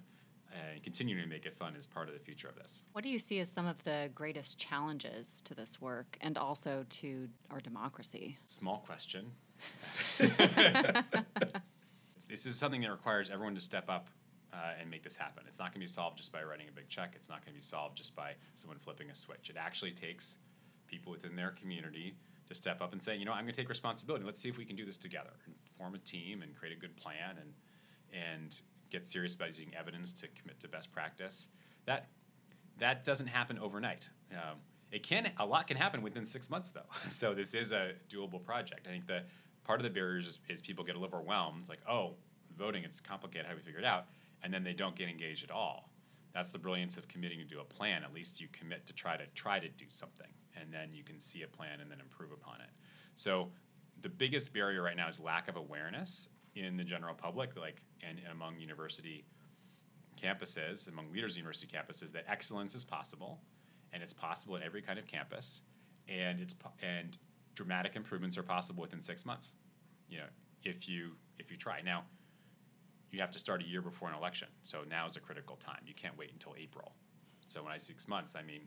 uh, 0.51 0.73
and 0.73 0.83
continuing 0.83 1.21
to 1.23 1.29
make 1.29 1.45
it 1.45 1.55
fun 1.55 1.75
is 1.75 1.87
part 1.87 2.07
of 2.07 2.13
the 2.13 2.19
future 2.19 2.47
of 2.47 2.55
this. 2.55 2.85
What 2.91 3.03
do 3.03 3.09
you 3.09 3.19
see 3.19 3.39
as 3.39 3.49
some 3.49 3.65
of 3.65 3.83
the 3.83 4.09
greatest 4.13 4.57
challenges 4.57 5.41
to 5.41 5.55
this 5.55 5.81
work 5.81 6.17
and 6.21 6.37
also 6.37 6.85
to 6.89 7.27
our 7.49 7.59
democracy? 7.59 8.37
Small 8.47 8.83
question. 8.85 9.31
this 12.27 12.45
is 12.45 12.55
something 12.55 12.81
that 12.81 12.91
requires 12.91 13.29
everyone 13.29 13.55
to 13.55 13.61
step 13.61 13.89
up 13.89 14.09
uh, 14.53 14.79
and 14.79 14.89
make 14.89 15.03
this 15.03 15.15
happen. 15.15 15.43
It's 15.47 15.59
not 15.59 15.69
going 15.69 15.75
to 15.75 15.79
be 15.79 15.87
solved 15.87 16.17
just 16.17 16.31
by 16.31 16.43
writing 16.43 16.67
a 16.69 16.71
big 16.71 16.87
check. 16.87 17.13
It's 17.15 17.29
not 17.29 17.43
going 17.43 17.53
to 17.53 17.59
be 17.59 17.63
solved 17.63 17.97
just 17.97 18.15
by 18.15 18.33
someone 18.55 18.77
flipping 18.77 19.09
a 19.09 19.15
switch. 19.15 19.49
It 19.49 19.57
actually 19.57 19.91
takes 19.91 20.37
people 20.87 21.11
within 21.11 21.35
their 21.35 21.51
community 21.51 22.15
to 22.47 22.53
step 22.53 22.81
up 22.81 22.91
and 22.91 23.01
say, 23.01 23.15
you 23.15 23.25
know, 23.25 23.31
I'm 23.31 23.45
going 23.45 23.53
to 23.53 23.59
take 23.59 23.69
responsibility. 23.69 24.25
Let's 24.25 24.39
see 24.39 24.49
if 24.49 24.57
we 24.57 24.65
can 24.65 24.75
do 24.75 24.85
this 24.85 24.97
together 24.97 25.31
and 25.45 25.55
form 25.77 25.95
a 25.95 25.97
team 25.97 26.41
and 26.43 26.55
create 26.55 26.75
a 26.75 26.79
good 26.79 26.95
plan 26.95 27.37
and 27.39 27.53
and 28.13 28.61
get 28.91 29.07
serious 29.07 29.33
about 29.33 29.47
using 29.47 29.71
evidence 29.75 30.13
to 30.13 30.27
commit 30.39 30.59
to 30.59 30.67
best 30.67 30.91
practice. 30.91 31.47
That 31.85 32.09
that 32.77 33.03
doesn't 33.03 33.27
happen 33.27 33.57
overnight. 33.57 34.09
Um, 34.31 34.57
it 34.91 35.01
can 35.01 35.31
a 35.39 35.45
lot 35.45 35.67
can 35.67 35.77
happen 35.77 36.03
within 36.03 36.25
six 36.25 36.49
months 36.49 36.69
though. 36.69 36.81
So 37.09 37.33
this 37.33 37.55
is 37.55 37.71
a 37.71 37.93
doable 38.07 38.43
project. 38.43 38.87
I 38.87 38.91
think 38.91 39.07
the 39.07 39.23
part 39.63 39.79
of 39.79 39.83
the 39.83 39.89
barriers 39.89 40.27
is, 40.27 40.39
is 40.47 40.61
people 40.61 40.83
get 40.83 40.95
a 40.95 40.99
little 40.99 41.17
overwhelmed. 41.17 41.61
It's 41.61 41.69
like, 41.69 41.81
oh, 41.89 42.15
voting, 42.57 42.83
it's 42.83 42.99
complicated. 42.99 43.45
How 43.45 43.53
do 43.53 43.57
we 43.57 43.63
figure 43.63 43.79
it 43.79 43.85
out? 43.85 44.07
And 44.43 44.53
then 44.53 44.63
they 44.63 44.73
don't 44.73 44.95
get 44.95 45.09
engaged 45.09 45.43
at 45.43 45.51
all. 45.51 45.89
That's 46.33 46.51
the 46.51 46.59
brilliance 46.59 46.97
of 46.97 47.07
committing 47.07 47.39
to 47.39 47.45
do 47.45 47.59
a 47.59 47.63
plan. 47.63 48.03
At 48.03 48.13
least 48.13 48.41
you 48.41 48.47
commit 48.51 48.85
to 48.87 48.93
try 48.93 49.15
to 49.17 49.25
try 49.35 49.59
to 49.59 49.69
do 49.69 49.85
something, 49.89 50.27
and 50.59 50.73
then 50.73 50.89
you 50.91 51.03
can 51.03 51.19
see 51.19 51.43
a 51.43 51.47
plan 51.47 51.79
and 51.79 51.89
then 51.89 51.99
improve 51.99 52.31
upon 52.31 52.59
it. 52.61 52.69
So 53.15 53.51
the 54.01 54.09
biggest 54.09 54.53
barrier 54.53 54.81
right 54.81 54.97
now 54.97 55.07
is 55.07 55.19
lack 55.19 55.47
of 55.47 55.55
awareness 55.55 56.29
in 56.55 56.75
the 56.75 56.83
general 56.83 57.13
public, 57.13 57.55
like 57.55 57.81
and 58.07 58.19
among 58.31 58.59
university 58.59 59.25
campuses, 60.21 60.87
among 60.87 61.11
leaders 61.11 61.33
of 61.33 61.37
university 61.37 61.67
campuses, 61.67 62.11
that 62.11 62.25
excellence 62.27 62.75
is 62.75 62.83
possible, 62.83 63.41
and 63.91 64.01
it's 64.03 64.13
possible 64.13 64.55
at 64.55 64.63
every 64.63 64.81
kind 64.81 64.99
of 64.99 65.07
campus, 65.07 65.61
and 66.07 66.39
it's 66.39 66.55
and 66.81 67.17
dramatic 67.55 67.95
improvements 67.95 68.37
are 68.37 68.43
possible 68.43 68.81
within 68.81 69.01
six 69.01 69.25
months. 69.25 69.53
You 70.09 70.19
know, 70.19 70.27
if 70.63 70.89
you 70.89 71.11
if 71.39 71.51
you 71.51 71.57
try 71.57 71.81
now, 71.81 72.03
you 73.13 73.21
have 73.21 73.31
to 73.31 73.39
start 73.39 73.61
a 73.61 73.65
year 73.65 73.81
before 73.81 74.09
an 74.09 74.15
election, 74.15 74.47
so 74.63 74.79
now 74.89 75.05
is 75.05 75.15
a 75.15 75.19
critical 75.19 75.55
time. 75.55 75.81
You 75.85 75.93
can't 75.93 76.17
wait 76.17 76.31
until 76.31 76.55
April. 76.57 76.93
So 77.47 77.61
when 77.63 77.71
I 77.71 77.77
say 77.77 77.93
six 77.93 78.07
months, 78.07 78.35
I 78.35 78.41
mean 78.41 78.61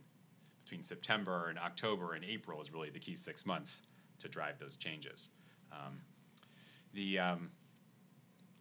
between 0.65 0.83
September 0.83 1.49
and 1.49 1.59
October 1.59 2.15
and 2.15 2.25
April 2.25 2.61
is 2.61 2.73
really 2.73 2.91
the 2.91 2.99
key 2.99 3.15
six 3.15 3.47
months 3.47 3.83
to 4.19 4.29
drive 4.29 4.59
those 4.59 4.77
changes. 4.77 5.31
Um, 5.71 6.01
the 6.93 7.19
um, 7.19 7.51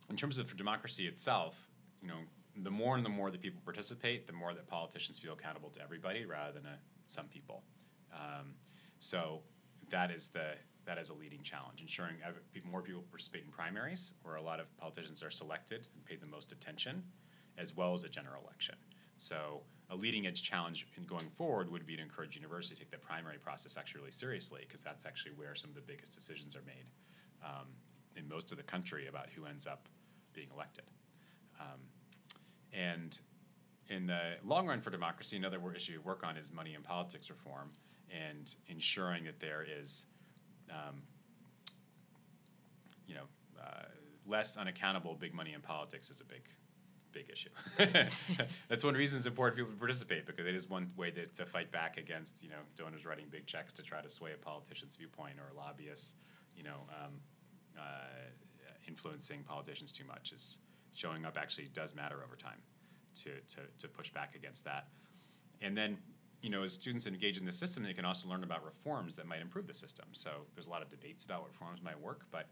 in 0.10 0.16
terms 0.16 0.38
of 0.38 0.56
democracy 0.56 1.08
itself, 1.08 1.56
you 2.02 2.08
know, 2.08 2.20
the 2.58 2.70
more 2.70 2.96
and 2.96 3.04
the 3.04 3.10
more 3.10 3.32
that 3.32 3.42
people 3.42 3.62
participate, 3.66 4.28
the 4.28 4.34
more 4.34 4.54
that 4.54 4.68
politicians 4.68 5.18
feel 5.18 5.34
accountable 5.34 5.70
to 5.72 5.82
everybody 5.82 6.26
rather 6.26 6.54
than 6.54 6.66
a, 6.66 6.78
some 7.08 7.26
people. 7.26 7.64
Um, 8.14 8.54
so 9.00 9.42
that 9.90 10.12
is 10.12 10.30
the 10.30 10.54
that 10.86 10.98
is 10.98 11.10
a 11.10 11.14
leading 11.14 11.42
challenge, 11.42 11.82
ensuring 11.82 12.16
more 12.70 12.82
people 12.82 13.04
participate 13.10 13.44
in 13.44 13.52
primaries, 13.52 14.14
where 14.24 14.36
a 14.36 14.42
lot 14.42 14.60
of 14.60 14.76
politicians 14.78 15.24
are 15.24 15.32
selected 15.32 15.88
and 15.96 16.06
paid 16.06 16.22
the 16.22 16.28
most 16.28 16.52
attention, 16.52 17.04
as 17.58 17.76
well 17.76 17.94
as 17.94 18.04
a 18.04 18.10
general 18.10 18.44
election. 18.44 18.76
So 19.18 19.62
a 19.90 19.96
leading 19.96 20.28
edge 20.28 20.44
challenge 20.44 20.88
in 20.98 21.04
going 21.04 21.30
forward 21.38 21.72
would 21.72 21.86
be 21.86 21.96
to 21.96 22.02
encourage 22.02 22.36
universities 22.36 22.80
to 22.80 22.84
take 22.84 22.92
the 22.92 22.98
primary 22.98 23.38
process 23.38 23.78
actually 23.78 24.02
really 24.02 24.12
seriously, 24.12 24.62
because 24.68 24.84
that's 24.84 25.06
actually 25.06 25.32
where 25.36 25.56
some 25.56 25.70
of 25.70 25.76
the 25.76 25.82
biggest 25.82 26.14
decisions 26.14 26.56
are 26.56 26.64
made 26.66 26.86
um, 27.44 27.68
in 28.16 28.28
most 28.28 28.52
of 28.52 28.58
the 28.58 28.64
country 28.64 29.08
about 29.08 29.28
who 29.30 29.46
ends 29.46 29.66
up 29.68 29.88
being 30.34 30.50
elected. 30.54 30.86
Um, 31.60 31.80
and 32.74 33.18
in 33.90 34.08
the 34.08 34.36
long 34.44 34.68
run 34.68 34.82
for 34.82 34.90
democracy, 34.90 35.38
another 35.38 35.60
issue 35.76 35.94
to 35.94 36.02
work 36.02 36.24
on 36.24 36.38
is 36.38 36.52
money 36.52 36.74
and 36.74 36.84
politics 36.84 37.30
reform 37.30 37.72
and 38.12 38.56
ensuring 38.68 39.24
that 39.26 39.40
there 39.40 39.66
is, 39.80 40.06
um, 40.70 41.02
you 43.08 43.16
know, 43.16 43.24
uh, 43.62 43.84
less 44.26 44.58
unaccountable 44.58 45.16
big 45.16 45.34
money 45.34 45.54
in 45.54 45.62
politics 45.62 46.10
is 46.10 46.22
a 46.22 46.26
big, 46.26 46.44
big 47.12 47.30
issue. 47.32 47.50
That's 48.70 48.84
one 48.84 48.96
reason 48.96 49.18
it's 49.18 49.28
important 49.28 49.58
for 49.58 49.64
people 49.64 49.74
to 49.74 49.80
participate 49.80 50.26
because 50.26 50.46
it 50.46 50.56
is 50.56 50.70
one 50.70 50.92
way 50.98 51.12
to, 51.12 51.28
to 51.28 51.46
fight 51.46 51.72
back 51.72 51.98
against, 51.98 52.44
you 52.44 52.50
know, 52.50 52.60
donors 52.76 53.06
writing 53.06 53.26
big 53.30 53.46
checks 53.46 53.74
to 53.74 53.84
try 53.84 54.02
to 54.02 54.10
sway 54.10 54.32
a 54.34 54.38
politician's 54.38 54.96
viewpoint 54.96 55.36
or 55.40 55.56
lobbyists, 55.56 56.16
you 56.56 56.64
know, 56.64 56.88
um, 56.90 57.14
uh, 57.78 58.26
influencing 58.88 59.44
politicians 59.44 59.92
too 59.92 60.06
much 60.06 60.32
is 60.32 60.60
showing 60.94 61.26
up 61.26 61.38
actually 61.38 61.68
does 61.74 61.96
matter 61.96 62.24
over 62.24 62.36
time 62.36 62.62
to, 63.24 63.32
to, 63.48 63.62
to 63.78 63.88
push 63.88 64.10
back 64.12 64.36
against 64.36 64.64
that. 64.66 64.88
And 65.62 65.78
then, 65.78 65.98
you 66.42 66.50
know, 66.50 66.64
as 66.64 66.74
students 66.74 67.08
engage 67.08 67.38
in 67.38 67.46
the 67.46 67.52
system, 67.52 67.84
they 67.84 67.94
can 67.94 68.06
also 68.06 68.30
learn 68.30 68.44
about 68.44 68.64
reforms 68.64 69.16
that 69.16 69.26
might 69.26 69.42
improve 69.42 69.68
the 69.68 69.74
system. 69.74 70.06
So 70.12 70.30
there's 70.54 70.68
a 70.68 70.70
lot 70.70 70.82
of 70.82 70.90
debates 70.90 71.26
about 71.26 71.42
what 71.42 71.52
reforms 71.52 71.82
might 71.82 72.00
work, 72.00 72.26
but 72.32 72.48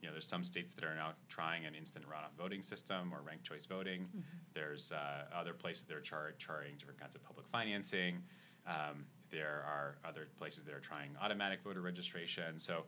you 0.00 0.06
know, 0.06 0.12
there's 0.12 0.28
some 0.28 0.44
states 0.44 0.74
that 0.74 0.84
are 0.84 0.94
now 0.94 1.12
trying 1.28 1.66
an 1.66 1.74
instant 1.74 2.04
runoff 2.06 2.36
voting 2.36 2.62
system 2.62 3.12
or 3.12 3.20
ranked 3.26 3.44
choice 3.44 3.66
voting. 3.66 4.06
There's 4.54 4.92
uh, 4.92 5.24
other 5.34 5.52
places 5.52 5.86
that 5.86 5.96
are 5.96 6.00
char- 6.00 6.34
charting 6.38 6.74
different 6.78 7.00
kinds 7.00 7.16
of 7.16 7.24
public 7.24 7.48
financing. 7.48 8.22
Um, 8.66 9.06
there 9.30 9.64
are 9.66 9.98
other 10.06 10.28
places 10.38 10.64
that 10.64 10.74
are 10.74 10.80
trying 10.80 11.10
automatic 11.20 11.62
voter 11.64 11.80
registration. 11.80 12.58
So, 12.58 12.84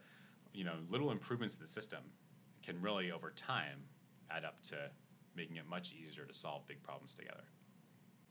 you 0.52 0.64
know, 0.64 0.74
little 0.88 1.10
improvements 1.10 1.54
to 1.54 1.60
the 1.60 1.66
system 1.66 2.00
can 2.62 2.80
really, 2.80 3.10
over 3.10 3.30
time, 3.30 3.82
add 4.30 4.44
up 4.44 4.62
to 4.62 4.76
making 5.34 5.56
it 5.56 5.66
much 5.68 5.92
easier 5.92 6.24
to 6.24 6.34
solve 6.34 6.66
big 6.68 6.82
problems 6.82 7.14
together. 7.14 7.44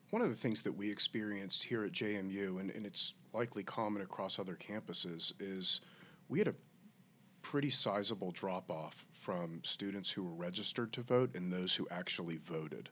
One 0.09 0.21
of 0.21 0.29
the 0.29 0.35
things 0.35 0.63
that 0.63 0.71
we 0.71 0.89
experienced 0.89 1.63
here 1.63 1.85
at 1.85 1.91
JMU, 1.91 2.59
and, 2.59 2.71
and 2.71 2.85
it's 2.85 3.13
likely 3.31 3.63
common 3.63 4.01
across 4.01 4.39
other 4.39 4.55
campuses, 4.55 5.33
is 5.39 5.81
we 6.27 6.39
had 6.39 6.47
a 6.47 6.55
pretty 7.41 7.69
sizable 7.69 8.31
drop 8.31 8.71
off 8.71 9.05
from 9.11 9.61
students 9.63 10.11
who 10.11 10.23
were 10.23 10.33
registered 10.33 10.91
to 10.93 11.01
vote 11.01 11.35
and 11.35 11.53
those 11.53 11.75
who 11.75 11.87
actually 11.91 12.37
voted. 12.37 12.89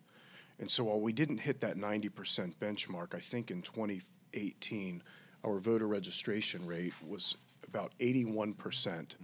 And 0.60 0.70
so 0.70 0.86
while 0.86 1.00
we 1.00 1.12
didn't 1.12 1.38
hit 1.38 1.60
that 1.62 1.76
90% 1.76 2.56
benchmark, 2.58 3.16
I 3.16 3.20
think 3.20 3.52
in 3.52 3.62
2018, 3.62 5.04
our 5.44 5.60
voter 5.60 5.88
registration 5.88 6.66
rate 6.66 6.94
was 7.06 7.38
about 7.68 7.94
81%. 8.00 8.58
percent 8.58 9.16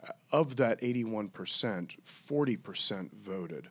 Uh, 0.00 0.12
of 0.30 0.54
that 0.56 0.80
81%, 0.80 1.96
40% 2.28 3.12
voted, 3.12 3.68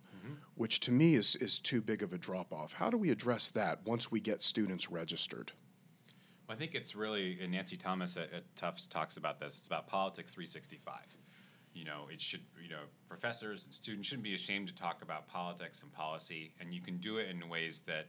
which 0.56 0.80
to 0.82 0.92
me 0.92 1.16
is, 1.16 1.36
is 1.38 1.60
too 1.60 1.82
big 1.82 2.04
of 2.04 2.14
a 2.14 2.18
drop 2.18 2.54
off. 2.54 2.74
How 2.74 2.90
do 2.90 2.98
we 2.98 3.10
address 3.10 3.50
that 3.50 3.86
once 3.86 4.12
we 4.12 4.20
get 4.20 4.42
students 4.42 4.90
registered? 4.90 5.52
Well, 6.48 6.56
I 6.56 6.60
think 6.60 6.76
it's 6.76 6.96
really, 6.96 7.38
and 7.42 7.52
Nancy 7.52 7.78
Thomas 7.78 8.18
at, 8.18 8.32
at 8.34 8.56
Tufts 8.56 8.88
talks 8.88 9.18
about 9.18 9.40
this. 9.40 9.56
It's 9.56 9.68
about 9.68 9.88
politics 9.88 10.34
365. 10.34 10.96
You 11.74 11.86
know, 11.86 12.08
it 12.12 12.22
should, 12.22 12.42
you 12.62 12.70
know, 12.70 12.82
professors 13.08 13.66
and 13.66 13.74
students 13.74 14.08
shouldn't 14.08 14.24
be 14.24 14.34
ashamed 14.34 14.68
to 14.70 14.74
talk 14.74 15.04
about 15.04 15.28
politics 15.28 15.84
and 15.84 15.92
policy, 15.92 16.54
and 16.60 16.74
you 16.74 16.82
can 16.82 16.98
do 16.98 17.18
it 17.18 17.30
in 17.30 17.48
ways 17.50 17.82
that 17.82 18.08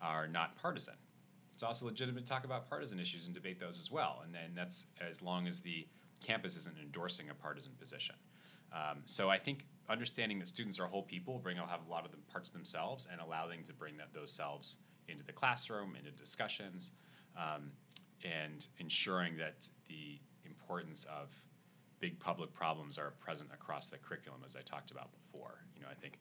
are 0.00 0.26
not 0.26 0.56
partisan. 0.56 0.94
It's 1.52 1.62
also 1.62 1.86
legitimate 1.86 2.26
to 2.26 2.32
talk 2.32 2.44
about 2.44 2.68
partisan 2.68 2.98
issues 2.98 3.26
and 3.26 3.34
debate 3.34 3.60
those 3.60 3.78
as 3.78 3.90
well, 3.90 4.22
and 4.24 4.34
then 4.34 4.52
that's 4.54 4.86
as 5.06 5.20
long 5.20 5.46
as 5.46 5.60
the 5.60 5.86
campus 6.24 6.56
isn't 6.56 6.76
endorsing 6.78 7.30
a 7.30 7.34
partisan 7.34 7.72
position. 7.78 8.14
Um, 8.72 9.02
so 9.04 9.28
I 9.28 9.38
think 9.38 9.66
understanding 9.92 10.38
that 10.38 10.48
students 10.48 10.78
are 10.78 10.86
whole 10.86 11.02
people, 11.02 11.38
bring 11.38 11.58
will 11.58 11.66
have 11.66 11.86
a 11.86 11.90
lot 11.90 12.04
of 12.04 12.10
the 12.10 12.16
parts 12.30 12.50
themselves, 12.50 13.06
and 13.10 13.20
allowing 13.20 13.62
to 13.64 13.72
bring 13.72 13.96
that 13.98 14.12
those 14.12 14.32
selves 14.32 14.76
into 15.08 15.24
the 15.24 15.32
classroom, 15.32 15.94
into 15.96 16.10
discussions, 16.10 16.92
um, 17.36 17.70
and 18.24 18.66
ensuring 18.78 19.36
that 19.36 19.68
the 19.88 20.18
importance 20.44 21.04
of 21.04 21.30
big 22.00 22.18
public 22.18 22.52
problems 22.52 22.98
are 22.98 23.12
present 23.20 23.48
across 23.52 23.88
the 23.88 23.98
curriculum, 23.98 24.40
as 24.44 24.56
I 24.56 24.62
talked 24.62 24.90
about 24.90 25.10
before. 25.12 25.64
You 25.76 25.82
know, 25.82 25.88
I 25.90 25.94
think 25.94 26.18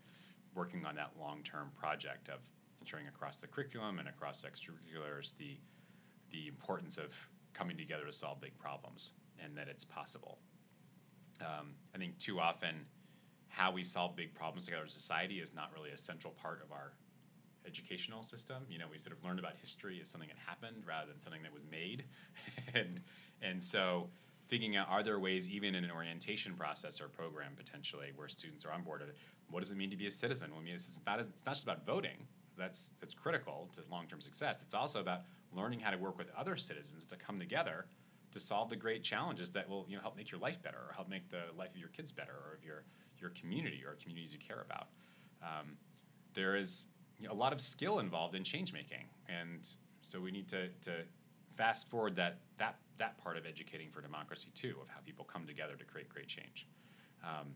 working 0.53 0.85
on 0.85 0.95
that 0.95 1.11
long-term 1.19 1.71
project 1.79 2.29
of 2.29 2.41
ensuring 2.81 3.07
across 3.07 3.37
the 3.37 3.47
curriculum 3.47 3.99
and 3.99 4.07
across 4.07 4.41
extracurriculars 4.41 5.35
the 5.37 5.57
the 6.31 6.47
importance 6.47 6.97
of 6.97 7.13
coming 7.53 7.75
together 7.75 8.05
to 8.05 8.11
solve 8.11 8.39
big 8.39 8.57
problems 8.57 9.11
and 9.43 9.57
that 9.57 9.67
it's 9.67 9.83
possible. 9.83 10.39
Um, 11.41 11.73
I 11.93 11.97
think 11.97 12.17
too 12.19 12.39
often 12.39 12.85
how 13.51 13.71
we 13.71 13.83
solve 13.83 14.15
big 14.15 14.33
problems 14.33 14.65
together 14.65 14.83
as 14.85 14.93
society 14.93 15.39
is 15.39 15.53
not 15.53 15.71
really 15.75 15.91
a 15.91 15.97
central 15.97 16.33
part 16.33 16.61
of 16.63 16.71
our 16.71 16.93
educational 17.67 18.23
system. 18.23 18.63
You 18.69 18.79
know, 18.79 18.85
we 18.89 18.97
sort 18.97 19.15
of 19.15 19.23
learned 19.23 19.39
about 19.39 19.53
history 19.55 19.99
as 20.01 20.09
something 20.09 20.29
that 20.29 20.37
happened 20.45 20.83
rather 20.87 21.11
than 21.11 21.21
something 21.21 21.43
that 21.43 21.53
was 21.53 21.65
made. 21.69 22.05
and 22.73 23.01
and 23.41 23.63
so 23.63 24.09
figuring 24.47 24.75
out 24.75 24.87
uh, 24.87 24.91
are 24.91 25.03
there 25.03 25.19
ways 25.19 25.47
even 25.49 25.75
in 25.75 25.83
an 25.83 25.91
orientation 25.91 26.53
process 26.55 26.99
or 26.99 27.07
program 27.07 27.53
potentially 27.55 28.11
where 28.15 28.27
students 28.27 28.65
are 28.65 28.71
on 28.71 28.83
board 28.83 29.01
what 29.49 29.61
does 29.61 29.69
it 29.69 29.77
mean 29.77 29.89
to 29.89 29.97
be 29.97 30.07
a 30.07 30.11
citizen? 30.11 30.49
Well, 30.51 30.61
I 30.61 30.63
mean, 30.63 30.75
it's 30.75 31.01
not, 31.05 31.19
it's 31.19 31.45
not 31.45 31.53
just 31.53 31.63
about 31.63 31.85
voting. 31.85 32.25
That's, 32.57 32.93
that's 32.99 33.13
critical 33.13 33.69
to 33.73 33.81
long-term 33.89 34.21
success. 34.21 34.61
It's 34.61 34.73
also 34.73 35.01
about 35.01 35.21
learning 35.51 35.79
how 35.79 35.91
to 35.91 35.97
work 35.97 36.17
with 36.17 36.27
other 36.37 36.55
citizens 36.55 37.05
to 37.07 37.17
come 37.17 37.37
together 37.37 37.85
to 38.31 38.39
solve 38.39 38.69
the 38.69 38.75
great 38.75 39.03
challenges 39.03 39.51
that 39.51 39.67
will 39.67 39.85
you 39.89 39.97
know 39.97 40.01
help 40.01 40.15
make 40.15 40.31
your 40.31 40.39
life 40.39 40.61
better 40.61 40.77
or 40.77 40.93
help 40.93 41.09
make 41.09 41.29
the 41.29 41.43
life 41.57 41.71
of 41.71 41.77
your 41.77 41.89
kids 41.89 42.11
better 42.11 42.31
or 42.31 42.55
of 42.55 42.63
your 42.63 42.83
your 43.21 43.31
community 43.31 43.83
or 43.85 43.95
communities 44.01 44.33
you 44.33 44.39
care 44.39 44.65
about. 44.65 44.87
Um, 45.41 45.77
there 46.33 46.55
is 46.55 46.87
a 47.29 47.33
lot 47.33 47.53
of 47.53 47.61
skill 47.61 47.99
involved 47.99 48.35
in 48.35 48.43
change 48.43 48.73
making, 48.73 49.05
and 49.29 49.67
so 50.01 50.19
we 50.19 50.31
need 50.31 50.47
to, 50.49 50.69
to 50.81 50.91
fast 51.55 51.87
forward 51.87 52.15
that 52.15 52.39
that 52.57 52.77
that 52.97 53.17
part 53.17 53.37
of 53.37 53.45
educating 53.45 53.89
for 53.89 54.01
democracy 54.01 54.49
too, 54.53 54.75
of 54.81 54.87
how 54.87 54.99
people 55.05 55.25
come 55.25 55.45
together 55.45 55.75
to 55.75 55.85
create 55.85 56.07
great 56.09 56.27
change. 56.27 56.67
Um, 57.23 57.55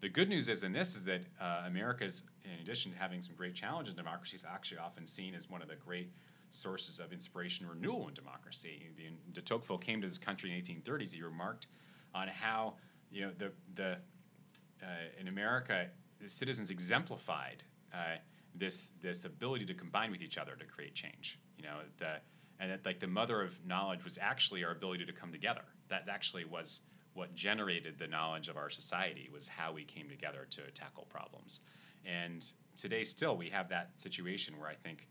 the 0.00 0.08
good 0.08 0.28
news 0.28 0.48
is 0.48 0.62
in 0.62 0.72
this 0.72 0.94
is 0.94 1.04
that 1.04 1.22
uh, 1.40 1.64
America's, 1.66 2.22
in 2.44 2.60
addition 2.60 2.92
to 2.92 2.98
having 2.98 3.20
some 3.20 3.34
great 3.36 3.54
challenges 3.54 3.94
democracy, 3.94 4.36
is 4.36 4.44
actually 4.48 4.78
often 4.78 5.06
seen 5.06 5.34
as 5.34 5.50
one 5.50 5.60
of 5.60 5.68
the 5.68 5.74
great 5.74 6.12
sources 6.50 7.00
of 7.00 7.12
inspiration 7.12 7.66
and 7.66 7.74
renewal 7.74 8.08
in 8.08 8.14
democracy. 8.14 8.90
The, 8.96 9.10
de 9.32 9.42
Tocqueville 9.42 9.78
came 9.78 10.00
to 10.00 10.06
this 10.06 10.18
country 10.18 10.52
in 10.52 10.62
1830s. 10.62 11.12
He 11.12 11.22
remarked 11.22 11.66
on 12.14 12.28
how 12.28 12.74
you 13.10 13.22
know 13.22 13.32
the 13.36 13.52
the 13.74 13.98
uh, 14.82 15.20
in 15.20 15.28
America 15.28 15.86
the 16.20 16.28
citizens 16.28 16.70
exemplified 16.70 17.62
uh, 17.94 18.16
this 18.54 18.90
this 19.00 19.24
ability 19.24 19.64
to 19.66 19.74
combine 19.74 20.10
with 20.10 20.22
each 20.22 20.38
other 20.38 20.56
to 20.56 20.64
create 20.64 20.94
change. 20.94 21.38
You 21.56 21.64
know 21.64 21.78
the 21.98 22.16
and 22.60 22.70
that 22.70 22.84
like 22.84 22.98
the 22.98 23.06
mother 23.06 23.40
of 23.42 23.64
knowledge 23.64 24.02
was 24.04 24.18
actually 24.20 24.64
our 24.64 24.72
ability 24.72 25.04
to 25.06 25.12
come 25.12 25.32
together. 25.32 25.62
That 25.88 26.06
actually 26.08 26.44
was 26.44 26.80
what 27.14 27.34
generated 27.34 27.98
the 27.98 28.06
knowledge 28.06 28.48
of 28.48 28.56
our 28.56 28.70
society 28.70 29.28
was 29.32 29.48
how 29.48 29.72
we 29.72 29.84
came 29.84 30.08
together 30.08 30.46
to 30.50 30.70
tackle 30.72 31.06
problems. 31.08 31.60
And 32.04 32.44
today 32.76 33.04
still 33.04 33.36
we 33.36 33.48
have 33.50 33.68
that 33.70 33.90
situation 33.96 34.58
where 34.58 34.68
I 34.68 34.74
think 34.74 35.08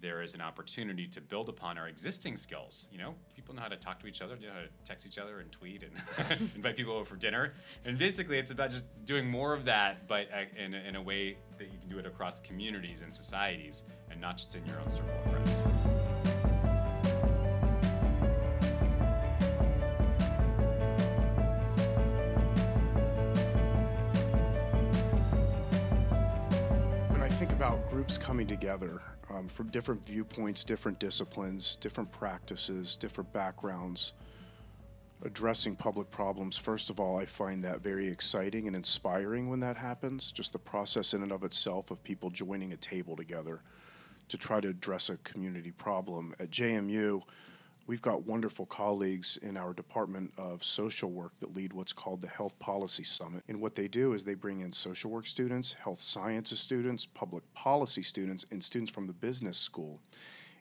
there 0.00 0.22
is 0.22 0.34
an 0.34 0.40
opportunity 0.40 1.06
to 1.08 1.20
build 1.20 1.48
upon 1.48 1.78
our 1.78 1.88
existing 1.88 2.36
skills. 2.36 2.88
You 2.92 2.98
know, 2.98 3.14
people 3.34 3.54
know 3.54 3.62
how 3.62 3.68
to 3.68 3.76
talk 3.76 4.00
to 4.00 4.06
each 4.06 4.22
other, 4.22 4.36
know 4.36 4.48
how 4.52 4.60
to 4.60 4.68
text 4.84 5.06
each 5.06 5.18
other 5.18 5.40
and 5.40 5.50
tweet 5.50 5.82
and 5.82 6.40
invite 6.54 6.76
people 6.76 6.94
over 6.94 7.04
for 7.04 7.16
dinner. 7.16 7.52
And 7.84 7.98
basically, 7.98 8.38
it's 8.38 8.50
about 8.50 8.70
just 8.70 9.04
doing 9.04 9.28
more 9.28 9.54
of 9.54 9.64
that, 9.64 10.06
but 10.06 10.28
uh, 10.32 10.62
in, 10.62 10.74
in 10.74 10.96
a 10.96 11.02
way 11.02 11.36
that 11.58 11.72
you 11.72 11.78
can 11.78 11.88
do 11.88 11.98
it 11.98 12.06
across 12.06 12.40
communities 12.40 13.02
and 13.02 13.14
societies 13.14 13.84
and 14.10 14.20
not 14.20 14.36
just 14.36 14.54
in 14.56 14.64
your 14.66 14.80
own 14.80 14.88
circle 14.88 15.10
of 15.24 15.32
friends. 15.32 16.07
Groups 27.98 28.16
coming 28.16 28.46
together 28.46 29.02
um, 29.28 29.48
from 29.48 29.66
different 29.70 30.06
viewpoints, 30.06 30.62
different 30.62 31.00
disciplines, 31.00 31.74
different 31.80 32.08
practices, 32.12 32.94
different 32.94 33.32
backgrounds, 33.32 34.12
addressing 35.24 35.74
public 35.74 36.08
problems, 36.12 36.56
first 36.56 36.90
of 36.90 37.00
all, 37.00 37.18
I 37.18 37.26
find 37.26 37.60
that 37.64 37.80
very 37.80 38.06
exciting 38.06 38.68
and 38.68 38.76
inspiring 38.76 39.50
when 39.50 39.58
that 39.58 39.76
happens. 39.76 40.30
Just 40.30 40.52
the 40.52 40.60
process 40.60 41.12
in 41.12 41.24
and 41.24 41.32
of 41.32 41.42
itself 41.42 41.90
of 41.90 42.00
people 42.04 42.30
joining 42.30 42.72
a 42.72 42.76
table 42.76 43.16
together 43.16 43.62
to 44.28 44.38
try 44.38 44.60
to 44.60 44.68
address 44.68 45.08
a 45.08 45.16
community 45.16 45.72
problem. 45.72 46.36
At 46.38 46.52
JMU, 46.52 47.22
we've 47.88 48.02
got 48.02 48.26
wonderful 48.26 48.66
colleagues 48.66 49.38
in 49.42 49.56
our 49.56 49.72
Department 49.72 50.32
of 50.36 50.62
Social 50.62 51.10
Work 51.10 51.32
that 51.40 51.56
lead 51.56 51.72
what's 51.72 51.94
called 51.94 52.20
the 52.20 52.28
Health 52.28 52.56
Policy 52.60 53.02
Summit. 53.02 53.42
And 53.48 53.60
what 53.60 53.74
they 53.74 53.88
do 53.88 54.12
is 54.12 54.22
they 54.22 54.34
bring 54.34 54.60
in 54.60 54.70
social 54.72 55.10
work 55.10 55.26
students, 55.26 55.72
health 55.72 56.02
sciences 56.02 56.60
students, 56.60 57.06
public 57.06 57.42
policy 57.54 58.02
students, 58.02 58.44
and 58.52 58.62
students 58.62 58.92
from 58.92 59.08
the 59.08 59.12
business 59.12 59.58
school. 59.58 60.00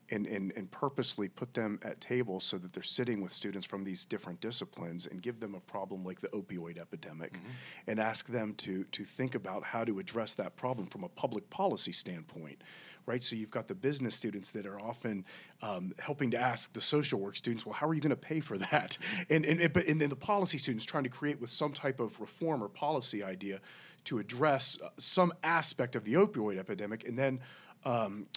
And, 0.09 0.25
and, 0.25 0.53
and 0.55 0.71
purposely 0.71 1.27
put 1.27 1.53
them 1.53 1.81
at 1.83 1.99
tables 1.99 2.45
so 2.45 2.57
that 2.59 2.71
they're 2.71 2.81
sitting 2.81 3.21
with 3.21 3.33
students 3.33 3.67
from 3.67 3.83
these 3.83 4.05
different 4.05 4.39
disciplines 4.39 5.05
and 5.05 5.21
give 5.21 5.41
them 5.41 5.53
a 5.53 5.59
problem 5.59 6.05
like 6.05 6.21
the 6.21 6.29
opioid 6.29 6.79
epidemic 6.79 7.33
mm-hmm. 7.33 7.49
and 7.87 7.99
ask 7.99 8.25
them 8.27 8.53
to, 8.59 8.85
to 8.85 9.03
think 9.03 9.35
about 9.35 9.65
how 9.65 9.83
to 9.83 9.99
address 9.99 10.33
that 10.35 10.55
problem 10.55 10.87
from 10.87 11.03
a 11.03 11.09
public 11.09 11.49
policy 11.49 11.91
standpoint 11.91 12.61
right? 13.07 13.23
So 13.23 13.35
you've 13.35 13.49
got 13.49 13.67
the 13.67 13.73
business 13.73 14.13
students 14.13 14.51
that 14.51 14.67
are 14.67 14.79
often 14.79 15.25
um, 15.63 15.93
helping 15.97 16.29
to 16.31 16.37
ask 16.37 16.73
the 16.73 16.81
social 16.81 17.19
work 17.19 17.37
students, 17.37 17.65
well, 17.65 17.73
how 17.73 17.87
are 17.87 17.93
you 17.93 18.01
going 18.01 18.11
to 18.11 18.15
pay 18.15 18.41
for 18.41 18.57
that? 18.59 18.97
And 19.29 19.45
and, 19.45 19.73
but, 19.73 19.87
and 19.87 19.99
then 19.99 20.09
the 20.09 20.15
policy 20.15 20.57
students 20.57 20.85
trying 20.85 21.03
to 21.05 21.09
create 21.09 21.39
with 21.41 21.49
some 21.49 21.73
type 21.73 21.99
of 21.99 22.19
reform 22.19 22.63
or 22.63 22.67
policy 22.67 23.23
idea 23.23 23.61
to 24.05 24.19
address 24.19 24.77
uh, 24.83 24.89
some 24.97 25.33
aspect 25.43 25.95
of 25.95 26.03
the 26.03 26.13
opioid 26.13 26.59
epidemic, 26.59 27.07
and 27.07 27.17
then. 27.17 27.39
Um, 27.85 28.27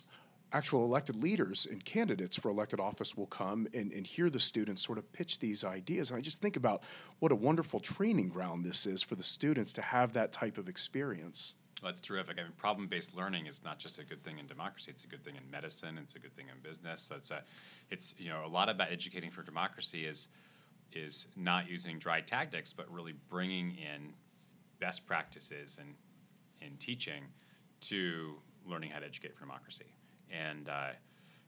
actual 0.53 0.85
elected 0.85 1.15
leaders 1.15 1.67
and 1.71 1.85
candidates 1.85 2.37
for 2.37 2.51
elected 2.51 2.81
office 2.81 3.17
will 3.17 3.27
come 3.27 3.69
and, 3.73 3.93
and 3.93 4.05
hear 4.05 4.29
the 4.29 4.41
students 4.41 4.83
sort 4.83 4.99
of 4.99 5.13
pitch 5.13 5.39
these 5.39 5.65
ideas. 5.65 6.11
And 6.11 6.19
I 6.19 6.21
just 6.21 6.41
think 6.41 6.57
about 6.57 6.83
what 7.21 7.31
a 7.31 7.37
wonderful 7.37 7.79
training 7.79 8.31
ground 8.31 8.65
this 8.65 8.85
is 8.85 9.01
for 9.01 9.15
the 9.15 9.23
students 9.23 9.73
to 9.75 9.83
have 9.83 10.13
that 10.15 10.33
type 10.33 10.59
of 10.59 10.69
experience. 10.69 11.55
Well, 11.83 11.91
that's 11.91 12.01
terrific. 12.01 12.39
I 12.39 12.43
mean, 12.43 12.53
problem-based 12.59 13.17
learning 13.17 13.47
is 13.47 13.65
not 13.65 13.79
just 13.79 13.99
a 13.99 14.05
good 14.05 14.23
thing 14.23 14.39
in 14.39 14.47
democracy; 14.47 14.91
it's 14.91 15.05
a 15.05 15.07
good 15.07 15.25
thing 15.25 15.37
in 15.37 15.51
medicine. 15.51 15.99
It's 15.99 16.15
a 16.15 16.19
good 16.19 16.35
thing 16.37 16.47
in 16.55 16.61
business. 16.63 17.01
So 17.01 17.17
it's 17.17 17.31
a, 17.31 17.43
it's 17.91 18.15
you 18.19 18.29
know, 18.29 18.45
a 18.45 18.49
lot 18.49 18.69
about 18.69 18.93
educating 18.93 19.31
for 19.31 19.43
democracy 19.43 20.05
is, 20.05 20.29
is 20.93 21.27
not 21.37 21.71
using 21.71 21.99
dry 21.99 22.21
tactics, 22.21 22.73
but 22.73 22.91
really 22.93 23.15
bringing 23.31 23.71
in 23.71 24.13
best 24.79 25.07
practices 25.07 25.79
in, 25.81 26.67
in 26.67 26.77
teaching 26.77 27.25
to 27.81 28.35
learning 28.67 28.91
how 28.91 28.99
to 28.99 29.07
educate 29.07 29.35
for 29.35 29.41
democracy. 29.41 29.95
And 30.31 30.69
uh, 30.69 30.91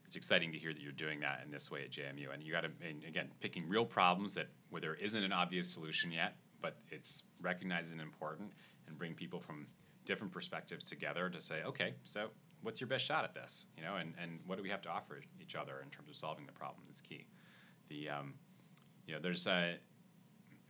it's 0.05 0.15
exciting 0.15 0.51
to 0.51 0.57
hear 0.57 0.73
that 0.73 0.81
you're 0.81 0.91
doing 0.91 1.19
that 1.19 1.41
in 1.45 1.51
this 1.51 1.69
way 1.69 1.83
at 1.83 1.91
JMU. 1.91 2.33
And 2.33 2.41
you 2.41 2.51
got 2.51 2.61
to, 2.61 2.71
again, 3.07 3.29
picking 3.39 3.67
real 3.67 3.85
problems 3.85 4.33
that 4.33 4.47
where 4.69 4.81
there 4.81 4.95
isn't 4.95 5.23
an 5.23 5.31
obvious 5.31 5.69
solution 5.69 6.11
yet, 6.11 6.35
but 6.61 6.77
it's 6.89 7.23
recognized 7.41 7.91
and 7.91 8.01
important, 8.01 8.51
and 8.87 8.97
bring 8.97 9.13
people 9.13 9.39
from 9.39 9.67
different 10.05 10.33
perspectives 10.33 10.83
together 10.83 11.29
to 11.29 11.41
say, 11.41 11.63
okay, 11.65 11.93
so 12.03 12.27
what's 12.61 12.79
your 12.81 12.87
best 12.87 13.05
shot 13.05 13.23
at 13.23 13.33
this? 13.33 13.65
You 13.77 13.83
know, 13.83 13.95
and, 13.95 14.13
and 14.21 14.39
what 14.45 14.57
do 14.57 14.63
we 14.63 14.69
have 14.69 14.81
to 14.83 14.89
offer 14.89 15.21
each 15.41 15.55
other 15.55 15.81
in 15.83 15.89
terms 15.89 16.09
of 16.09 16.15
solving 16.15 16.45
the 16.45 16.51
problem? 16.51 16.83
That's 16.87 17.01
key. 17.01 17.25
The 17.89 18.09
um, 18.09 18.33
you 19.05 19.13
know, 19.13 19.19
there's 19.21 19.47
a 19.47 19.75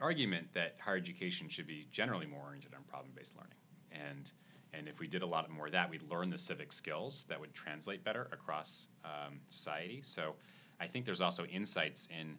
argument 0.01 0.47
that 0.53 0.75
higher 0.79 0.97
education 0.97 1.47
should 1.47 1.67
be 1.67 1.87
generally 1.91 2.25
more 2.25 2.41
oriented 2.45 2.73
on 2.73 2.83
problem-based 2.83 3.35
learning, 3.35 3.57
and 3.91 4.31
and 4.73 4.87
if 4.87 4.99
we 4.99 5.07
did 5.07 5.21
a 5.21 5.25
lot 5.25 5.49
more 5.49 5.67
of 5.67 5.71
that, 5.71 5.89
we'd 5.89 6.09
learn 6.09 6.29
the 6.29 6.37
civic 6.37 6.73
skills 6.73 7.25
that 7.29 7.39
would 7.39 7.53
translate 7.53 8.03
better 8.03 8.27
across 8.31 8.87
um, 9.05 9.39
society. 9.47 10.01
So, 10.03 10.33
I 10.79 10.87
think 10.87 11.05
there's 11.05 11.21
also 11.21 11.45
insights 11.45 12.07
in 12.19 12.37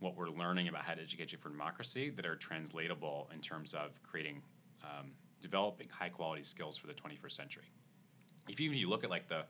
what 0.00 0.16
we're 0.16 0.30
learning 0.30 0.68
about 0.68 0.82
how 0.82 0.94
to 0.94 1.02
educate 1.02 1.32
you 1.32 1.38
for 1.38 1.48
democracy 1.48 2.10
that 2.10 2.24
are 2.24 2.36
translatable 2.36 3.28
in 3.34 3.40
terms 3.40 3.74
of 3.74 4.00
creating, 4.02 4.42
um, 4.82 5.10
developing 5.40 5.88
high-quality 5.88 6.42
skills 6.42 6.76
for 6.76 6.86
the 6.86 6.94
21st 6.94 7.32
century. 7.32 7.70
If 8.48 8.60
even 8.60 8.76
you 8.76 8.88
look 8.88 9.04
at 9.04 9.10
like 9.10 9.28
the 9.28 9.44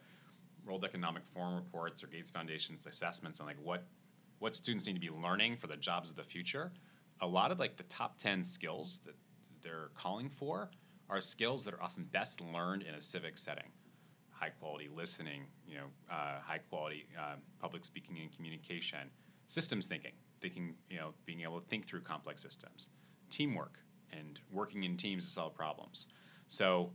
World 0.66 0.84
Economic 0.84 1.24
Forum 1.24 1.54
reports 1.54 2.02
or 2.02 2.08
Gates 2.08 2.30
Foundation's 2.30 2.86
assessments 2.86 3.40
on 3.40 3.46
like 3.46 3.56
what 3.62 3.84
what 4.38 4.54
students 4.54 4.86
need 4.86 4.94
to 4.94 5.00
be 5.00 5.10
learning 5.10 5.56
for 5.56 5.66
the 5.66 5.76
jobs 5.76 6.10
of 6.10 6.16
the 6.16 6.22
future, 6.22 6.70
a 7.20 7.26
lot 7.26 7.50
of 7.50 7.58
like 7.58 7.76
the 7.76 7.82
top 7.84 8.18
10 8.18 8.42
skills 8.42 9.00
that 9.04 9.16
they're 9.62 9.90
calling 9.94 10.28
for 10.28 10.70
are 11.10 11.20
skills 11.20 11.64
that 11.64 11.74
are 11.74 11.82
often 11.82 12.04
best 12.04 12.40
learned 12.40 12.82
in 12.82 12.94
a 12.94 13.00
civic 13.00 13.36
setting. 13.36 13.70
High 14.30 14.50
quality 14.50 14.88
listening, 14.94 15.46
you 15.66 15.76
know, 15.76 15.86
uh, 16.10 16.38
high 16.40 16.60
quality 16.70 17.06
uh, 17.18 17.34
public 17.60 17.84
speaking 17.84 18.18
and 18.20 18.30
communication, 18.30 19.10
systems 19.48 19.86
thinking, 19.86 20.12
thinking, 20.40 20.74
you 20.88 20.98
know, 20.98 21.14
being 21.26 21.40
able 21.40 21.60
to 21.60 21.66
think 21.66 21.86
through 21.86 22.02
complex 22.02 22.42
systems, 22.42 22.90
teamwork, 23.30 23.80
and 24.12 24.40
working 24.50 24.84
in 24.84 24.96
teams 24.96 25.24
to 25.24 25.30
solve 25.30 25.54
problems. 25.54 26.06
So, 26.46 26.90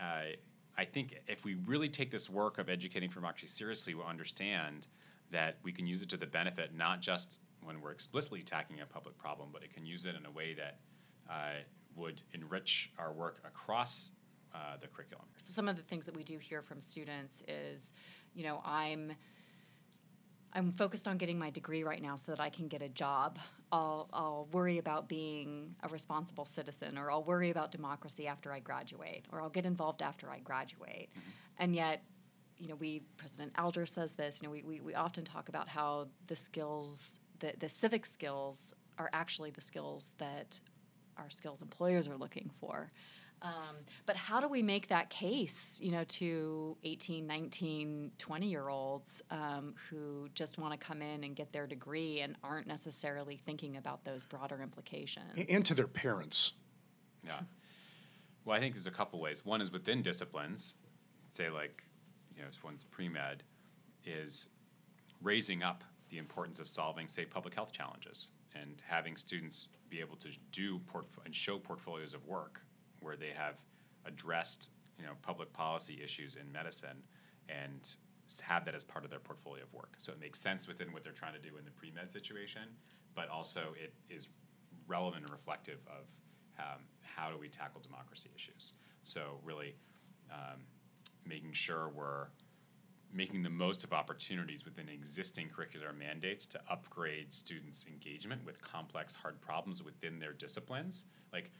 uh, 0.00 0.34
I 0.76 0.84
think 0.84 1.18
if 1.26 1.44
we 1.44 1.54
really 1.66 1.88
take 1.88 2.10
this 2.12 2.30
work 2.30 2.58
of 2.58 2.68
educating 2.68 3.10
for 3.10 3.16
democracy 3.16 3.48
seriously, 3.48 3.94
we'll 3.94 4.06
understand 4.06 4.86
that 5.32 5.58
we 5.64 5.72
can 5.72 5.88
use 5.88 6.02
it 6.02 6.08
to 6.10 6.16
the 6.16 6.26
benefit 6.26 6.72
not 6.74 7.00
just 7.00 7.40
when 7.62 7.80
we're 7.80 7.90
explicitly 7.90 8.42
tackling 8.42 8.80
a 8.80 8.86
public 8.86 9.18
problem, 9.18 9.48
but 9.52 9.64
it 9.64 9.74
can 9.74 9.84
use 9.84 10.04
it 10.04 10.14
in 10.14 10.24
a 10.24 10.30
way 10.30 10.54
that 10.54 10.78
uh, 11.28 11.62
would 11.96 12.22
enrich 12.32 12.92
our 12.96 13.12
work 13.12 13.40
across 13.44 14.12
uh, 14.54 14.76
the 14.80 14.86
curriculum. 14.86 15.26
So 15.36 15.52
some 15.52 15.68
of 15.68 15.76
the 15.76 15.82
things 15.82 16.06
that 16.06 16.16
we 16.16 16.22
do 16.22 16.38
hear 16.38 16.62
from 16.62 16.80
students 16.80 17.42
is, 17.48 17.92
you 18.34 18.44
know, 18.44 18.62
I'm 18.64 19.12
I'm 20.54 20.72
focused 20.72 21.06
on 21.06 21.18
getting 21.18 21.38
my 21.38 21.50
degree 21.50 21.84
right 21.84 22.00
now 22.00 22.16
so 22.16 22.32
that 22.32 22.40
I 22.40 22.48
can 22.48 22.68
get 22.68 22.80
a 22.80 22.88
job. 22.88 23.38
I'll, 23.70 24.08
I'll 24.12 24.48
worry 24.52 24.78
about 24.78 25.08
being 25.08 25.74
a 25.82 25.88
responsible 25.88 26.46
citizen, 26.46 26.96
or 26.96 27.10
I'll 27.10 27.24
worry 27.24 27.50
about 27.50 27.70
democracy 27.70 28.26
after 28.26 28.52
I 28.52 28.60
graduate, 28.60 29.26
or 29.30 29.40
I'll 29.40 29.50
get 29.50 29.66
involved 29.66 30.02
after 30.02 30.30
I 30.30 30.38
graduate. 30.38 31.10
Mm-hmm. 31.10 31.30
And 31.58 31.74
yet, 31.74 32.02
you 32.56 32.68
know, 32.68 32.76
we 32.76 33.02
President 33.16 33.52
Alger 33.56 33.86
says 33.86 34.12
this. 34.12 34.40
You 34.40 34.48
know, 34.48 34.52
we, 34.52 34.62
we, 34.62 34.80
we 34.80 34.94
often 34.94 35.24
talk 35.24 35.48
about 35.48 35.68
how 35.68 36.08
the 36.26 36.36
skills, 36.36 37.20
the, 37.40 37.52
the 37.58 37.68
civic 37.68 38.06
skills, 38.06 38.74
are 38.98 39.10
actually 39.12 39.50
the 39.50 39.60
skills 39.60 40.14
that 40.18 40.60
our 41.16 41.30
skills 41.30 41.62
employers 41.62 42.08
are 42.08 42.16
looking 42.16 42.50
for. 42.60 42.88
Um, 43.42 43.76
but 44.06 44.16
how 44.16 44.40
do 44.40 44.48
we 44.48 44.62
make 44.62 44.88
that 44.88 45.10
case, 45.10 45.80
you 45.82 45.90
know, 45.90 46.04
to 46.04 46.76
18, 46.82 47.26
19, 47.26 48.12
20 48.18 48.48
year 48.48 48.68
olds 48.68 49.22
um, 49.30 49.74
who 49.88 50.28
just 50.34 50.58
want 50.58 50.78
to 50.78 50.78
come 50.78 51.02
in 51.02 51.24
and 51.24 51.36
get 51.36 51.52
their 51.52 51.66
degree 51.66 52.20
and 52.20 52.36
aren't 52.42 52.66
necessarily 52.66 53.36
thinking 53.36 53.76
about 53.76 54.04
those 54.04 54.26
broader 54.26 54.60
implications? 54.62 55.46
And 55.48 55.64
to 55.66 55.74
their 55.74 55.86
parents. 55.86 56.52
Yeah. 57.24 57.40
Well, 58.44 58.56
I 58.56 58.60
think 58.60 58.74
there's 58.74 58.86
a 58.86 58.92
couple 58.92 59.20
ways. 59.20 59.44
One 59.44 59.60
is 59.60 59.70
within 59.70 60.02
disciplines, 60.02 60.76
say 61.28 61.50
like 61.50 61.82
you 62.34 62.42
know, 62.42 62.48
if 62.48 62.62
one's 62.64 62.84
pre-med, 62.84 63.42
is 64.04 64.48
raising 65.22 65.62
up 65.62 65.84
the 66.08 66.18
importance 66.18 66.58
of 66.58 66.68
solving, 66.68 67.08
say, 67.08 67.24
public 67.24 67.54
health 67.54 67.72
challenges 67.72 68.30
and 68.54 68.82
having 68.86 69.16
students 69.16 69.68
be 69.90 70.00
able 70.00 70.16
to 70.16 70.28
do 70.52 70.78
portf- 70.80 71.24
and 71.24 71.34
show 71.34 71.58
portfolios 71.58 72.14
of 72.14 72.24
work 72.26 72.62
where 73.00 73.16
they 73.16 73.30
have 73.36 73.54
addressed, 74.04 74.70
you 74.98 75.04
know, 75.04 75.12
public 75.22 75.52
policy 75.52 76.00
issues 76.02 76.36
in 76.36 76.50
medicine 76.52 77.02
and 77.48 77.96
have 78.42 78.64
that 78.64 78.74
as 78.74 78.84
part 78.84 79.04
of 79.04 79.10
their 79.10 79.20
portfolio 79.20 79.62
of 79.62 79.72
work. 79.72 79.94
So 79.98 80.12
it 80.12 80.20
makes 80.20 80.40
sense 80.40 80.68
within 80.68 80.92
what 80.92 81.02
they're 81.02 81.12
trying 81.12 81.34
to 81.34 81.40
do 81.40 81.56
in 81.56 81.64
the 81.64 81.70
pre-med 81.70 82.12
situation, 82.12 82.62
but 83.14 83.28
also 83.28 83.74
it 83.82 83.94
is 84.10 84.28
relevant 84.86 85.22
and 85.22 85.32
reflective 85.32 85.78
of 85.86 86.04
um, 86.58 86.82
how 87.00 87.30
do 87.30 87.38
we 87.38 87.48
tackle 87.48 87.80
democracy 87.80 88.30
issues. 88.34 88.74
So 89.02 89.40
really, 89.44 89.76
um, 90.30 90.60
making 91.24 91.52
sure 91.52 91.88
we're 91.88 92.26
making 93.12 93.42
the 93.42 93.50
most 93.50 93.84
of 93.84 93.92
opportunities 93.92 94.64
within 94.64 94.88
existing 94.88 95.48
curricular 95.48 95.96
mandates 95.96 96.46
to 96.46 96.60
upgrade 96.70 97.32
students' 97.32 97.86
engagement 97.86 98.44
with 98.44 98.60
complex, 98.60 99.14
hard 99.14 99.40
problems 99.40 99.82
within 99.82 100.18
their 100.18 100.32
disciplines. 100.32 101.06
Like 101.32 101.50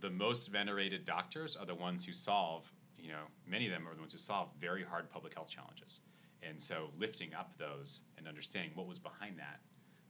the 0.00 0.10
most 0.10 0.48
venerated 0.48 1.04
doctors 1.04 1.56
are 1.56 1.66
the 1.66 1.74
ones 1.74 2.04
who 2.04 2.12
solve, 2.12 2.70
you 2.98 3.10
know, 3.10 3.24
many 3.46 3.66
of 3.66 3.72
them 3.72 3.88
are 3.88 3.94
the 3.94 4.00
ones 4.00 4.12
who 4.12 4.18
solve 4.18 4.48
very 4.60 4.84
hard 4.84 5.10
public 5.10 5.34
health 5.34 5.50
challenges. 5.50 6.00
And 6.42 6.60
so 6.60 6.90
lifting 6.98 7.34
up 7.34 7.56
those 7.58 8.02
and 8.18 8.28
understanding 8.28 8.72
what 8.74 8.86
was 8.86 8.98
behind 8.98 9.38
that 9.38 9.60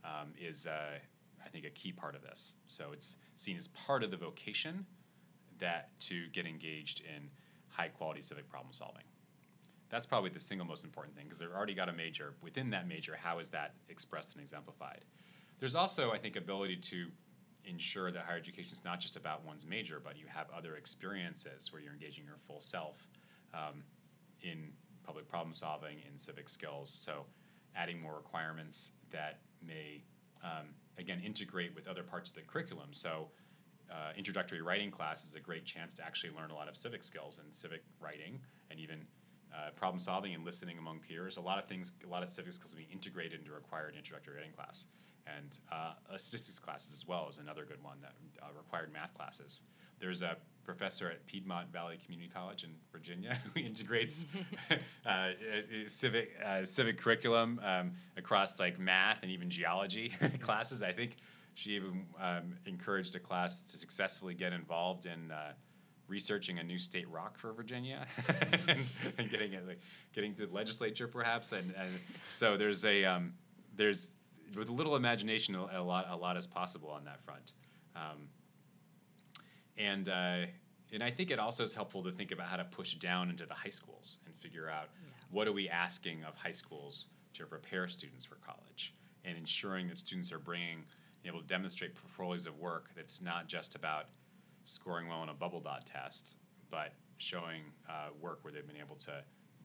um, 0.05 0.33
is, 0.39 0.67
uh, 0.67 0.99
I 1.45 1.49
think, 1.49 1.65
a 1.65 1.71
key 1.71 1.93
part 1.93 2.15
of 2.15 2.23
this. 2.23 2.55
So 2.67 2.91
it's 2.93 3.17
seen 3.37 3.57
as 3.57 3.69
part 3.69 4.03
of 4.03 4.11
the 4.11 4.17
vocation 4.17 4.87
that 5.59 5.99
to 6.01 6.29
get 6.29 6.47
engaged 6.47 7.01
in 7.01 7.31
high 7.69 7.89
quality 7.89 8.23
civic 8.23 8.49
problem 8.49 8.73
solving. 8.73 9.05
That's 9.89 10.07
probably 10.07 10.31
the 10.31 10.41
single 10.41 10.67
most 10.67 10.85
important 10.85 11.17
thing 11.17 11.25
because 11.25 11.39
they've 11.39 11.49
already 11.51 11.75
got 11.75 11.89
a 11.89 11.93
major. 11.93 12.35
Within 12.43 12.71
that 12.71 12.89
major, 12.89 13.17
how 13.21 13.39
is 13.39 13.49
that 13.51 13.75
expressed 13.89 14.35
and 14.35 14.43
exemplified? 14.43 15.05
There's 15.61 15.75
also, 15.75 16.11
I 16.11 16.19
think, 16.19 16.37
ability 16.37 16.77
to 16.77 17.07
ensure 17.67 18.11
that 18.11 18.23
higher 18.23 18.37
education 18.37 18.73
is 18.73 18.85
not 18.85 19.01
just 19.01 19.17
about 19.17 19.45
one's 19.45 19.67
major, 19.67 20.01
but 20.03 20.17
you 20.17 20.27
have 20.29 20.47
other 20.57 20.77
experiences 20.77 21.73
where 21.73 21.83
you're 21.83 21.93
engaging 21.93 22.25
your 22.25 22.39
full 22.47 22.61
self 22.61 23.07
um, 23.55 23.83
in 24.43 24.73
public 25.05 25.29
problem 25.29 25.53
solving, 25.53 25.99
in 26.11 26.17
civic 26.19 26.49
skills. 26.49 26.91
So, 26.91 27.25
adding 27.75 28.01
more 28.01 28.15
requirements 28.15 28.93
that 29.11 29.41
may, 29.65 30.03
um, 30.43 30.69
again, 30.99 31.21
integrate 31.25 31.75
with 31.75 31.89
other 31.89 32.03
parts 32.03 32.31
of 32.31 32.37
the 32.37 32.43
curriculum. 32.43 32.89
So, 32.93 33.29
uh, 33.91 34.13
introductory 34.17 34.63
writing 34.63 34.91
class 34.91 35.25
is 35.25 35.35
a 35.35 35.41
great 35.41 35.65
chance 35.65 35.95
to 35.95 36.05
actually 36.05 36.31
learn 36.31 36.51
a 36.51 36.55
lot 36.55 36.69
of 36.69 36.77
civic 36.77 37.05
skills 37.05 37.39
and 37.43 37.55
civic 37.55 37.85
writing 38.01 38.41
and 38.71 38.81
even 38.81 39.07
uh, 39.55 39.71
problem 39.77 39.99
solving 39.99 40.35
and 40.35 40.45
listening 40.45 40.79
among 40.79 40.99
peers. 41.01 41.37
A 41.37 41.41
lot 41.41 41.59
of 41.59 41.69
things, 41.69 41.93
a 42.05 42.09
lot 42.09 42.23
of 42.23 42.29
civic 42.29 42.53
skills 42.53 42.75
will 42.75 42.83
be 42.83 42.89
integrated 42.93 43.41
into 43.41 43.53
required 43.53 43.95
introductory 43.97 44.35
writing 44.35 44.53
class. 44.53 44.87
And 45.27 45.59
uh, 45.73 45.95
statistics 46.17 46.59
classes 46.59 46.93
as 46.93 47.07
well 47.07 47.27
is 47.29 47.39
another 47.39 47.65
good 47.65 47.83
one 47.83 47.99
that 48.01 48.13
uh, 48.43 48.47
required 48.57 48.93
math 48.93 49.13
classes. 49.15 49.63
There's 49.99 50.23
a 50.23 50.37
professor 50.65 51.09
at 51.09 51.25
Piedmont 51.27 51.73
Valley 51.73 51.99
Community 52.05 52.31
College 52.33 52.65
in 52.65 52.71
Virginia 52.93 53.41
who 53.55 53.61
integrates 53.61 54.27
uh, 55.07 55.31
civic 55.87 56.31
uh, 56.45 56.65
civic 56.65 56.99
curriculum 56.99 57.61
um, 57.65 57.93
across 58.17 58.59
like 58.59 58.79
math 58.79 59.19
and 59.23 59.31
even 59.31 59.49
geology 59.49 60.13
classes. 60.41 60.83
I 60.83 60.93
think 60.93 61.17
she 61.55 61.71
even 61.71 62.05
um, 62.21 62.57
encouraged 62.67 63.17
a 63.17 63.21
class 63.21 63.71
to 63.73 63.79
successfully 63.79 64.35
get 64.35 64.53
involved 64.53 65.07
in 65.07 65.31
uh, 65.31 65.53
researching 66.07 66.59
a 66.59 66.63
new 66.63 66.79
state 66.79 67.09
rock 67.09 67.39
for 67.39 67.53
Virginia 67.53 68.07
and, 68.69 68.79
and, 69.19 69.31
getting 69.31 69.55
it, 69.55 69.67
like, 69.67 69.81
getting 70.15 70.35
to 70.35 70.47
the 70.47 70.53
legislature 70.53 71.09
perhaps. 71.09 71.53
And, 71.53 71.75
and 71.77 71.91
so 72.33 72.57
there's 72.57 72.85
a 72.85 73.05
um, 73.05 73.33
there's 73.75 74.11
with 74.55 74.69
a 74.69 74.73
little 74.73 74.97
imagination 74.97 75.55
a, 75.55 75.83
lot 75.83 76.07
a 76.11 76.17
lot 76.17 76.37
is 76.37 76.47
possible 76.47 76.91
on 76.91 77.05
that 77.05 77.23
front. 77.25 77.53
Um, 77.95 78.29
and 79.77 80.09
uh, 80.09 80.47
and 80.93 81.03
I 81.03 81.11
think 81.11 81.31
it 81.31 81.39
also 81.39 81.65
is 81.65 81.75
helpful 81.75 82.03
to 82.05 82.13
think 82.13 82.33
about 82.33 82.47
how 82.49 82.57
to 82.57 82.65
push 82.65 82.95
down 82.95 83.31
into 83.31 83.47
the 83.47 83.55
high 83.55 83.71
schools 83.71 84.19
and 84.27 84.35
figure 84.35 84.69
out 84.69 84.89
yeah. 85.03 85.11
what 85.31 85.49
are 85.49 85.53
we 85.53 85.69
asking 85.69 86.25
of 86.25 86.35
high 86.37 86.53
schools 86.53 87.07
to 87.35 87.45
prepare 87.45 87.89
students 87.89 88.25
for 88.25 88.37
college 88.37 88.95
and 89.25 89.37
ensuring 89.37 89.89
that 89.89 89.99
students 89.99 90.33
are 90.33 90.39
bringing 90.39 90.85
able 91.25 91.41
to 91.41 91.47
demonstrate 91.47 91.95
portfolios 91.95 92.47
of 92.47 92.59
work 92.59 92.91
that's 92.95 93.21
not 93.21 93.49
just 93.49 93.75
about 93.75 94.07
scoring 94.65 95.09
well 95.09 95.19
on 95.19 95.29
a 95.29 95.35
bubble 95.35 95.61
dot 95.61 95.87
test, 95.87 96.37
but 96.71 96.93
showing 97.19 97.63
uh, 97.89 98.09
work 98.21 98.41
where 98.43 98.53
they've 98.53 98.67
been 98.67 98.77
able 98.77 98.97
to 98.97 99.13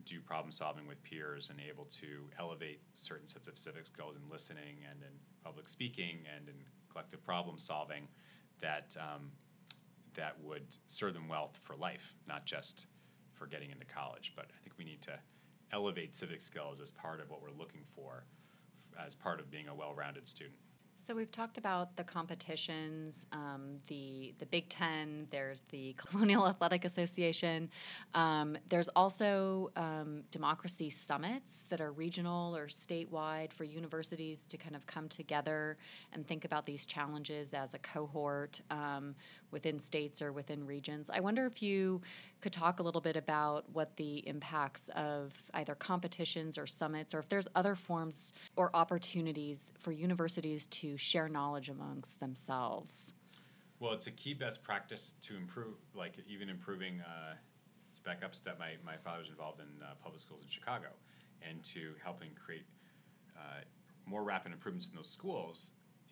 do 0.05 0.19
problem 0.19 0.51
solving 0.51 0.87
with 0.87 1.01
peers 1.03 1.49
and 1.49 1.59
able 1.59 1.85
to 1.85 2.29
elevate 2.39 2.81
certain 2.93 3.27
sets 3.27 3.47
of 3.47 3.57
civic 3.57 3.85
skills 3.85 4.15
in 4.15 4.21
listening 4.29 4.77
and 4.89 5.01
in 5.01 5.13
public 5.43 5.69
speaking 5.69 6.19
and 6.35 6.47
in 6.47 6.55
collective 6.91 7.23
problem 7.23 7.57
solving 7.57 8.07
that 8.61 8.95
um, 8.99 9.31
that 10.13 10.35
would 10.43 10.75
serve 10.87 11.13
them 11.13 11.27
well 11.27 11.51
for 11.61 11.75
life, 11.75 12.15
not 12.27 12.45
just 12.45 12.87
for 13.33 13.47
getting 13.47 13.71
into 13.71 13.85
college. 13.85 14.33
But 14.35 14.45
I 14.45 14.61
think 14.61 14.77
we 14.77 14.83
need 14.83 15.01
to 15.03 15.17
elevate 15.71 16.15
civic 16.15 16.41
skills 16.41 16.79
as 16.79 16.91
part 16.91 17.21
of 17.21 17.29
what 17.29 17.41
we're 17.41 17.57
looking 17.57 17.83
for 17.95 18.25
as 19.03 19.15
part 19.15 19.39
of 19.39 19.49
being 19.49 19.67
a 19.67 19.75
well-rounded 19.75 20.27
student. 20.27 20.57
So 21.03 21.15
we've 21.15 21.31
talked 21.31 21.57
about 21.57 21.95
the 21.95 22.03
competitions, 22.03 23.25
um, 23.31 23.79
the 23.87 24.35
the 24.37 24.45
Big 24.45 24.69
Ten. 24.69 25.25
There's 25.31 25.61
the 25.71 25.93
Colonial 25.97 26.47
Athletic 26.47 26.85
Association. 26.85 27.69
Um, 28.13 28.55
there's 28.69 28.87
also 28.89 29.71
um, 29.75 30.21
democracy 30.29 30.91
summits 30.91 31.65
that 31.69 31.81
are 31.81 31.91
regional 31.91 32.55
or 32.55 32.67
statewide 32.67 33.51
for 33.51 33.63
universities 33.63 34.45
to 34.45 34.57
kind 34.57 34.75
of 34.75 34.85
come 34.85 35.09
together 35.09 35.75
and 36.13 36.27
think 36.27 36.45
about 36.45 36.67
these 36.67 36.85
challenges 36.85 37.55
as 37.55 37.73
a 37.73 37.79
cohort 37.79 38.61
um, 38.69 39.15
within 39.51 39.79
states 39.79 40.21
or 40.21 40.31
within 40.31 40.65
regions. 40.65 41.09
I 41.13 41.19
wonder 41.19 41.45
if 41.45 41.61
you 41.61 42.01
could 42.41 42.53
talk 42.53 42.79
a 42.79 42.83
little 42.83 43.01
bit 43.01 43.15
about 43.15 43.69
what 43.71 43.95
the 43.97 44.27
impacts 44.27 44.89
of 44.95 45.33
either 45.53 45.75
competitions 45.75 46.57
or 46.57 46.65
summits, 46.65 47.13
or 47.13 47.19
if 47.19 47.29
there's 47.29 47.47
other 47.55 47.75
forms 47.75 48.33
or 48.55 48.75
opportunities 48.75 49.71
for 49.79 49.91
universities 49.91 50.65
to 50.67 50.97
share 50.97 51.29
knowledge 51.29 51.69
amongst 51.69 52.19
themselves. 52.19 53.13
Well, 53.79 53.93
it's 53.93 54.07
a 54.07 54.11
key 54.11 54.33
best 54.33 54.63
practice 54.63 55.15
to 55.23 55.35
improve, 55.35 55.75
like 55.95 56.13
even 56.27 56.49
improving. 56.49 57.01
Uh, 57.01 57.33
to 57.95 58.01
back 58.03 58.23
up 58.23 58.35
step, 58.35 58.59
my, 58.59 58.73
my 58.85 58.97
father 58.97 59.19
was 59.19 59.29
involved 59.29 59.59
in 59.59 59.65
uh, 59.83 59.93
public 60.03 60.21
schools 60.21 60.41
in 60.43 60.49
Chicago, 60.49 60.87
and 61.41 61.63
to 61.63 61.93
helping 62.03 62.29
create 62.35 62.65
uh, 63.37 63.61
more 64.05 64.23
rapid 64.23 64.51
improvements 64.51 64.89
in 64.89 64.95
those 64.95 65.09
schools, 65.09 65.71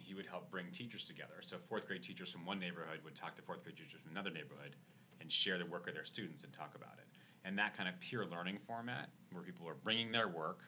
he 0.10 0.16
would 0.16 0.26
help 0.26 0.49
bring 0.49 0.72
teachers 0.72 1.03
together. 1.03 1.36
So 1.41 1.57
fourth 1.60 1.86
grade 1.86 2.01
teachers 2.01 2.32
from 2.32 2.43
one 2.43 2.60
neighborhood 2.60 2.99
would 3.05 3.14
talk 3.14 3.36
to 3.36 3.43
fourth 3.43 3.64
grade 3.64 3.78
teachers 3.78 4.01
from 4.01 4.12
another 4.12 4.32
neighborhood, 4.32 4.76
and 5.22 5.32
share 5.32 5.60
the 5.60 5.66
work 5.68 5.88
of 5.88 5.93
their 5.93 6.03
students 6.03 6.43
and 6.43 6.51
talk 6.51 6.74
about 6.76 6.95
it. 6.97 7.05
And 7.45 7.55
that 7.60 7.78
kind 7.78 7.88
of 7.88 7.99
peer 7.99 8.26
learning 8.26 8.57
format, 8.66 9.10
where 9.32 9.43
people 9.43 9.68
are 9.70 9.76
bringing 9.76 10.12
their 10.12 10.28
work, 10.28 10.64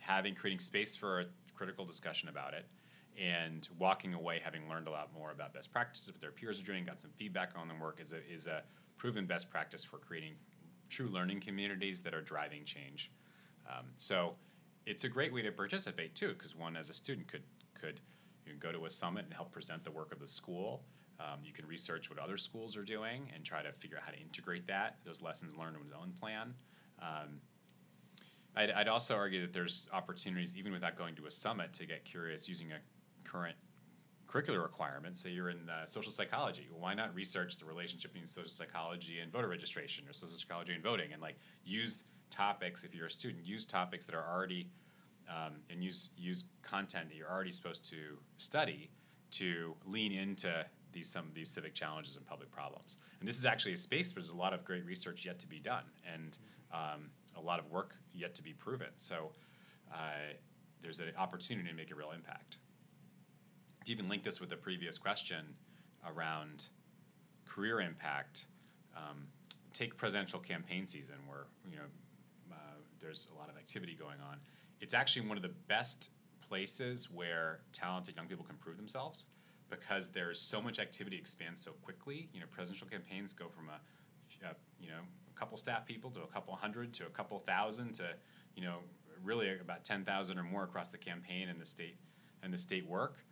having 0.00 0.34
creating 0.34 0.58
space 0.58 0.96
for 0.96 1.20
a 1.20 1.26
critical 1.54 1.84
discussion 1.84 2.28
about 2.28 2.54
it, 2.54 2.66
and 3.16 3.68
walking 3.78 4.14
away 4.14 4.40
having 4.42 4.68
learned 4.68 4.88
a 4.88 4.90
lot 4.90 5.10
more 5.14 5.30
about 5.30 5.54
best 5.54 5.72
practices, 5.72 6.10
what 6.10 6.20
their 6.20 6.32
peers 6.32 6.58
are 6.58 6.64
doing, 6.64 6.84
got 6.84 6.98
some 6.98 7.12
feedback 7.14 7.52
on 7.54 7.68
their 7.68 7.78
work, 7.78 8.00
is 8.00 8.12
a, 8.12 8.32
is 8.32 8.48
a 8.48 8.62
proven 8.96 9.26
best 9.26 9.48
practice 9.48 9.84
for 9.84 9.98
creating 9.98 10.34
true 10.88 11.08
learning 11.08 11.40
communities 11.40 12.02
that 12.02 12.14
are 12.14 12.22
driving 12.22 12.64
change. 12.64 13.10
Um, 13.68 13.86
so 13.96 14.34
it's 14.86 15.04
a 15.04 15.08
great 15.08 15.32
way 15.32 15.42
to 15.42 15.52
participate 15.52 16.14
too, 16.14 16.32
because 16.32 16.56
one 16.56 16.76
as 16.76 16.90
a 16.90 16.94
student 16.94 17.28
could 17.28 17.44
could 17.80 18.00
you 18.44 18.52
can 18.52 18.58
go 18.58 18.72
to 18.72 18.84
a 18.84 18.90
summit 18.90 19.24
and 19.24 19.34
help 19.34 19.52
present 19.52 19.84
the 19.84 19.90
work 19.90 20.12
of 20.12 20.18
the 20.18 20.26
school. 20.26 20.84
Um, 21.20 21.40
you 21.44 21.52
can 21.52 21.66
research 21.66 22.10
what 22.10 22.18
other 22.18 22.36
schools 22.36 22.76
are 22.76 22.82
doing 22.82 23.30
and 23.34 23.44
try 23.44 23.62
to 23.62 23.72
figure 23.72 23.96
out 23.96 24.02
how 24.04 24.12
to 24.12 24.18
integrate 24.18 24.66
that, 24.66 24.96
those 25.04 25.22
lessons 25.22 25.56
learned 25.56 25.76
in 25.76 25.82
his 25.82 25.92
own 25.92 26.12
plan. 26.18 26.54
Um, 27.00 27.40
I'd, 28.56 28.70
I'd 28.70 28.88
also 28.88 29.14
argue 29.14 29.40
that 29.42 29.52
there's 29.52 29.88
opportunities, 29.92 30.56
even 30.56 30.72
without 30.72 30.96
going 30.96 31.14
to 31.16 31.26
a 31.26 31.30
summit, 31.30 31.72
to 31.74 31.86
get 31.86 32.04
curious 32.04 32.48
using 32.48 32.72
a 32.72 32.78
current 33.28 33.56
curricular 34.28 34.62
requirement. 34.62 35.16
Say 35.16 35.30
you're 35.30 35.50
in 35.50 35.68
uh, 35.68 35.86
social 35.86 36.12
psychology. 36.12 36.68
Well, 36.70 36.80
why 36.80 36.94
not 36.94 37.14
research 37.14 37.56
the 37.56 37.64
relationship 37.64 38.12
between 38.12 38.26
social 38.26 38.50
psychology 38.50 39.20
and 39.20 39.30
voter 39.30 39.48
registration 39.48 40.08
or 40.08 40.12
social 40.12 40.36
psychology 40.36 40.72
and 40.72 40.82
voting 40.82 41.12
and 41.12 41.20
like 41.20 41.36
use 41.64 42.04
topics, 42.30 42.82
if 42.82 42.94
you're 42.94 43.06
a 43.06 43.10
student, 43.10 43.44
use 43.44 43.66
topics 43.66 44.06
that 44.06 44.14
are 44.14 44.24
already 44.26 44.68
um, 45.28 45.54
and 45.70 45.82
use 45.82 46.10
use 46.16 46.44
content 46.62 47.08
that 47.08 47.16
you're 47.16 47.30
already 47.30 47.52
supposed 47.52 47.88
to 47.90 48.18
study 48.36 48.90
to 49.30 49.74
lean 49.86 50.12
into 50.12 50.64
these 50.92 51.08
some 51.08 51.26
of 51.26 51.34
these 51.34 51.50
civic 51.50 51.74
challenges 51.74 52.16
and 52.16 52.26
public 52.26 52.50
problems. 52.50 52.98
And 53.20 53.28
this 53.28 53.38
is 53.38 53.44
actually 53.44 53.72
a 53.72 53.76
space 53.76 54.14
where 54.14 54.22
there's 54.22 54.32
a 54.32 54.36
lot 54.36 54.52
of 54.52 54.64
great 54.64 54.84
research 54.84 55.24
yet 55.24 55.38
to 55.40 55.46
be 55.46 55.58
done 55.58 55.84
and 56.12 56.38
um, 56.72 57.10
a 57.36 57.40
lot 57.40 57.58
of 57.58 57.70
work 57.70 57.96
yet 58.12 58.34
to 58.34 58.42
be 58.42 58.52
proven. 58.52 58.88
So 58.96 59.32
uh, 59.92 60.34
there's 60.82 61.00
an 61.00 61.12
opportunity 61.16 61.68
to 61.68 61.74
make 61.74 61.90
a 61.90 61.94
real 61.94 62.10
impact. 62.12 62.58
To 63.86 63.92
even 63.92 64.08
link 64.08 64.22
this 64.22 64.40
with 64.40 64.50
the 64.50 64.56
previous 64.56 64.98
question 64.98 65.54
around 66.06 66.68
career 67.46 67.80
impact, 67.80 68.46
um, 68.96 69.26
take 69.72 69.96
presidential 69.96 70.38
campaign 70.38 70.86
season 70.86 71.16
where 71.26 71.46
you 71.68 71.76
know 71.76 71.84
uh, 72.52 72.56
there's 73.00 73.28
a 73.34 73.38
lot 73.38 73.48
of 73.48 73.56
activity 73.56 73.94
going 73.94 74.18
on. 74.30 74.38
It's 74.82 74.94
actually 74.94 75.28
one 75.28 75.36
of 75.36 75.44
the 75.44 75.54
best 75.68 76.10
places 76.40 77.08
where 77.08 77.60
talented 77.72 78.16
young 78.16 78.26
people 78.26 78.44
can 78.44 78.56
prove 78.56 78.76
themselves 78.76 79.26
because 79.70 80.10
there's 80.10 80.40
so 80.40 80.60
much 80.60 80.80
activity 80.80 81.16
expands 81.16 81.62
so 81.62 81.70
quickly. 81.82 82.28
You 82.34 82.40
know, 82.40 82.46
presidential 82.50 82.88
campaigns 82.88 83.32
go 83.32 83.46
from 83.48 83.68
a, 83.68 84.46
a 84.46 84.54
you 84.80 84.88
know 84.88 84.98
a 85.30 85.38
couple 85.38 85.56
staff 85.56 85.86
people 85.86 86.10
to 86.10 86.22
a 86.22 86.26
couple 86.26 86.52
hundred 86.56 86.92
to 86.94 87.06
a 87.06 87.10
couple 87.10 87.38
thousand 87.38 87.94
to 87.94 88.08
you 88.56 88.62
know 88.64 88.78
really 89.22 89.56
about 89.60 89.84
ten 89.84 90.04
thousand 90.04 90.36
or 90.36 90.42
more 90.42 90.64
across 90.64 90.88
the 90.88 90.98
campaign 90.98 91.48
and 91.48 91.60
the 91.60 91.64
state 91.64 91.96
and 92.42 92.52
the 92.52 92.58
state 92.58 92.84
work. 92.84 93.24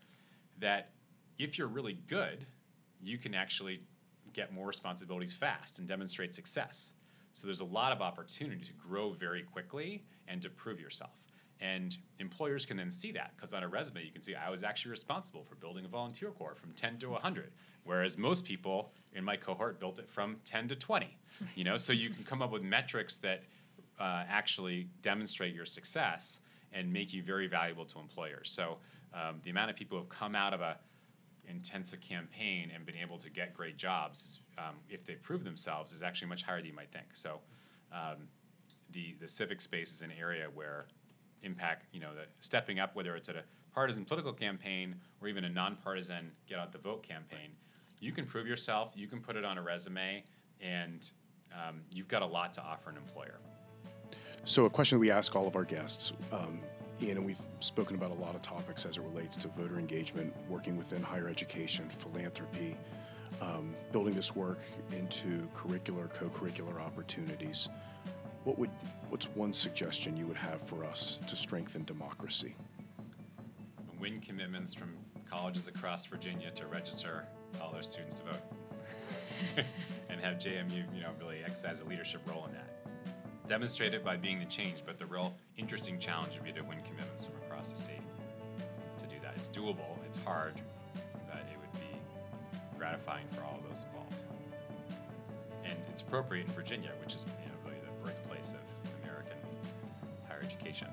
That 0.61 0.93
if 1.37 1.59
you're 1.59 1.67
really 1.67 1.99
good, 2.07 2.47
you 3.03 3.19
can 3.19 3.35
actually 3.35 3.81
get 4.33 4.53
more 4.53 4.69
responsibilities 4.69 5.35
fast 5.35 5.81
and 5.81 5.89
demonstrate 5.89 6.33
success. 6.33 6.93
So 7.33 7.49
there's 7.49 7.61
a 7.61 7.65
lot 7.65 7.91
of 7.91 8.01
opportunity 8.01 8.65
to 8.65 8.73
grow 8.75 9.11
very 9.11 9.43
quickly 9.43 10.05
and 10.29 10.41
to 10.43 10.49
prove 10.49 10.79
yourself. 10.79 11.30
And 11.61 11.97
employers 12.19 12.65
can 12.65 12.77
then 12.77 12.91
see 12.91 13.13
that 13.13 13.33
because 13.37 13.53
on 13.53 13.63
a 13.63 13.69
resume 13.69 14.03
you 14.03 14.11
can 14.11 14.23
see 14.23 14.35
I 14.35 14.49
was 14.49 14.63
actually 14.63 14.93
responsible 14.93 15.45
for 15.45 15.57
building 15.57 15.85
a 15.85 15.89
volunteer 15.89 16.31
corps 16.31 16.55
from 16.55 16.73
10 16.73 16.99
to 17.01 17.11
100, 17.11 17.53
whereas 17.85 18.17
most 18.17 18.45
people 18.45 18.93
in 19.13 19.25
my 19.25 19.37
cohort 19.37 19.79
built 19.79 19.99
it 19.99 20.09
from 20.09 20.37
10 20.45 20.69
to 20.69 20.77
20. 20.77 21.19
You 21.55 21.65
know, 21.65 21.77
so 21.77 21.93
you 21.93 22.11
can 22.11 22.25
come 22.25 22.41
up 22.41 22.51
with 22.51 22.63
metrics 22.63 23.19
that 23.19 23.43
uh, 23.99 24.25
actually 24.29 24.89
demonstrate 25.03 25.55
your 25.55 25.67
success 25.67 26.41
and 26.73 26.91
make 26.93 27.13
you 27.13 27.23
very 27.23 27.47
valuable 27.47 27.85
to 27.85 27.99
employers. 27.99 28.51
So 28.51 28.79
um, 29.13 29.41
the 29.43 29.51
amount 29.51 29.71
of 29.71 29.77
people 29.77 29.99
who 29.99 30.05
have 30.05 30.09
come 30.09 30.35
out 30.35 30.55
of 30.55 30.61
a 30.61 30.79
intensive 31.49 32.01
campaign 32.01 32.71
and 32.75 32.87
been 32.87 32.97
able 32.97 33.19
to 33.19 33.29
get 33.29 33.53
great 33.53 33.77
jobs, 33.77 34.41
um, 34.57 34.77
if 34.89 35.05
they 35.05 35.15
prove 35.15 35.45
themselves, 35.45 35.93
is 35.93 36.03
actually 36.03 36.29
much 36.29 36.43
higher 36.43 36.59
than 36.59 36.67
you 36.67 36.75
might 36.75 36.93
think. 36.93 37.07
So 37.13 37.41
um, 37.93 38.29
the 38.93 39.17
the 39.21 39.29
civic 39.29 39.61
space 39.61 39.93
is 39.93 40.03
an 40.03 40.13
area 40.19 40.47
where 40.55 40.87
impact, 41.43 41.87
you 41.93 42.01
know, 42.01 42.15
the 42.15 42.27
stepping 42.41 42.79
up, 42.79 42.95
whether 42.95 43.17
it's 43.17 43.29
at 43.29 43.37
a 43.37 43.43
partisan 43.73 44.05
political 44.05 44.33
campaign 44.33 44.95
or 45.21 45.29
even 45.29 45.45
a 45.45 45.49
nonpartisan 45.49 46.31
get 46.49 46.59
out 46.59 46.73
the 46.73 46.79
vote 46.79 47.03
campaign, 47.03 47.51
you 48.01 48.13
can 48.13 48.27
prove 48.27 48.47
yourself, 48.47 48.93
you 48.95 49.07
can 49.07 49.21
put 49.21 49.37
it 49.37 49.45
on 49.45 49.59
a 49.59 49.63
resume, 49.63 50.25
and 50.61 51.11
um, 51.53 51.81
you've 51.95 52.09
got 52.09 52.23
a 52.23 52.27
lot 52.27 52.53
to 52.55 52.63
offer 52.63 52.91
an 52.91 52.97
employer. 52.97 53.39
So, 54.45 54.65
a 54.65 54.71
question 54.71 54.99
we 54.99 55.11
ask 55.11 55.37
all 55.37 55.47
of 55.47 55.55
our 55.55 55.65
guests, 55.65 56.13
um, 56.33 56.61
Ian, 57.03 57.19
and 57.19 57.27
we've 57.27 57.41
spoken 57.61 57.97
about 57.97 58.11
a 58.11 58.15
lot 58.15 58.35
of 58.35 58.43
topics 58.43 58.85
as 58.87 58.97
it 58.97 59.03
relates 59.03 59.37
to 59.37 59.49
voter 59.49 59.79
engagement, 59.79 60.35
working 60.49 60.77
within 60.77 61.03
higher 61.03 61.29
education, 61.29 61.91
philanthropy, 61.91 62.77
um, 63.41 63.75
building 63.93 64.15
this 64.15 64.35
work 64.35 64.59
into 64.93 65.47
curricular, 65.55 66.13
co 66.13 66.27
curricular 66.29 66.81
opportunities. 66.81 67.69
What 68.45 68.59
would 68.59 68.71
what's 69.11 69.27
one 69.35 69.53
suggestion 69.53 70.17
you 70.17 70.27
would 70.27 70.37
have 70.37 70.63
for 70.63 70.85
us 70.85 71.19
to 71.27 71.37
strengthen 71.37 71.85
democracy? 71.85 72.55
Win 74.01 74.21
commitments 74.21 74.73
from 74.73 74.95
colleges 75.29 75.69
across 75.69 76.07
Virginia 76.07 76.51
to 76.53 76.67
register 76.67 77.25
all 77.61 77.71
their 77.73 77.83
students 77.83 78.17
to 78.17 78.25
vote, 78.25 79.65
and 80.09 80.21
have 80.21 80.39
JMU, 80.39 80.85
you 80.95 81.03
know, 81.03 81.11
really 81.19 81.39
exercise 81.45 81.81
a 81.81 81.85
leadership 81.85 82.21
role 82.27 82.47
in 82.47 82.53
that. 82.53 82.71
Demonstrate 83.49 83.95
it 83.95 84.05
by 84.05 84.17
being 84.17 84.39
the 84.39 84.45
change, 84.47 84.83
but 84.87 84.99
the 84.99 85.07
real 85.07 85.35
interesting 85.57 85.99
challenge 85.99 86.35
would 86.35 86.45
be 86.45 86.53
to 86.53 86.63
win 86.63 86.79
commitments 86.89 87.27
from 87.27 87.35
across 87.47 87.71
the 87.71 87.77
state 87.77 88.01
to 88.99 89.07
do 89.07 89.17
that. 89.23 89.35
It's 89.37 89.49
doable. 89.49 89.99
It's 90.07 90.19
hard, 90.19 90.55
but 91.29 91.45
it 91.51 91.59
would 91.59 91.73
be 91.81 91.99
gratifying 92.79 93.27
for 93.35 93.43
all 93.43 93.59
of 93.63 93.69
those 93.69 93.85
involved. 93.85 94.15
And 95.65 95.79
it's 95.91 96.03
appropriate 96.03 96.47
in 96.47 96.53
Virginia, 96.53 96.93
which 97.03 97.15
is 97.15 97.27
you 97.43 97.49
know 97.49 97.50
the 97.50 97.50
education. 100.61 100.89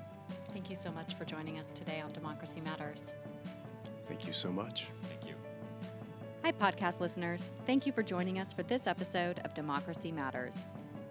Thank 0.52 0.70
you 0.70 0.76
so 0.76 0.90
much 0.90 1.14
for 1.14 1.24
joining 1.24 1.58
us 1.58 1.72
today 1.72 2.00
on 2.00 2.10
Democracy 2.12 2.60
Matters. 2.60 3.12
Thank 4.06 4.26
you 4.26 4.32
so 4.32 4.50
much. 4.50 4.88
Thank 5.08 5.26
you. 5.26 5.34
Hi, 6.42 6.52
podcast 6.52 7.00
listeners. 7.00 7.50
Thank 7.66 7.84
you 7.84 7.92
for 7.92 8.02
joining 8.02 8.38
us 8.38 8.52
for 8.52 8.62
this 8.62 8.86
episode 8.86 9.40
of 9.44 9.52
Democracy 9.54 10.10
Matters. 10.10 10.56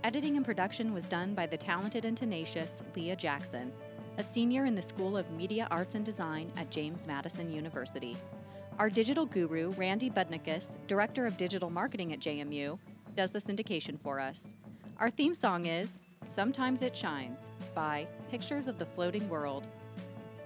Editing 0.04 0.38
and 0.38 0.46
production 0.46 0.94
was 0.94 1.08
done 1.08 1.34
by 1.34 1.46
the 1.46 1.58
talented 1.58 2.06
and 2.06 2.18
tenacious 2.18 2.82
Leah 2.96 3.16
Jackson, 3.16 3.72
a 4.18 4.24
senior 4.24 4.66
in 4.66 4.74
the 4.74 4.82
School 4.82 5.18
of 5.18 5.30
Media 5.32 5.68
Arts 5.70 5.96
and 5.96 6.06
Design 6.06 6.52
at 6.58 6.72
James 6.72 7.06
Madison 7.06 7.52
University. 7.52 8.18
Our 8.80 8.90
digital 8.90 9.26
guru, 9.26 9.72
Randy 9.72 10.10
Budnikus, 10.10 10.78
Director 10.88 11.28
of 11.28 11.38
Digital 11.38 11.70
Marketing 11.70 12.14
at 12.14 12.20
JMU, 12.20 12.80
does 13.16 13.32
the 13.32 13.40
syndication 13.40 14.00
for 14.00 14.20
us. 14.20 14.54
Our 14.98 15.12
theme 15.12 15.36
song 15.36 15.68
is 15.68 16.02
Sometimes 16.24 16.82
It 16.82 16.96
Shines 16.96 17.50
by 17.76 18.08
Pictures 18.30 18.68
of 18.68 18.78
the 18.78 18.86
Floating 18.86 19.28
World. 19.30 19.68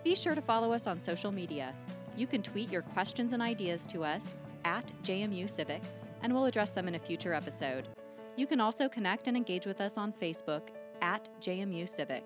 Be 0.04 0.16
sure 0.16 0.36
to 0.36 0.42
follow 0.42 0.74
us 0.74 0.88
on 0.88 1.00
social 1.00 1.32
media. 1.32 1.74
You 2.16 2.28
can 2.28 2.42
tweet 2.42 2.72
your 2.72 2.82
questions 2.82 3.34
and 3.34 3.42
ideas 3.42 3.86
to 3.88 4.04
us 4.04 4.38
at 4.66 4.92
JMU 5.04 5.50
Civic 5.50 5.82
and 6.24 6.34
we'll 6.34 6.46
address 6.46 6.72
them 6.72 6.88
in 6.88 6.96
a 6.96 7.00
future 7.00 7.34
episode. 7.34 7.88
You 8.36 8.48
can 8.48 8.62
also 8.62 8.88
connect 8.88 9.28
and 9.28 9.36
engage 9.36 9.66
with 9.66 9.82
us 9.82 9.98
on 9.98 10.14
Facebook 10.14 10.70
at 11.02 11.28
JMU 11.42 11.90
Civic. 11.90 12.24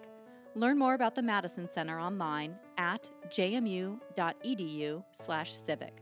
Learn 0.56 0.78
more 0.78 0.94
about 0.94 1.16
the 1.16 1.22
Madison 1.22 1.68
Center 1.68 2.00
online 2.00 2.56
at 2.78 3.10
jmu.edu/civic. 3.30 6.02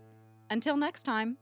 Until 0.50 0.78
next 0.78 1.04
time. 1.04 1.38